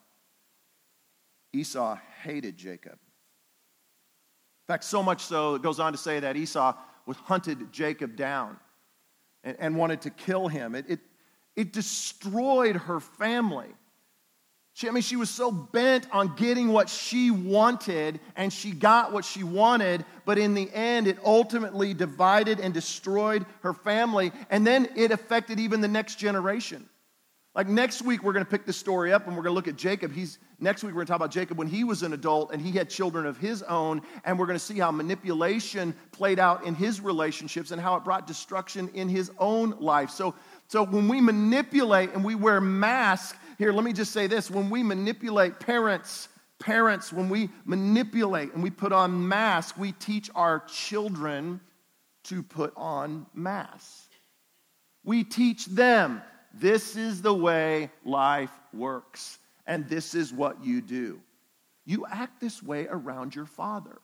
Esau 1.53 1.97
hated 2.21 2.57
Jacob. 2.57 2.91
In 2.93 4.67
fact, 4.67 4.83
so 4.83 5.01
much 5.01 5.21
so, 5.21 5.55
it 5.55 5.61
goes 5.61 5.79
on 5.79 5.93
to 5.93 5.97
say 5.97 6.19
that 6.19 6.35
Esau 6.35 6.75
was 7.05 7.17
hunted 7.17 7.71
Jacob 7.71 8.15
down 8.15 8.57
and, 9.43 9.55
and 9.59 9.77
wanted 9.77 10.01
to 10.01 10.09
kill 10.09 10.47
him. 10.47 10.75
It, 10.75 10.85
it, 10.89 10.99
it 11.55 11.73
destroyed 11.73 12.75
her 12.75 12.99
family. 12.99 13.69
She, 14.75 14.89
I 14.89 14.91
mean, 14.91 15.03
she 15.03 15.15
was 15.15 15.29
so 15.29 15.51
bent 15.51 16.05
on 16.11 16.35
getting 16.35 16.67
what 16.67 16.89
she 16.89 17.31
wanted, 17.31 18.19
and 18.35 18.51
she 18.51 18.71
got 18.71 19.13
what 19.13 19.23
she 19.23 19.41
wanted, 19.41 20.03
but 20.25 20.37
in 20.37 20.53
the 20.53 20.69
end, 20.73 21.07
it 21.07 21.17
ultimately 21.23 21.93
divided 21.93 22.59
and 22.59 22.73
destroyed 22.73 23.45
her 23.61 23.73
family, 23.73 24.33
and 24.49 24.67
then 24.67 24.89
it 24.97 25.11
affected 25.11 25.61
even 25.61 25.79
the 25.79 25.87
next 25.87 26.15
generation. 26.15 26.89
Like 27.55 27.69
next 27.69 28.01
week, 28.01 28.21
we're 28.21 28.33
going 28.33 28.43
to 28.43 28.51
pick 28.51 28.65
this 28.65 28.75
story 28.75 29.13
up 29.13 29.27
and 29.27 29.37
we're 29.37 29.43
going 29.43 29.53
to 29.53 29.55
look 29.55 29.69
at 29.69 29.77
Jacob. 29.77 30.11
He's, 30.11 30.39
next 30.59 30.83
week, 30.83 30.91
we're 30.91 30.97
going 30.97 31.05
to 31.05 31.11
talk 31.11 31.21
about 31.21 31.31
Jacob 31.31 31.57
when 31.57 31.69
he 31.69 31.85
was 31.85 32.03
an 32.03 32.11
adult 32.11 32.51
and 32.51 32.61
he 32.61 32.73
had 32.73 32.89
children 32.89 33.25
of 33.25 33.37
his 33.37 33.63
own. 33.63 34.01
And 34.25 34.37
we're 34.37 34.45
going 34.45 34.59
to 34.59 34.63
see 34.63 34.77
how 34.77 34.91
manipulation 34.91 35.95
played 36.11 36.37
out 36.37 36.65
in 36.65 36.75
his 36.75 36.99
relationships 36.99 37.71
and 37.71 37.81
how 37.81 37.95
it 37.95 38.03
brought 38.03 38.27
destruction 38.27 38.89
in 38.93 39.07
his 39.07 39.31
own 39.39 39.73
life. 39.79 40.09
So, 40.09 40.35
so 40.67 40.83
when 40.83 41.07
we 41.07 41.21
manipulate 41.21 42.11
and 42.11 42.25
we 42.25 42.35
wear 42.35 42.59
masks, 42.59 43.37
here, 43.57 43.71
let 43.71 43.83
me 43.83 43.93
just 43.93 44.11
say 44.11 44.27
this 44.27 44.51
when 44.51 44.69
we 44.69 44.83
manipulate 44.83 45.59
parents, 45.59 46.29
parents, 46.59 47.13
when 47.13 47.29
we 47.29 47.49
manipulate 47.65 48.53
and 48.53 48.63
we 48.63 48.69
put 48.69 48.91
on 48.91 49.27
masks, 49.27 49.77
we 49.77 49.91
teach 49.93 50.29
our 50.35 50.59
children 50.67 51.59
to 52.25 52.43
put 52.43 52.73
on 52.75 53.25
masks. 53.33 54.09
We 55.03 55.23
teach 55.23 55.65
them 55.67 56.21
this 56.53 56.95
is 56.95 57.21
the 57.21 57.33
way 57.33 57.91
life 58.03 58.51
works, 58.73 59.39
and 59.67 59.87
this 59.87 60.15
is 60.15 60.33
what 60.33 60.63
you 60.63 60.81
do. 60.81 61.21
You 61.85 62.05
act 62.09 62.39
this 62.41 62.63
way 62.63 62.87
around 62.89 63.35
your 63.35 63.45
father. 63.45 63.99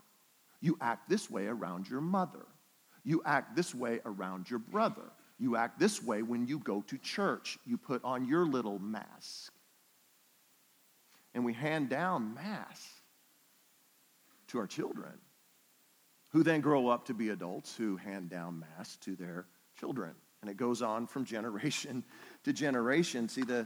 You 0.59 0.77
act 0.81 1.09
this 1.09 1.29
way 1.29 1.47
around 1.47 1.89
your 1.89 2.01
mother. 2.01 2.45
You 3.03 3.21
act 3.25 3.55
this 3.55 3.73
way 3.73 3.99
around 4.05 4.49
your 4.49 4.59
brother. 4.59 5.11
You 5.41 5.55
act 5.55 5.79
this 5.79 6.03
way 6.03 6.21
when 6.21 6.45
you 6.45 6.59
go 6.59 6.83
to 6.83 6.99
church. 6.99 7.57
You 7.65 7.75
put 7.75 8.03
on 8.03 8.27
your 8.27 8.45
little 8.45 8.77
mask. 8.77 9.51
And 11.33 11.43
we 11.43 11.51
hand 11.51 11.89
down 11.89 12.35
masks 12.35 12.87
to 14.49 14.59
our 14.59 14.67
children, 14.67 15.13
who 16.29 16.43
then 16.43 16.61
grow 16.61 16.89
up 16.89 17.05
to 17.05 17.15
be 17.15 17.29
adults 17.29 17.75
who 17.75 17.95
hand 17.97 18.29
down 18.29 18.63
masks 18.77 18.97
to 18.97 19.15
their 19.15 19.47
children. 19.79 20.11
And 20.41 20.51
it 20.51 20.57
goes 20.57 20.83
on 20.83 21.07
from 21.07 21.25
generation 21.35 22.03
to 22.43 22.53
generation. 22.53 23.27
See, 23.27 23.41
the, 23.41 23.65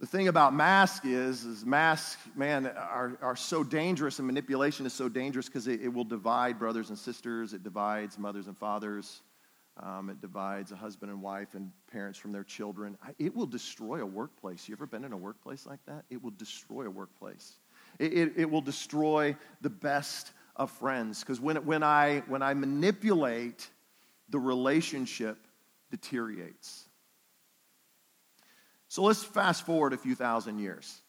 the 0.00 0.06
thing 0.06 0.28
about 0.28 0.54
mask 0.54 1.04
is, 1.04 1.44
is 1.44 1.66
masks, 1.66 2.16
man, 2.34 2.66
are, 2.66 3.18
are 3.20 3.36
so 3.36 3.62
dangerous 3.62 4.18
and 4.20 4.26
manipulation 4.26 4.86
is 4.86 4.94
so 4.94 5.10
dangerous 5.10 5.46
because 5.46 5.68
it, 5.68 5.82
it, 5.82 5.88
will 5.88 6.04
divide 6.04 6.58
brothers 6.58 6.88
and 6.88 6.98
sisters. 6.98 7.52
It 7.52 7.62
divides 7.62 8.18
mothers 8.18 8.46
and 8.46 8.56
fathers. 8.56 9.20
Um, 9.78 10.10
it 10.10 10.20
divides 10.20 10.70
a 10.70 10.76
husband 10.76 11.10
and 11.10 11.22
wife 11.22 11.54
and 11.54 11.72
parents 11.90 12.18
from 12.18 12.32
their 12.32 12.44
children. 12.44 12.98
It 13.18 13.34
will 13.34 13.46
destroy 13.46 14.02
a 14.02 14.06
workplace. 14.06 14.68
You 14.68 14.74
ever 14.74 14.86
been 14.86 15.04
in 15.04 15.12
a 15.12 15.16
workplace 15.16 15.66
like 15.66 15.80
that? 15.86 16.04
It 16.10 16.22
will 16.22 16.32
destroy 16.32 16.86
a 16.86 16.90
workplace. 16.90 17.54
It, 17.98 18.12
it, 18.12 18.32
it 18.36 18.50
will 18.50 18.60
destroy 18.60 19.36
the 19.60 19.70
best 19.70 20.32
of 20.56 20.70
friends. 20.70 21.20
Because 21.20 21.40
when, 21.40 21.56
when, 21.64 21.82
I, 21.82 22.22
when 22.28 22.42
I 22.42 22.54
manipulate, 22.54 23.68
the 24.28 24.38
relationship 24.38 25.38
deteriorates. 25.90 26.84
So 28.88 29.02
let's 29.02 29.22
fast 29.22 29.64
forward 29.64 29.94
a 29.94 29.98
few 29.98 30.14
thousand 30.14 30.58
years. 30.58 31.01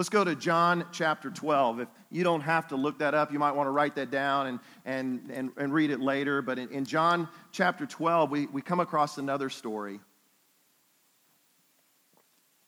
Let's 0.00 0.08
go 0.08 0.24
to 0.24 0.34
John 0.34 0.86
chapter 0.92 1.28
12. 1.28 1.80
If 1.80 1.88
you 2.10 2.24
don't 2.24 2.40
have 2.40 2.68
to 2.68 2.76
look 2.76 3.00
that 3.00 3.12
up, 3.12 3.34
you 3.34 3.38
might 3.38 3.52
want 3.52 3.66
to 3.66 3.70
write 3.70 3.96
that 3.96 4.10
down 4.10 4.46
and, 4.46 4.60
and, 4.86 5.30
and, 5.30 5.50
and 5.58 5.74
read 5.74 5.90
it 5.90 6.00
later. 6.00 6.40
But 6.40 6.58
in, 6.58 6.70
in 6.70 6.86
John 6.86 7.28
chapter 7.52 7.84
12, 7.84 8.30
we, 8.30 8.46
we 8.46 8.62
come 8.62 8.80
across 8.80 9.18
another 9.18 9.50
story. 9.50 10.00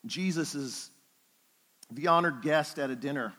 Jesus 0.04 0.54
is 0.54 0.90
the 1.90 2.08
honored 2.08 2.42
guest 2.42 2.78
at 2.78 2.90
a 2.90 2.94
dinner. 2.94 3.32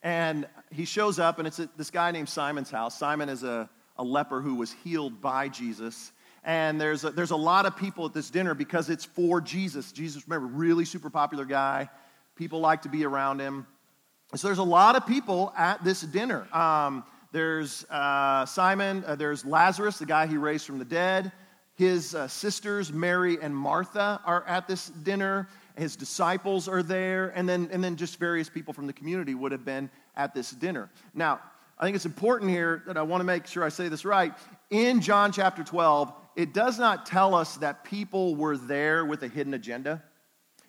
And 0.00 0.46
he 0.70 0.84
shows 0.84 1.18
up, 1.18 1.40
and 1.40 1.48
it's 1.48 1.58
at 1.58 1.76
this 1.76 1.90
guy 1.90 2.12
named 2.12 2.28
Simon's 2.28 2.70
house. 2.70 2.96
Simon 2.96 3.28
is 3.28 3.42
a, 3.42 3.68
a 3.96 4.04
leper 4.04 4.40
who 4.40 4.54
was 4.54 4.70
healed 4.84 5.20
by 5.20 5.48
Jesus 5.48 6.12
and 6.42 6.80
there's 6.80 7.04
a, 7.04 7.10
there's 7.10 7.32
a 7.32 7.36
lot 7.36 7.66
of 7.66 7.76
people 7.76 8.06
at 8.06 8.14
this 8.14 8.30
dinner 8.30 8.54
because 8.54 8.88
it's 8.88 9.04
for 9.04 9.42
Jesus. 9.42 9.92
Jesus, 9.92 10.26
remember, 10.26 10.46
really 10.46 10.86
super 10.86 11.10
popular 11.10 11.44
guy. 11.44 11.90
People 12.36 12.60
like 12.60 12.82
to 12.82 12.88
be 12.88 13.04
around 13.04 13.40
him. 13.40 13.66
So 14.34 14.46
there's 14.48 14.58
a 14.58 14.62
lot 14.62 14.96
of 14.96 15.06
people 15.06 15.52
at 15.56 15.82
this 15.82 16.02
dinner. 16.02 16.46
Um, 16.54 17.04
there's 17.32 17.84
uh, 17.90 18.46
Simon, 18.46 19.04
uh, 19.06 19.16
there's 19.16 19.44
Lazarus, 19.44 19.98
the 19.98 20.06
guy 20.06 20.26
he 20.26 20.36
raised 20.36 20.66
from 20.66 20.78
the 20.78 20.84
dead. 20.84 21.32
His 21.74 22.14
uh, 22.14 22.28
sisters, 22.28 22.92
Mary 22.92 23.38
and 23.40 23.56
Martha, 23.56 24.20
are 24.24 24.44
at 24.46 24.68
this 24.68 24.88
dinner. 24.88 25.48
His 25.76 25.96
disciples 25.96 26.68
are 26.68 26.82
there, 26.82 27.28
and 27.34 27.48
then, 27.48 27.68
and 27.72 27.82
then 27.82 27.96
just 27.96 28.18
various 28.18 28.48
people 28.48 28.74
from 28.74 28.86
the 28.86 28.92
community 28.92 29.34
would 29.34 29.52
have 29.52 29.64
been 29.64 29.90
at 30.16 30.34
this 30.34 30.50
dinner. 30.50 30.90
Now, 31.14 31.40
I 31.78 31.84
think 31.84 31.96
it's 31.96 32.04
important 32.04 32.50
here 32.50 32.82
that 32.86 32.98
I 32.98 33.02
want 33.02 33.20
to 33.20 33.24
make 33.24 33.46
sure 33.46 33.64
I 33.64 33.70
say 33.70 33.88
this 33.88 34.04
right. 34.04 34.34
In 34.68 35.00
John 35.00 35.32
chapter 35.32 35.64
12, 35.64 36.12
it 36.36 36.52
does 36.52 36.78
not 36.78 37.06
tell 37.06 37.34
us 37.34 37.56
that 37.56 37.84
people 37.84 38.36
were 38.36 38.58
there 38.58 39.06
with 39.06 39.22
a 39.22 39.28
hidden 39.28 39.54
agenda. 39.54 40.02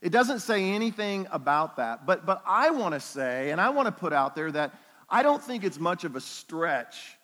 It 0.02 0.12
doesn't 0.12 0.40
say 0.40 0.72
anything 0.72 1.28
about 1.32 1.78
that. 1.78 2.06
But, 2.06 2.26
but 2.26 2.42
I 2.46 2.72
want 2.72 2.96
to 2.96 3.00
say, 3.00 3.52
and 3.52 3.62
I 3.62 3.70
want 3.70 3.86
to 3.86 3.92
put 3.92 4.14
out 4.14 4.36
there 4.36 4.52
that 4.52 4.74
I 5.10 5.24
don't 5.24 5.42
think 5.42 5.64
it's 5.64 5.80
much 5.80 6.04
of 6.04 6.16
a 6.16 6.22
stretch 6.22 7.18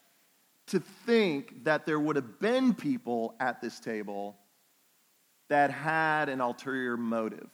to 0.68 0.80
think 1.06 1.64
that 1.64 1.86
there 1.86 1.98
would 1.98 2.16
have 2.16 2.38
been 2.40 2.74
people 2.74 3.34
at 3.40 3.60
this 3.60 3.80
table 3.80 4.36
that 5.48 5.70
had 5.70 6.28
an 6.28 6.40
ulterior 6.40 6.96
motive 6.96 7.48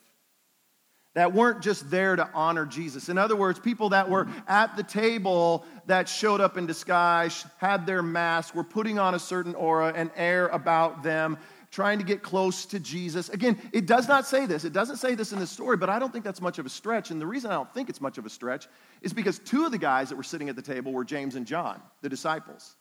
that 1.15 1.33
weren't 1.33 1.63
just 1.63 1.91
there 1.91 2.17
to 2.17 2.29
honor 2.35 2.67
Jesus. 2.67 3.09
In 3.09 3.19
other 3.19 3.37
words, 3.37 3.59
people 3.59 3.91
that 3.91 4.11
were 4.11 4.27
at 4.49 4.77
the 4.77 4.83
table 4.83 5.65
that 5.87 6.09
showed 6.09 6.41
up 6.41 6.57
in 6.57 6.67
disguise, 6.67 7.47
had 7.59 7.87
their 7.87 8.03
mask, 8.03 8.55
were 8.55 8.65
putting 8.65 8.99
on 8.99 9.15
a 9.15 9.19
certain 9.19 9.55
aura 9.55 9.93
and 9.95 10.11
air 10.17 10.49
about 10.49 11.05
them, 11.05 11.39
trying 11.75 11.99
to 11.99 12.05
get 12.05 12.23
close 12.23 12.67
to 12.67 12.79
Jesus. 12.79 13.29
Again, 13.31 13.59
it 13.73 13.85
does 13.85 14.07
not 14.07 14.27
say 14.27 14.47
this. 14.47 14.65
It 14.65 14.73
doesn't 14.73 14.99
say 14.99 15.17
this 15.17 15.33
in 15.33 15.41
the 15.41 15.47
story, 15.47 15.77
but 15.77 15.91
I 15.91 15.99
don't 15.99 16.13
think 16.13 16.25
that's 16.25 16.41
much 16.41 16.61
of 16.61 16.67
a 16.67 16.69
stretch. 16.69 17.11
And 17.11 17.21
the 17.21 17.27
reason 17.27 17.51
I 17.51 17.55
don't 17.55 17.75
think 17.75 17.91
it's 17.91 18.01
much 18.01 18.17
of 18.17 18.25
a 18.25 18.31
stretch 18.31 18.69
is 19.03 19.13
because 19.13 19.41
two 19.41 19.67
of 19.67 19.73
the 19.73 19.79
guys 19.79 20.09
that 20.09 20.17
were 20.17 20.23
sitting 20.23 20.49
at 20.49 20.55
the 20.55 20.63
table 20.63 20.93
were 20.93 21.05
James 21.05 21.35
and 21.35 21.45
John, 21.45 21.83
the 22.01 22.09
disciples. 22.09 22.77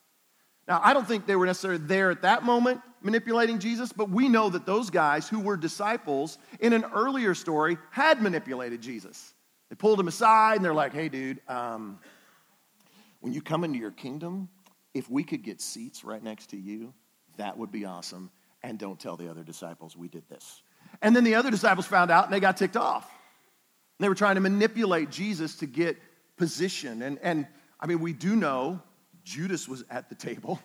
Now, 0.67 0.79
I 0.83 0.93
don't 0.93 1.07
think 1.07 1.25
they 1.25 1.35
were 1.35 1.47
necessarily 1.47 1.83
there 1.83 2.11
at 2.11 2.21
that 2.21 2.43
moment 2.43 2.81
manipulating 3.01 3.57
Jesus, 3.57 3.91
but 3.91 4.11
we 4.11 4.29
know 4.29 4.49
that 4.51 4.67
those 4.67 4.91
guys 4.91 5.27
who 5.27 5.39
were 5.39 5.57
disciples 5.57 6.37
in 6.59 6.71
an 6.71 6.85
earlier 6.93 7.33
story 7.33 7.79
had 7.89 8.21
manipulated 8.21 8.79
Jesus. 8.79 9.33
They 9.71 9.75
pulled 9.75 9.99
him 9.99 10.07
aside 10.07 10.57
and 10.57 10.63
they're 10.63 10.71
like, 10.71 10.93
hey, 10.93 11.09
dude, 11.09 11.41
um, 11.47 11.97
when 13.21 13.33
you 13.33 13.41
come 13.41 13.63
into 13.63 13.79
your 13.79 13.91
kingdom, 13.91 14.49
if 14.93 15.09
we 15.09 15.23
could 15.23 15.41
get 15.41 15.61
seats 15.61 16.03
right 16.03 16.21
next 16.21 16.51
to 16.51 16.57
you, 16.57 16.93
that 17.37 17.57
would 17.57 17.71
be 17.71 17.85
awesome. 17.85 18.29
And 18.63 18.79
don't 18.79 18.99
tell 18.99 19.17
the 19.17 19.29
other 19.29 19.43
disciples 19.43 19.95
we 19.95 20.07
did 20.07 20.27
this. 20.29 20.61
And 21.01 21.15
then 21.15 21.23
the 21.23 21.35
other 21.35 21.51
disciples 21.51 21.85
found 21.85 22.11
out 22.11 22.25
and 22.25 22.33
they 22.33 22.39
got 22.39 22.57
ticked 22.57 22.77
off. 22.77 23.09
They 23.99 24.09
were 24.09 24.15
trying 24.15 24.35
to 24.35 24.41
manipulate 24.41 25.09
Jesus 25.09 25.57
to 25.57 25.65
get 25.65 25.97
position. 26.37 27.01
And, 27.01 27.19
and 27.21 27.47
I 27.79 27.87
mean, 27.87 27.99
we 27.99 28.13
do 28.13 28.35
know 28.35 28.81
Judas 29.23 29.67
was 29.67 29.83
at 29.89 30.09
the 30.09 30.15
table. 30.15 30.59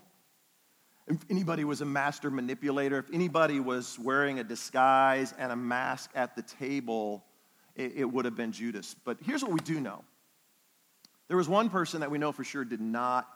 If 1.07 1.24
anybody 1.30 1.64
was 1.64 1.80
a 1.80 1.86
master 1.86 2.30
manipulator, 2.30 2.99
if 2.99 3.07
anybody 3.12 3.61
was 3.61 3.99
wearing 3.99 4.38
a 4.40 4.44
disguise 4.44 5.32
and 5.38 5.51
a 5.51 5.57
mask 5.57 6.11
at 6.14 6.36
the 6.36 6.42
table, 6.42 7.24
it, 7.74 7.92
it 7.96 8.05
would 8.05 8.26
have 8.26 8.36
been 8.36 8.53
Judas. 8.53 8.94
But 9.05 9.16
here's 9.24 9.42
what 9.42 9.53
we 9.53 9.61
do 9.61 9.80
know 9.80 10.05
there 11.28 11.36
was 11.36 11.49
one 11.49 11.70
person 11.70 12.01
that 12.01 12.11
we 12.11 12.18
know 12.18 12.32
for 12.32 12.44
sure 12.44 12.64
did 12.64 12.80
not 12.80 13.26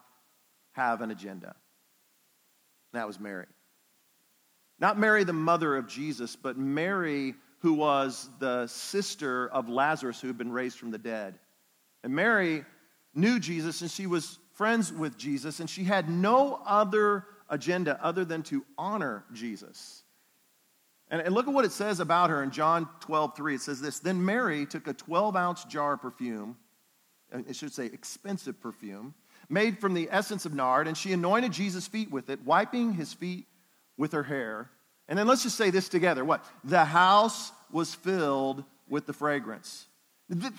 have 0.72 1.00
an 1.00 1.10
agenda. 1.10 1.54
and 2.92 3.00
That 3.00 3.06
was 3.06 3.18
Mary. 3.20 3.46
Not 4.82 4.98
Mary, 4.98 5.22
the 5.22 5.32
mother 5.32 5.76
of 5.76 5.86
Jesus, 5.86 6.34
but 6.34 6.58
Mary, 6.58 7.36
who 7.60 7.72
was 7.72 8.28
the 8.40 8.66
sister 8.66 9.48
of 9.50 9.68
Lazarus, 9.68 10.20
who 10.20 10.26
had 10.26 10.36
been 10.36 10.50
raised 10.50 10.76
from 10.76 10.90
the 10.90 10.98
dead. 10.98 11.38
And 12.02 12.12
Mary 12.12 12.64
knew 13.14 13.38
Jesus, 13.38 13.80
and 13.80 13.88
she 13.88 14.08
was 14.08 14.40
friends 14.54 14.92
with 14.92 15.16
Jesus, 15.16 15.60
and 15.60 15.70
she 15.70 15.84
had 15.84 16.10
no 16.10 16.60
other 16.66 17.26
agenda 17.48 17.96
other 18.02 18.24
than 18.24 18.42
to 18.42 18.64
honor 18.76 19.24
Jesus. 19.32 20.02
And, 21.12 21.22
and 21.22 21.32
look 21.32 21.46
at 21.46 21.54
what 21.54 21.64
it 21.64 21.70
says 21.70 22.00
about 22.00 22.30
her 22.30 22.42
in 22.42 22.50
John 22.50 22.88
12, 23.02 23.36
3. 23.36 23.54
It 23.54 23.60
says 23.60 23.80
this 23.80 24.00
Then 24.00 24.24
Mary 24.24 24.66
took 24.66 24.88
a 24.88 24.94
12 24.94 25.36
ounce 25.36 25.62
jar 25.66 25.92
of 25.92 26.02
perfume, 26.02 26.56
it 27.30 27.54
should 27.54 27.72
say 27.72 27.86
expensive 27.86 28.60
perfume, 28.60 29.14
made 29.48 29.78
from 29.78 29.94
the 29.94 30.08
essence 30.10 30.44
of 30.44 30.54
nard, 30.54 30.88
and 30.88 30.98
she 30.98 31.12
anointed 31.12 31.52
Jesus' 31.52 31.86
feet 31.86 32.10
with 32.10 32.30
it, 32.30 32.44
wiping 32.44 32.94
his 32.94 33.12
feet 33.12 33.46
with 34.02 34.10
her 34.10 34.24
hair. 34.24 34.68
And 35.06 35.16
then 35.16 35.28
let's 35.28 35.44
just 35.44 35.56
say 35.56 35.70
this 35.70 35.88
together. 35.88 36.24
What? 36.24 36.44
The 36.64 36.84
house 36.84 37.52
was 37.70 37.94
filled 37.94 38.64
with 38.88 39.06
the 39.06 39.12
fragrance. 39.12 39.86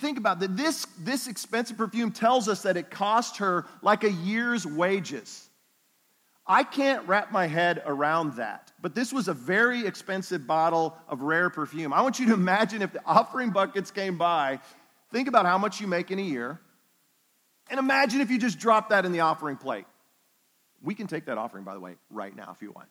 Think 0.00 0.16
about 0.16 0.40
that. 0.40 0.56
This, 0.56 0.86
this 0.98 1.26
expensive 1.26 1.76
perfume 1.76 2.10
tells 2.10 2.48
us 2.48 2.62
that 2.62 2.78
it 2.78 2.90
cost 2.90 3.36
her 3.38 3.66
like 3.82 4.02
a 4.02 4.10
year's 4.10 4.64
wages. 4.64 5.46
I 6.46 6.62
can't 6.62 7.06
wrap 7.06 7.32
my 7.32 7.46
head 7.46 7.82
around 7.84 8.36
that. 8.36 8.72
But 8.80 8.94
this 8.94 9.12
was 9.12 9.28
a 9.28 9.34
very 9.34 9.86
expensive 9.86 10.46
bottle 10.46 10.96
of 11.06 11.20
rare 11.20 11.50
perfume. 11.50 11.92
I 11.92 12.00
want 12.00 12.18
you 12.18 12.28
to 12.28 12.32
imagine 12.32 12.80
if 12.80 12.94
the 12.94 13.02
offering 13.04 13.50
buckets 13.50 13.90
came 13.90 14.16
by. 14.16 14.58
Think 15.12 15.28
about 15.28 15.44
how 15.44 15.58
much 15.58 15.82
you 15.82 15.86
make 15.86 16.10
in 16.10 16.18
a 16.18 16.22
year. 16.22 16.58
And 17.68 17.78
imagine 17.78 18.22
if 18.22 18.30
you 18.30 18.38
just 18.38 18.58
dropped 18.58 18.88
that 18.88 19.04
in 19.04 19.12
the 19.12 19.20
offering 19.20 19.58
plate. 19.58 19.84
We 20.82 20.94
can 20.94 21.08
take 21.08 21.26
that 21.26 21.36
offering, 21.36 21.64
by 21.64 21.74
the 21.74 21.80
way, 21.80 21.96
right 22.10 22.34
now 22.34 22.54
if 22.56 22.62
you 22.62 22.72
want. 22.72 22.88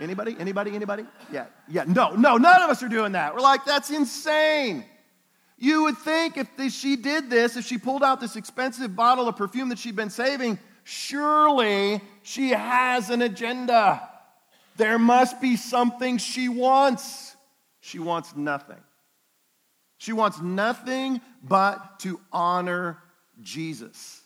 Anybody? 0.00 0.34
Anybody? 0.38 0.74
Anybody? 0.74 1.04
Yeah. 1.30 1.46
Yeah. 1.68 1.84
No, 1.86 2.14
no, 2.14 2.36
none 2.38 2.62
of 2.62 2.70
us 2.70 2.82
are 2.82 2.88
doing 2.88 3.12
that. 3.12 3.34
We're 3.34 3.40
like, 3.40 3.64
that's 3.64 3.90
insane. 3.90 4.84
You 5.58 5.82
would 5.84 5.98
think 5.98 6.38
if 6.38 6.72
she 6.72 6.96
did 6.96 7.28
this, 7.28 7.56
if 7.56 7.66
she 7.66 7.76
pulled 7.76 8.02
out 8.02 8.18
this 8.18 8.34
expensive 8.34 8.96
bottle 8.96 9.28
of 9.28 9.36
perfume 9.36 9.68
that 9.68 9.78
she'd 9.78 9.94
been 9.94 10.08
saving, 10.08 10.58
surely 10.84 12.00
she 12.22 12.50
has 12.50 13.10
an 13.10 13.20
agenda. 13.20 14.08
There 14.76 14.98
must 14.98 15.38
be 15.42 15.56
something 15.56 16.16
she 16.16 16.48
wants. 16.48 17.36
She 17.80 17.98
wants 17.98 18.34
nothing. 18.34 18.80
She 19.98 20.14
wants 20.14 20.40
nothing 20.40 21.20
but 21.42 22.00
to 22.00 22.18
honor 22.32 22.96
Jesus. 23.42 24.22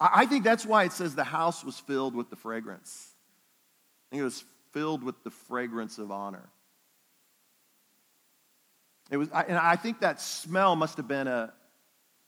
I 0.00 0.24
think 0.24 0.44
that's 0.44 0.64
why 0.64 0.84
it 0.84 0.92
says 0.92 1.14
the 1.14 1.24
house 1.24 1.62
was 1.62 1.78
filled 1.78 2.14
with 2.14 2.30
the 2.30 2.36
fragrance. 2.36 3.12
I 4.08 4.14
think 4.14 4.20
it 4.22 4.24
was 4.24 4.44
filled 4.72 5.02
with 5.02 5.22
the 5.24 5.30
fragrance 5.30 5.98
of 5.98 6.10
honor. 6.10 6.48
It 9.10 9.16
was, 9.16 9.30
and 9.30 9.56
I 9.56 9.76
think 9.76 10.00
that 10.00 10.20
smell 10.20 10.76
must 10.76 10.96
have 10.98 11.08
been 11.08 11.28
a, 11.28 11.52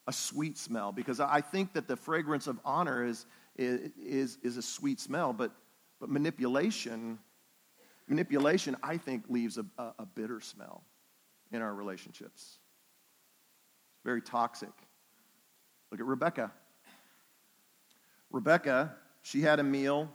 a 0.07 0.13
sweet 0.13 0.57
smell 0.57 0.93
because 0.93 1.21
I 1.21 1.41
think 1.41 1.75
that 1.75 1.87
the 1.87 1.97
fragrance 1.97 2.47
of 2.47 2.59
honor 2.65 3.05
is, 3.05 3.27
is, 3.57 4.39
is 4.43 4.57
a 4.57 4.63
sweet 4.63 4.99
smell, 4.99 5.33
but, 5.33 5.53
but 6.01 6.09
manipulation, 6.09 7.19
manipulation, 8.09 8.77
I 8.83 8.97
think, 8.97 9.25
leaves 9.29 9.59
a, 9.59 9.67
a, 9.77 9.93
a 10.01 10.07
bitter 10.07 10.41
smell 10.41 10.85
in 11.53 11.61
our 11.61 11.75
relationships. 11.75 12.59
Very 14.05 14.23
toxic. 14.23 14.73
Look 15.91 16.01
at 16.01 16.07
Rebecca. 16.07 16.51
Rebecca, 18.31 18.95
she 19.23 19.43
had 19.43 19.59
a 19.59 19.65
meal. 19.65 20.09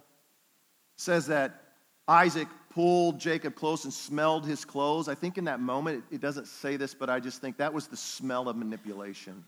Says 0.96 1.26
that 1.26 1.65
Isaac 2.08 2.48
pulled 2.70 3.18
Jacob 3.18 3.54
close 3.54 3.84
and 3.84 3.92
smelled 3.92 4.46
his 4.46 4.64
clothes. 4.64 5.08
I 5.08 5.14
think 5.14 5.38
in 5.38 5.44
that 5.44 5.60
moment, 5.60 6.04
it 6.10 6.20
doesn't 6.20 6.46
say 6.46 6.76
this, 6.76 6.94
but 6.94 7.10
I 7.10 7.20
just 7.20 7.40
think 7.40 7.56
that 7.56 7.72
was 7.72 7.88
the 7.88 7.96
smell 7.96 8.48
of 8.48 8.56
manipulation. 8.56 9.44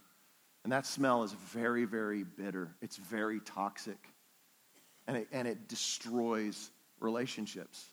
And 0.64 0.72
that 0.72 0.86
smell 0.86 1.22
is 1.22 1.32
very, 1.32 1.84
very 1.84 2.24
bitter. 2.24 2.74
It's 2.82 2.96
very 2.96 3.40
toxic. 3.40 3.98
And 5.06 5.18
it, 5.18 5.28
and 5.30 5.46
it 5.46 5.68
destroys 5.68 6.70
relationships. 7.00 7.86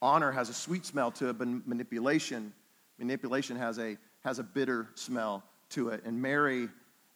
Honor 0.00 0.32
has 0.32 0.48
a 0.48 0.54
sweet 0.54 0.86
smell 0.86 1.10
to 1.12 1.28
it, 1.28 1.38
but 1.38 1.46
manipulation, 1.66 2.52
manipulation 2.98 3.56
has 3.56 3.78
a, 3.78 3.96
has 4.24 4.38
a 4.38 4.42
bitter 4.42 4.88
smell 4.94 5.44
to 5.70 5.90
it. 5.90 6.02
And 6.04 6.20
Mary, 6.20 6.68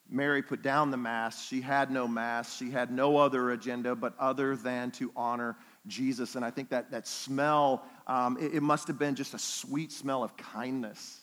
Mary 0.09 0.42
put 0.42 0.62
down 0.62 0.90
the 0.90 0.97
mask. 0.97 1.49
She 1.49 1.61
had 1.61 1.90
no 1.90 2.07
mask. 2.07 2.59
She 2.59 2.70
had 2.70 2.92
no 2.92 3.16
other 3.16 3.51
agenda 3.51 3.97
but 3.97 4.14
other 4.18 4.55
than 4.57 4.90
to 4.92 5.11
honor 5.16 5.57
Jesus. 5.87 6.34
And 6.34 6.45
I 6.45 6.51
think 6.51 6.70
that 6.70 6.91
that 6.91 7.07
smell, 7.07 7.84
um, 8.07 8.37
it, 8.41 8.55
it 8.55 8.62
must 8.62 8.89
have 8.89 8.99
been 8.99 9.14
just 9.14 9.34
a 9.34 9.39
sweet 9.39 9.93
smell 9.93 10.22
of 10.22 10.37
kindness. 10.37 11.20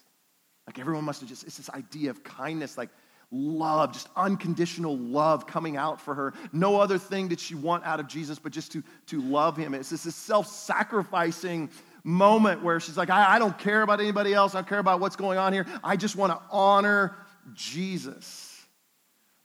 Like 0.68 0.80
everyone 0.80 1.04
must 1.04 1.22
have 1.22 1.30
just, 1.30 1.44
it's 1.44 1.58
this 1.58 1.70
idea 1.70 2.10
of 2.10 2.24
kindness, 2.24 2.78
like 2.78 2.90
love, 3.32 3.94
just 3.94 4.08
unconditional 4.16 4.98
love 4.98 5.48
coming 5.48 5.76
out 5.76 6.00
for 6.00 6.14
her. 6.14 6.34
No 6.52 6.80
other 6.80 6.98
thing 6.98 7.28
did 7.28 7.40
she 7.40 7.56
want 7.56 7.84
out 7.84 8.00
of 8.00 8.08
Jesus 8.08 8.40
but 8.40 8.52
just 8.52 8.72
to, 8.74 8.84
to 9.08 9.22
love 9.22 9.58
him. 9.58 9.74
It's 9.74 9.90
this 9.90 10.16
self 10.16 10.48
sacrificing 10.48 11.70
moment 12.04 12.64
where 12.64 12.80
she's 12.80 12.98
like, 12.98 13.10
I, 13.10 13.36
I 13.36 13.40
don't 13.40 13.58
care 13.58 13.82
about 13.82 14.00
anybody 14.00 14.34
else. 14.34 14.54
I 14.54 14.60
don't 14.60 14.68
care 14.68 14.80
about 14.80 15.00
what's 15.00 15.16
going 15.16 15.38
on 15.38 15.54
here. 15.54 15.66
I 15.84 15.96
just 15.96 16.16
want 16.16 16.32
to 16.32 16.40
honor 16.52 17.16
Jesus. 17.54 18.50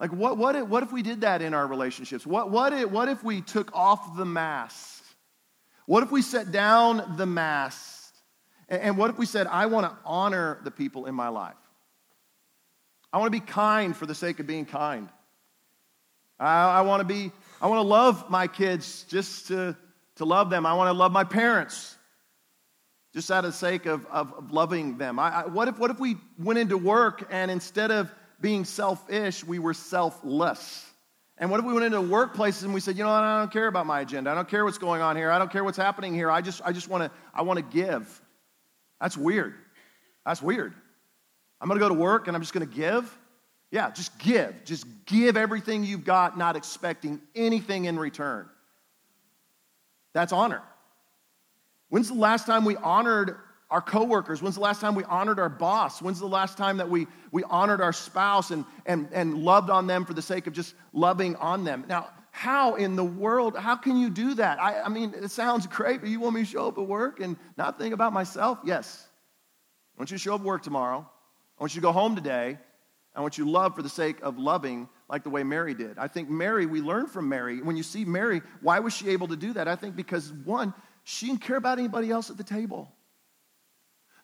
Like, 0.00 0.12
what, 0.12 0.36
what, 0.36 0.54
if, 0.54 0.66
what 0.66 0.82
if 0.82 0.92
we 0.92 1.02
did 1.02 1.22
that 1.22 1.42
in 1.42 1.54
our 1.54 1.66
relationships? 1.66 2.26
What, 2.26 2.50
what, 2.50 2.72
if, 2.72 2.90
what 2.90 3.08
if 3.08 3.24
we 3.24 3.40
took 3.40 3.74
off 3.74 4.16
the 4.16 4.24
mask? 4.24 4.97
What 5.88 6.02
if 6.02 6.10
we 6.10 6.20
set 6.20 6.52
down 6.52 7.14
the 7.16 7.24
mask? 7.24 8.12
And, 8.68 8.98
what 8.98 9.08
if 9.08 9.16
we 9.16 9.24
said, 9.24 9.46
I 9.46 9.64
want 9.64 9.86
to 9.86 9.96
honor 10.04 10.58
the 10.62 10.70
people 10.70 11.06
in 11.06 11.14
my 11.14 11.28
life? 11.28 11.54
I 13.10 13.16
want 13.16 13.32
to 13.32 13.40
be 13.40 13.40
kind 13.40 13.96
for 13.96 14.04
the 14.04 14.14
sake 14.14 14.38
of 14.38 14.46
being 14.46 14.66
kind. 14.66 15.08
I, 16.38 16.64
I 16.64 16.80
want 16.82 17.00
to 17.00 17.06
be, 17.06 17.32
I 17.62 17.68
want 17.68 17.78
to 17.78 17.88
love 17.88 18.28
my 18.28 18.46
kids 18.46 19.04
just 19.04 19.48
to, 19.48 19.74
to 20.16 20.26
love 20.26 20.50
them. 20.50 20.66
I 20.66 20.74
want 20.74 20.88
to 20.88 20.92
love 20.92 21.10
my 21.10 21.24
parents 21.24 21.96
just 23.14 23.30
out 23.30 23.46
of 23.46 23.52
the 23.52 23.56
sake 23.56 23.86
of, 23.86 24.04
of 24.08 24.52
loving 24.52 24.98
them. 24.98 25.18
I, 25.18 25.44
I, 25.44 25.46
what, 25.46 25.68
if, 25.68 25.78
what 25.78 25.90
if 25.90 25.98
we 25.98 26.18
went 26.38 26.58
into 26.58 26.76
work 26.76 27.26
and 27.30 27.50
instead 27.50 27.90
of 27.90 28.12
being 28.42 28.66
selfish, 28.66 29.42
we 29.42 29.58
were 29.58 29.72
selfless? 29.72 30.84
And 31.40 31.50
what 31.50 31.60
if 31.60 31.66
we 31.66 31.72
went 31.72 31.86
into 31.86 31.98
workplaces 31.98 32.64
and 32.64 32.74
we 32.74 32.80
said, 32.80 32.96
you 32.96 33.04
know 33.04 33.10
what, 33.10 33.22
I 33.22 33.38
don't 33.40 33.52
care 33.52 33.68
about 33.68 33.86
my 33.86 34.00
agenda. 34.00 34.30
I 34.30 34.34
don't 34.34 34.48
care 34.48 34.64
what's 34.64 34.78
going 34.78 35.00
on 35.00 35.16
here. 35.16 35.30
I 35.30 35.38
don't 35.38 35.50
care 35.50 35.62
what's 35.62 35.76
happening 35.76 36.12
here. 36.12 36.30
I 36.30 36.40
just, 36.40 36.60
I 36.64 36.72
just 36.72 36.88
want 36.88 37.04
to, 37.04 37.10
I 37.32 37.42
want 37.42 37.58
to 37.58 37.64
give. 37.64 38.20
That's 39.00 39.16
weird. 39.16 39.54
That's 40.26 40.42
weird. 40.42 40.74
I'm 41.60 41.68
going 41.68 41.78
to 41.78 41.84
go 41.84 41.88
to 41.88 41.94
work 41.94 42.26
and 42.26 42.36
I'm 42.36 42.42
just 42.42 42.52
going 42.52 42.68
to 42.68 42.74
give. 42.74 43.16
Yeah, 43.70 43.90
just 43.90 44.18
give. 44.18 44.64
Just 44.64 44.86
give 45.06 45.36
everything 45.36 45.84
you've 45.84 46.04
got, 46.04 46.36
not 46.36 46.56
expecting 46.56 47.20
anything 47.34 47.84
in 47.84 47.98
return. 47.98 48.48
That's 50.14 50.32
honor. 50.32 50.62
When's 51.88 52.08
the 52.08 52.14
last 52.14 52.46
time 52.46 52.64
we 52.64 52.76
honored 52.76 53.36
our 53.70 53.82
coworkers? 53.82 54.42
When's 54.42 54.54
the 54.54 54.62
last 54.62 54.80
time 54.80 54.94
we 54.94 55.04
honored 55.04 55.38
our 55.38 55.48
boss? 55.48 56.00
When's 56.00 56.20
the 56.20 56.26
last 56.26 56.56
time 56.56 56.78
that 56.78 56.88
we, 56.88 57.06
we 57.32 57.44
honored 57.44 57.80
our 57.80 57.92
spouse 57.92 58.50
and, 58.50 58.64
and, 58.86 59.08
and 59.12 59.42
loved 59.42 59.70
on 59.70 59.86
them 59.86 60.04
for 60.04 60.14
the 60.14 60.22
sake 60.22 60.46
of 60.46 60.52
just 60.52 60.74
loving 60.92 61.36
on 61.36 61.64
them? 61.64 61.84
Now, 61.88 62.08
how 62.30 62.76
in 62.76 62.96
the 62.96 63.04
world, 63.04 63.56
how 63.56 63.76
can 63.76 63.96
you 63.96 64.08
do 64.10 64.34
that? 64.34 64.60
I, 64.62 64.82
I 64.82 64.88
mean, 64.88 65.12
it 65.14 65.30
sounds 65.30 65.66
great, 65.66 66.00
but 66.00 66.08
you 66.08 66.20
want 66.20 66.34
me 66.34 66.42
to 66.42 66.46
show 66.46 66.68
up 66.68 66.78
at 66.78 66.86
work 66.86 67.20
and 67.20 67.36
not 67.56 67.78
think 67.78 67.92
about 67.92 68.12
myself? 68.12 68.58
Yes. 68.64 69.06
I 69.96 70.00
want 70.00 70.10
you 70.10 70.16
to 70.16 70.22
show 70.22 70.34
up 70.34 70.40
at 70.40 70.46
work 70.46 70.62
tomorrow. 70.62 71.06
I 71.58 71.62
want 71.62 71.74
you 71.74 71.80
to 71.80 71.84
go 71.84 71.92
home 71.92 72.14
today. 72.14 72.58
I 73.14 73.20
want 73.20 73.36
you 73.36 73.44
to 73.44 73.50
love 73.50 73.74
for 73.74 73.82
the 73.82 73.88
sake 73.88 74.18
of 74.22 74.38
loving 74.38 74.88
like 75.08 75.24
the 75.24 75.30
way 75.30 75.42
Mary 75.42 75.74
did. 75.74 75.98
I 75.98 76.06
think 76.06 76.30
Mary, 76.30 76.66
we 76.66 76.80
learn 76.80 77.06
from 77.06 77.28
Mary. 77.28 77.60
When 77.60 77.76
you 77.76 77.82
see 77.82 78.04
Mary, 78.04 78.40
why 78.60 78.78
was 78.78 78.94
she 78.94 79.08
able 79.08 79.26
to 79.28 79.36
do 79.36 79.52
that? 79.54 79.66
I 79.66 79.74
think 79.74 79.96
because, 79.96 80.32
one, 80.44 80.72
she 81.02 81.26
didn't 81.26 81.40
care 81.40 81.56
about 81.56 81.78
anybody 81.78 82.10
else 82.10 82.30
at 82.30 82.36
the 82.36 82.44
table. 82.44 82.92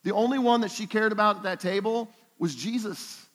The 0.04 0.12
only 0.12 0.38
one 0.38 0.60
that 0.60 0.70
she 0.70 0.86
cared 0.86 1.12
about 1.12 1.38
at 1.38 1.42
that 1.42 1.60
table 1.60 2.08
was 2.38 2.54
Jesus. 2.54 3.26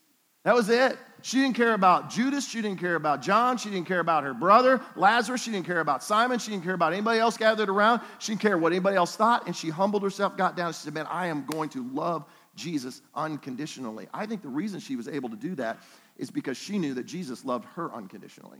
That 0.44 0.56
was 0.56 0.70
it. 0.70 0.98
She 1.22 1.42
didn't 1.42 1.56
care 1.56 1.74
about 1.74 2.10
Judas. 2.10 2.48
She 2.48 2.62
didn't 2.62 2.80
care 2.80 2.96
about 2.96 3.22
John. 3.22 3.58
She 3.58 3.70
didn't 3.70 3.88
care 3.88 4.00
about 4.00 4.24
her 4.24 4.34
brother, 4.34 4.80
Lazarus. 4.96 5.44
She 5.44 5.52
didn't 5.52 5.66
care 5.66 5.82
about 5.82 6.02
Simon. 6.02 6.40
She 6.40 6.52
didn't 6.52 6.64
care 6.64 6.74
about 6.74 6.94
anybody 6.94 7.20
else 7.20 7.36
gathered 7.36 7.70
around. 7.70 8.02
She 8.20 8.32
didn't 8.32 8.42
care 8.42 8.58
what 8.58 8.72
anybody 8.72 8.96
else 8.96 9.16
thought. 9.18 9.46
And 9.48 9.56
she 9.56 9.70
humbled 9.70 10.02
herself, 10.02 10.38
got 10.38 10.56
down, 10.56 10.68
and 10.68 10.76
she 10.76 10.84
said, 10.84 10.94
Man, 10.94 11.08
I 11.08 11.28
am 11.28 11.46
going 11.46 11.70
to 11.70 11.86
love 11.92 12.24
Jesus 12.56 13.02
unconditionally. 13.16 14.08
I 14.14 14.26
think 14.26 14.42
the 14.42 14.48
reason 14.48 14.80
she 14.80 14.96
was 14.96 15.08
able 15.08 15.30
to 15.30 15.36
do 15.36 15.56
that 15.56 15.80
is 16.18 16.32
because 16.32 16.58
she 16.58 16.78
knew 16.78 16.94
that 16.94 17.06
Jesus 17.06 17.44
loved 17.44 17.66
her 17.76 17.94
unconditionally. 17.94 18.60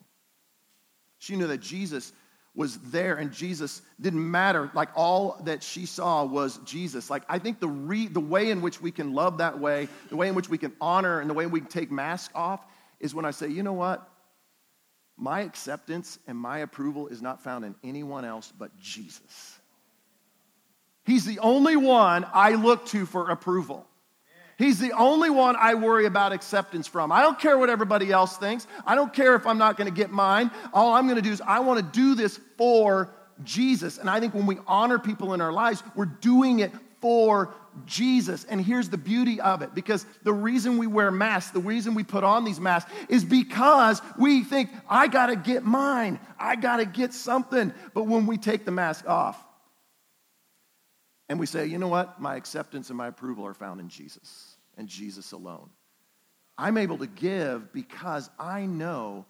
She 1.20 1.36
knew 1.36 1.48
that 1.48 1.60
Jesus 1.60 2.12
was 2.60 2.78
there 2.92 3.16
and 3.16 3.32
Jesus 3.32 3.82
didn't 4.02 4.30
matter. 4.30 4.70
Like 4.74 4.90
all 4.94 5.40
that 5.46 5.64
she 5.64 5.86
saw 5.86 6.26
was 6.26 6.58
Jesus. 6.66 7.10
Like 7.10 7.24
I 7.30 7.40
think 7.40 7.62
the, 7.62 7.70
re, 7.70 8.08
the 8.08 8.20
way 8.20 8.52
in 8.52 8.62
which 8.62 8.82
we 8.82 8.92
can 8.92 9.14
love 9.14 9.38
that 9.38 9.58
way, 9.58 9.88
the 10.10 10.18
way 10.18 10.28
in 10.28 10.36
which 10.36 10.50
we 10.50 10.58
can 10.58 10.74
honor, 10.82 11.22
and 11.22 11.30
the 11.30 11.34
way 11.34 11.46
we 11.46 11.62
can 11.62 11.70
take 11.70 11.90
masks 11.90 12.34
off 12.36 12.60
is 13.00 13.16
when 13.16 13.24
I 13.24 13.32
say, 13.32 13.48
you 13.48 13.64
know 13.64 13.72
what? 13.72 14.06
My 15.16 15.40
acceptance 15.40 16.20
and 16.28 16.38
my 16.38 16.60
approval 16.60 17.08
is 17.08 17.22
not 17.22 17.42
found 17.42 17.64
in 17.64 17.76
anyone 17.82 18.26
else 18.26 18.52
but 18.60 18.78
Jesus. 18.78 19.58
He's 21.06 21.24
the 21.24 21.40
only 21.40 21.78
one 21.78 22.26
I 22.34 22.56
look 22.56 22.86
to 22.88 23.06
for 23.06 23.30
approval. 23.30 23.88
He's 24.60 24.78
the 24.78 24.92
only 24.92 25.30
one 25.30 25.56
I 25.56 25.74
worry 25.76 26.06
about 26.06 26.34
acceptance 26.34 26.86
from. 26.86 27.14
I 27.14 27.22
don't 27.22 27.40
care 27.40 27.58
what 27.58 27.70
everybody 27.70 28.12
else 28.12 28.36
thinks. 28.36 28.68
I 28.86 28.94
don't 28.94 29.14
care 29.14 29.36
if 29.36 29.48
I'm 29.48 29.58
not 29.58 29.78
going 29.78 29.90
to 29.90 29.96
get 29.96 30.12
mine. 30.12 30.52
All 30.74 30.94
I'm 30.96 31.06
going 31.06 31.16
to 31.16 31.22
do 31.22 31.32
is 31.32 31.40
I 31.40 31.62
want 31.62 31.80
to 31.80 31.98
do 31.98 32.14
this 32.14 32.42
for 32.58 33.10
Jesus. 33.46 34.00
And 34.00 34.10
I 34.10 34.20
think 34.20 34.34
when 34.34 34.46
we 34.46 34.58
honor 34.68 35.00
people 35.00 35.34
in 35.34 35.40
our 35.40 35.54
lives, 35.54 35.82
we're 35.96 36.08
doing 36.08 36.60
it 36.60 36.74
for 37.00 37.56
Jesus. 37.86 38.44
And 38.44 38.60
here's 38.60 38.90
the 38.90 38.98
beauty 38.98 39.40
of 39.40 39.62
it 39.62 39.74
because 39.74 40.06
the 40.24 40.34
reason 40.34 40.78
we 40.78 40.88
wear 40.88 41.10
masks, 41.10 41.52
the 41.52 41.62
reason 41.62 41.94
we 41.94 42.04
put 42.04 42.26
on 42.26 42.44
these 42.44 42.60
masks 42.60 42.92
is 43.08 43.24
because 43.24 44.02
we 44.18 44.44
think, 44.44 44.72
I 44.90 45.08
got 45.08 45.28
to 45.28 45.38
get 45.38 45.64
mine, 45.64 46.20
I 46.38 46.58
got 46.58 46.78
to 46.78 46.86
get 46.86 47.14
something. 47.14 47.74
But 47.94 48.08
when 48.08 48.26
we 48.28 48.38
take 48.38 48.66
the 48.66 48.72
mask 48.72 49.08
off 49.08 49.42
and 51.30 51.40
we 51.40 51.46
say, 51.46 51.68
you 51.68 51.78
know 51.78 51.88
what, 51.88 52.20
my 52.20 52.36
acceptance 52.36 52.90
and 52.90 52.98
my 52.98 53.08
approval 53.08 53.46
are 53.46 53.54
found 53.54 53.80
in 53.80 53.88
Jesus 53.88 54.58
and 54.78 54.88
Jesus 54.88 55.32
alone, 55.32 55.70
I'm 56.58 56.78
able 56.78 56.98
to 56.98 57.08
give 57.08 57.72
because 57.72 58.30
I 58.40 58.66
know 58.66 59.26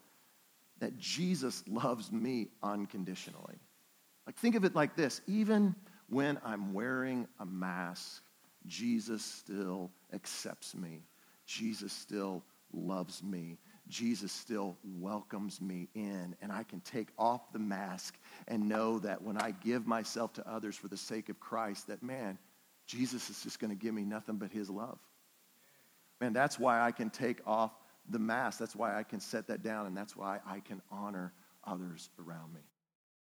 that 0.79 0.97
Jesus 0.97 1.63
loves 1.67 2.11
me 2.11 2.47
unconditionally. 2.63 3.59
Like, 4.25 4.37
think 4.37 4.55
of 4.55 4.63
it 4.63 4.75
like 4.75 4.95
this 4.95 5.21
even 5.27 5.75
when 6.07 6.39
I'm 6.43 6.73
wearing 6.73 7.27
a 7.39 7.45
mask, 7.45 8.23
Jesus 8.65 9.23
still 9.23 9.91
accepts 10.13 10.75
me. 10.75 11.03
Jesus 11.45 11.91
still 11.91 12.43
loves 12.73 13.21
me. 13.23 13.57
Jesus 13.89 14.31
still 14.31 14.77
welcomes 14.83 15.59
me 15.59 15.89
in, 15.95 16.35
and 16.41 16.51
I 16.51 16.63
can 16.63 16.79
take 16.81 17.09
off 17.17 17.51
the 17.51 17.59
mask 17.59 18.17
and 18.47 18.69
know 18.69 18.99
that 18.99 19.21
when 19.21 19.37
I 19.37 19.51
give 19.51 19.87
myself 19.87 20.33
to 20.33 20.47
others 20.47 20.75
for 20.75 20.87
the 20.87 20.97
sake 20.97 21.29
of 21.29 21.39
Christ, 21.39 21.87
that 21.87 22.03
man, 22.03 22.37
Jesus 22.85 23.29
is 23.29 23.41
just 23.43 23.59
going 23.59 23.71
to 23.71 23.75
give 23.75 23.93
me 23.93 24.03
nothing 24.03 24.37
but 24.37 24.51
his 24.51 24.69
love. 24.69 24.99
Man, 26.21 26.33
that's 26.33 26.59
why 26.59 26.81
I 26.81 26.91
can 26.91 27.09
take 27.09 27.39
off 27.47 27.71
the 28.09 28.19
mask. 28.19 28.59
That's 28.59 28.75
why 28.75 28.97
I 28.97 29.03
can 29.03 29.19
set 29.19 29.47
that 29.47 29.63
down, 29.63 29.87
and 29.87 29.97
that's 29.97 30.15
why 30.15 30.39
I 30.45 30.59
can 30.59 30.81
honor 30.91 31.33
others 31.63 32.09
around 32.19 32.53
me. 32.53 32.61